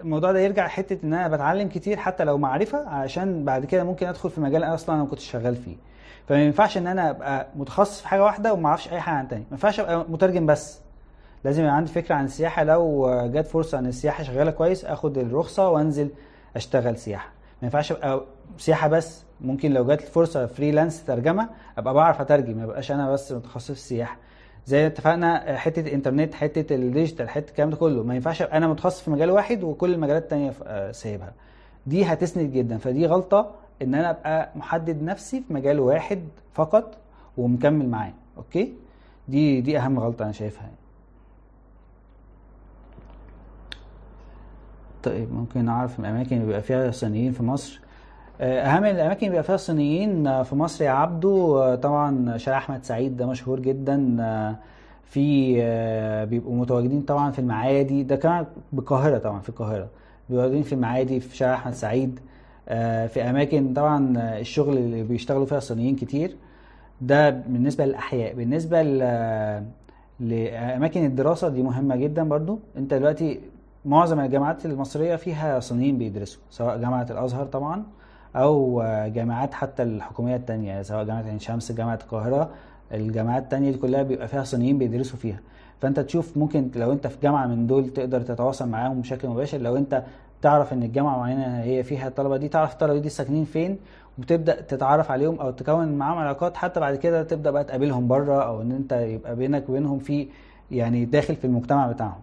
[0.02, 4.06] الموضوع ده يرجع حتة إن أنا بتعلم كتير حتى لو معرفة عشان بعد كده ممكن
[4.06, 5.76] أدخل في مجال أصلا أنا ما كنتش شغال فيه.
[6.28, 9.40] فما ينفعش إن أنا أبقى متخصص في حاجة واحدة وما أعرفش أي حاجة عن تاني
[9.42, 10.80] ما ينفعش أبقى مترجم بس.
[11.44, 12.64] لازم يبقى عندي فكرة عن السياحة.
[12.64, 16.10] لو جت فرصة إن السياحة شغالة كويس آخد الرخصة وأنزل
[16.56, 17.28] أشتغل سياحة.
[17.62, 18.24] ما ينفعش أبقى
[18.58, 19.24] سياحة بس.
[19.40, 21.48] ممكن لو جات فرصة freelance ترجمة
[21.78, 24.16] أبقى بعرف أترجم ما ابقاش أنا بس متخصص في السياحه
[24.66, 28.02] زي اتفقنا حتة الإنترنت حتة ال digital حتة الكلام ده كله.
[28.02, 31.32] ما ينفعش أبقى أنا متخصص في مجال واحد وكل المجالات التانية آه، سايبها.
[31.86, 32.78] دي هتسند جدا.
[32.78, 33.50] فدي غلطة
[33.82, 36.96] إن أنا أبقى محدد نفسي في مجال واحد فقط
[37.36, 38.12] ومكمل معاه.
[38.36, 38.72] أوكي؟
[39.28, 40.74] دي دي أهم غلطة أنا شايفها يعني.
[45.02, 47.80] طيب ممكن نعرف الأماكن اللي بيبقى فيها صينيين في مصر.
[48.40, 52.58] آه، أهم الأماكن اللي بيبقى فيها صينيين آه، في مصر يا عبدو آه، طبعا شارع
[52.58, 54.16] أحمد سعيد ده مشهور جدا.
[55.04, 55.54] في
[56.26, 58.02] بيبقوا متواجدين طبعا في المعادي.
[58.02, 59.88] ده كمان بالقاهره طبعا في القاهرة.
[60.30, 62.20] موجودين في المعادي في شارع أحمد سعيد.
[63.08, 66.36] في أماكن طبعا الشغل اللي بيشتغلوا فيها صينيين كتير.
[67.00, 68.34] ده بالنسبة للأحياء.
[68.34, 68.82] بالنسبة
[70.20, 72.58] لأماكن الدراسة دي مهمة جدا برضو.
[72.76, 73.40] أنت دلوقتي
[73.84, 77.82] معظم الجامعات المصرية فيها صينيين بيدرسوا سواء جامعة الأزهر طبعا
[78.36, 82.50] أو جامعات حتى الحكومية التانية سواء جامعة عين شمس جامعة القاهرة
[82.94, 85.40] الجامعات التانية دي كلها بيبقى فيها صينيين بيدرسوا فيها.
[85.80, 89.76] فأنت تشوف ممكن لو أنت في جامعة من دول تقدر تتواصل معاهم بشكل مباشر لو
[89.76, 90.02] أنت
[90.42, 93.78] تعرف إن الجامعة معينة هي فيها الطلبة دي تعرف الطلبة دي ساكنين فين
[94.18, 98.62] وبتبدا تتعرف عليهم أو تكون معاهم علاقات حتى بعد كده تبدأ بقى تقابلهم بره أو
[98.62, 100.28] إن أنت يبقى بينك وبينهم في
[100.70, 102.20] يعني داخل في المجتمع بتاعهم.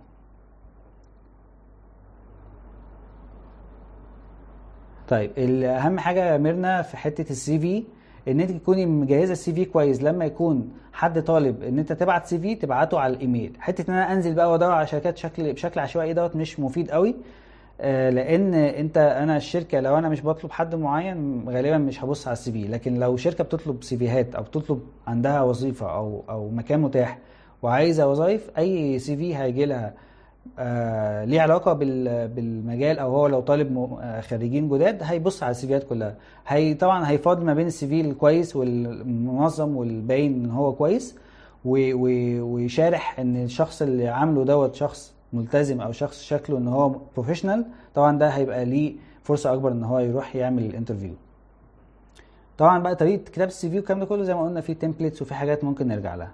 [5.07, 5.31] طيب
[5.63, 7.83] أهم حاجة يا ميرنا في حتة ال CV
[8.27, 10.03] إن أنت تكوني مجهزة ال CV كويس.
[10.03, 13.53] لما يكون حد طالب إن أنت تبعت CV تبعته على الإيميل.
[13.59, 17.15] حتة إن أنا أنزل بقى وأدور على شركات بشكل بشكل عشوائي دوت مش مفيد قوي
[17.81, 22.33] آه، لأن أنت أنا الشركة لو أنا مش بطلب حد معين غالبا مش هبص على
[22.33, 22.67] ال CV.
[22.67, 27.17] لكن لو شركة بتطلب CV هات أو بتطلب عندها وظيفة أو أو مكان متاح
[27.61, 29.93] وعايزة وظايف أي CV هيجي لها.
[30.59, 35.59] آه ليه علاقة بال- بالمجال أو هو لو طالب آه، خريجين جداد هيبص على ال
[35.59, 36.15] CV ات كلها.
[36.47, 41.15] هي طبعا هيفاضل ما بين ال CV الكويس والمنظم والباين إن هو كويس
[41.65, 47.65] وشارح إن الشخص اللي عامله دوت شخص ملتزم أو شخص شكله إن هو professional
[47.95, 48.93] طبعا ده هيبقى ليه
[49.23, 51.13] فرصة أكبر إن هو يروح يعمل ال interview
[52.57, 55.33] طبعا بقى طريقة كتابة ال CV والكلام ده كله زي ما قلنا في templates وفي
[55.33, 56.31] حاجات ممكن نرجع لها.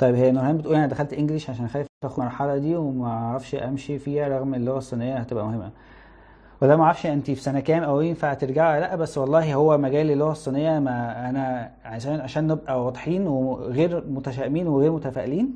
[0.00, 3.98] طيب هي نورهان بتقول أنا دخلت English عشان خايفة اخد المرحلة دي وما أعرفش أمشي
[3.98, 5.70] فيها رغم اللغة الصينيه هتبقى مهمة.
[6.62, 9.78] ولا ما أعرفش انت في سنة كام أو ينفع ترجعي ولا لأ بس والله هو
[9.78, 15.54] مجال اللغة الصينيه ما أنا عشان عشان نبقى واضحين وغير متشائمين وغير متفائلين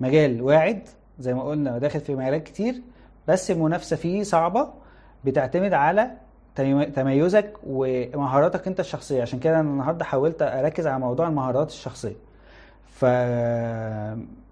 [0.00, 0.82] مجال واعد
[1.18, 2.82] زي ما قلنا داخل في مجالات كتير
[3.28, 4.68] بس المنافسة فيه صعبة
[5.24, 6.10] بتعتمد على
[6.54, 9.22] تمي- تميزك ومهاراتك أنت الشخصية.
[9.22, 12.16] عشان كده أنا النهارده حاولت أركز على موضوع المهارات الشخصية.
[12.92, 13.04] ف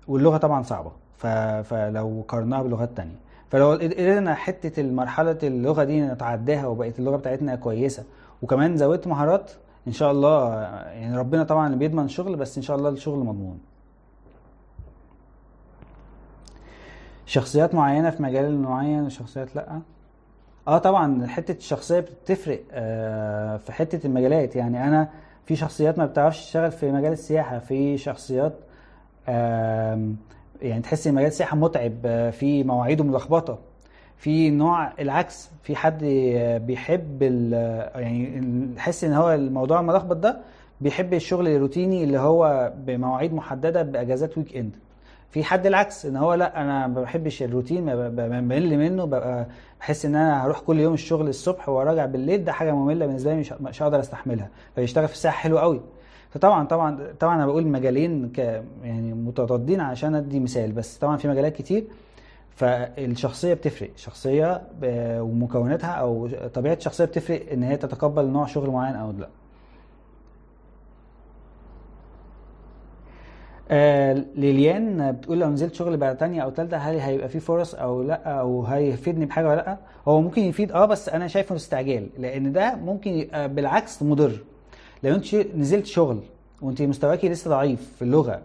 [0.09, 0.93] واللغة طبعا صعبة.
[1.19, 1.27] ف...
[1.67, 3.17] فلو قارناها بلغات تانية.
[3.51, 8.05] فلو قدرنا حتة المرحلة اللغة دي نتعداها وبقت اللغة بتاعتنا كويسة
[8.43, 9.51] وكمان زودت مهارات
[9.87, 13.59] إن شاء الله يعني ربنا طبعا اللي بيضمن شغل بس إن شاء الله الشغل مضمون.
[17.27, 19.81] شخصيات معينة في مجال معين وشخصيات لأ؟
[20.69, 24.57] آه طبعا حتة الشخصية بتفرق آه في حتة المجالات.
[24.57, 25.09] يعني أنا
[25.47, 28.53] في شخصيات ما بتعرفش تشتغل في مجال السياحة في شخصيات
[29.29, 30.09] آه
[30.63, 33.59] يعني تحس إن مجال السياحة متعب آه في مواعيده ملخبطة
[34.17, 36.05] في نوع العكس في حد
[36.67, 37.23] بيحب
[37.95, 38.41] يعني
[38.77, 40.41] تحس إن هو الموضوع الملخبط ده
[40.81, 44.77] بيحب الشغل الروتيني اللي هو بمواعيد محددة بأجازات weekend
[45.31, 49.47] في حد العكس إن هو لأ أنا ما بحبش الروتين بمل منه ببقى
[49.81, 53.45] بحس إن أنا هروح كل يوم الشغل الصبح وراجع بالليل ده حاجة مملة بالنسبة لي
[53.61, 54.49] مش هقدر أستحملها.
[54.75, 55.81] فيشتغل في الساعة حلو قوي
[56.31, 58.39] فطبعا طبعا طبعا أنا بقول مجالين ك
[58.85, 61.85] يعني متضادين عشان أدي مثال بس طبعا في مجالات كتير
[62.57, 63.91] فالشخصية بتفرق.
[63.97, 64.63] شخصية
[65.21, 69.29] ومكوناتها أو طبيعة الشخصية بتفرق إن هي تتقبل نوع شغل معين أو لأ.
[73.71, 78.03] آه ليليان بتقول لو نزلت شغل بقى تانية أو تالتة هل هيبقى في فرص أو
[78.03, 79.77] لأ؟ أو هيفيدني بحاجة ولا لأ؟
[80.09, 84.33] هو ممكن يفيد آه بس أنا شايفه استعجال لأن ده ممكن يبقى بالعكس مضر.
[85.03, 86.19] لو أنت نزلت شغل
[86.63, 88.41] وأنت مستواكي لسه ضعيف في اللغة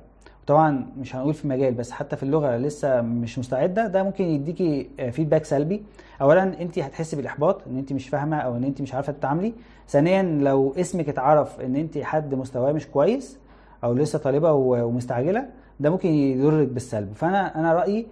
[0.47, 4.87] طبعا مش هنقول في مجال بس حتى في اللغة لسه مش مستعدة ده ممكن يديكي
[5.11, 5.83] فيدباك سلبي.
[6.21, 9.53] اولا أنت هتحسي بالإحباط إن أنت مش فاهمة أو إن أنت مش عارفة تتعاملي.
[9.89, 13.37] ثانيا لو اسمك اتعرف إن أنت حد مستواه مش كويس
[13.83, 15.45] أو لسه طالبه ومستعجلة
[15.79, 17.13] ده ممكن يضرك بالسلب.
[17.15, 18.07] فأنا أنا رأيي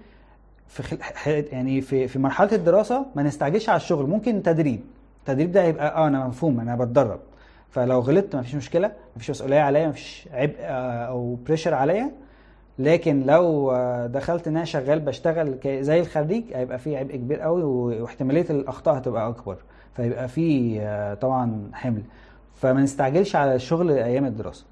[0.68, 0.98] في
[1.52, 4.82] يعني في في مرحلة الدراسة ما نستعجلش على الشغل ممكن تدريب.
[5.20, 7.20] التدريب ده هيبقى آه أنا مفهوم أنا بتدرب.
[7.70, 12.12] فلو غلطت مفيش مشكلة مفيش مسؤولية عليا مفيش عبء أو بريشر عليا.
[12.80, 13.74] لكن لو
[14.14, 19.30] دخلت إن أنا شغال بشتغل زي الخريج هيبقى في عبء كبير قوي واحتمالية الأخطاء هتبقى
[19.30, 19.58] أكبر.
[19.96, 22.02] فيبقى في طبعا حمل.
[22.56, 24.66] فما نستعجلش على الشغل أيام الدراسة.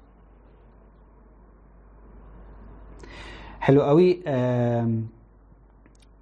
[3.62, 4.22] حلو قوي.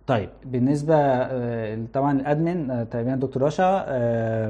[0.06, 0.96] طيب بالنسبة
[1.86, 3.84] طبعا الأدمن تقريبا دكتور رشا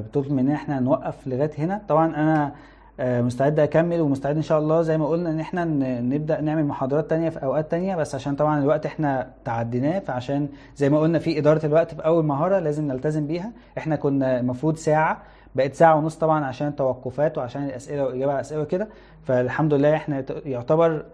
[0.00, 1.82] بتطلب مننا إحنا نوقف لغاية هنا.
[1.88, 2.52] طبعا أنا
[3.22, 5.64] مستعد أكمل ومستعد إن شاء الله زي ما قلنا إن إحنا
[6.00, 7.96] نبدأ نعمل محاضرات تانية في أوقات تانية.
[7.96, 12.24] بس عشان طبعا الوقت إحنا تعديناه فعشان زي ما قلنا في إدارة الوقت في أول
[12.24, 13.52] مهارة لازم نلتزم بيها.
[13.78, 15.22] إحنا كنا المفروض ساعة
[15.54, 18.88] بقت ساعة ونص طبعا عشان التوقفات وعشان الأسئلة والاجابه على الأسئلة وكده.
[19.24, 21.04] فالحمد لله إحنا يعتبر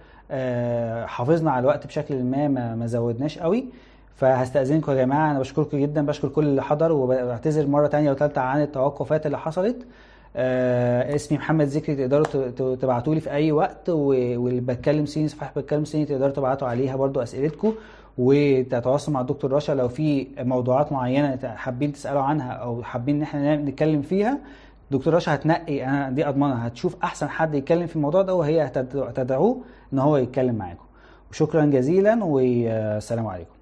[1.06, 3.64] حافظنا على الوقت بشكل ما ما زودناش قوي.
[4.16, 5.30] فهستأذنكم يا جماعة.
[5.30, 9.76] أنا بشكركم جدا بشكر كل اللي حضر وبعتذر مرة تانية وثالثة عن التوقفات اللي حصلت.
[10.36, 15.84] آه اسمي محمد ذكري تقدروا تبعتوا لي في أي وقت واللي بتكلم سيني صفحة بتكلم
[15.84, 17.72] سيني تقدروا تبعتوا عليها برضو أسئلتكم.
[18.18, 23.56] وتتواصلوا مع الدكتور رشا لو في موضوعات معينة حابين تسألوا عنها أو حابين إن إحنا
[23.56, 24.38] نتكلم فيها.
[24.90, 26.66] دكتور رشا هتنقي أنا دي أضمنها.
[26.66, 28.64] هتشوف أحسن حد يتكلم في الموضوع ده وهي
[28.94, 29.60] هتدعوه
[29.92, 30.84] إن هو يتكلم معاكم.
[31.30, 33.55] وشكرا جزيلا والسلام عليكم.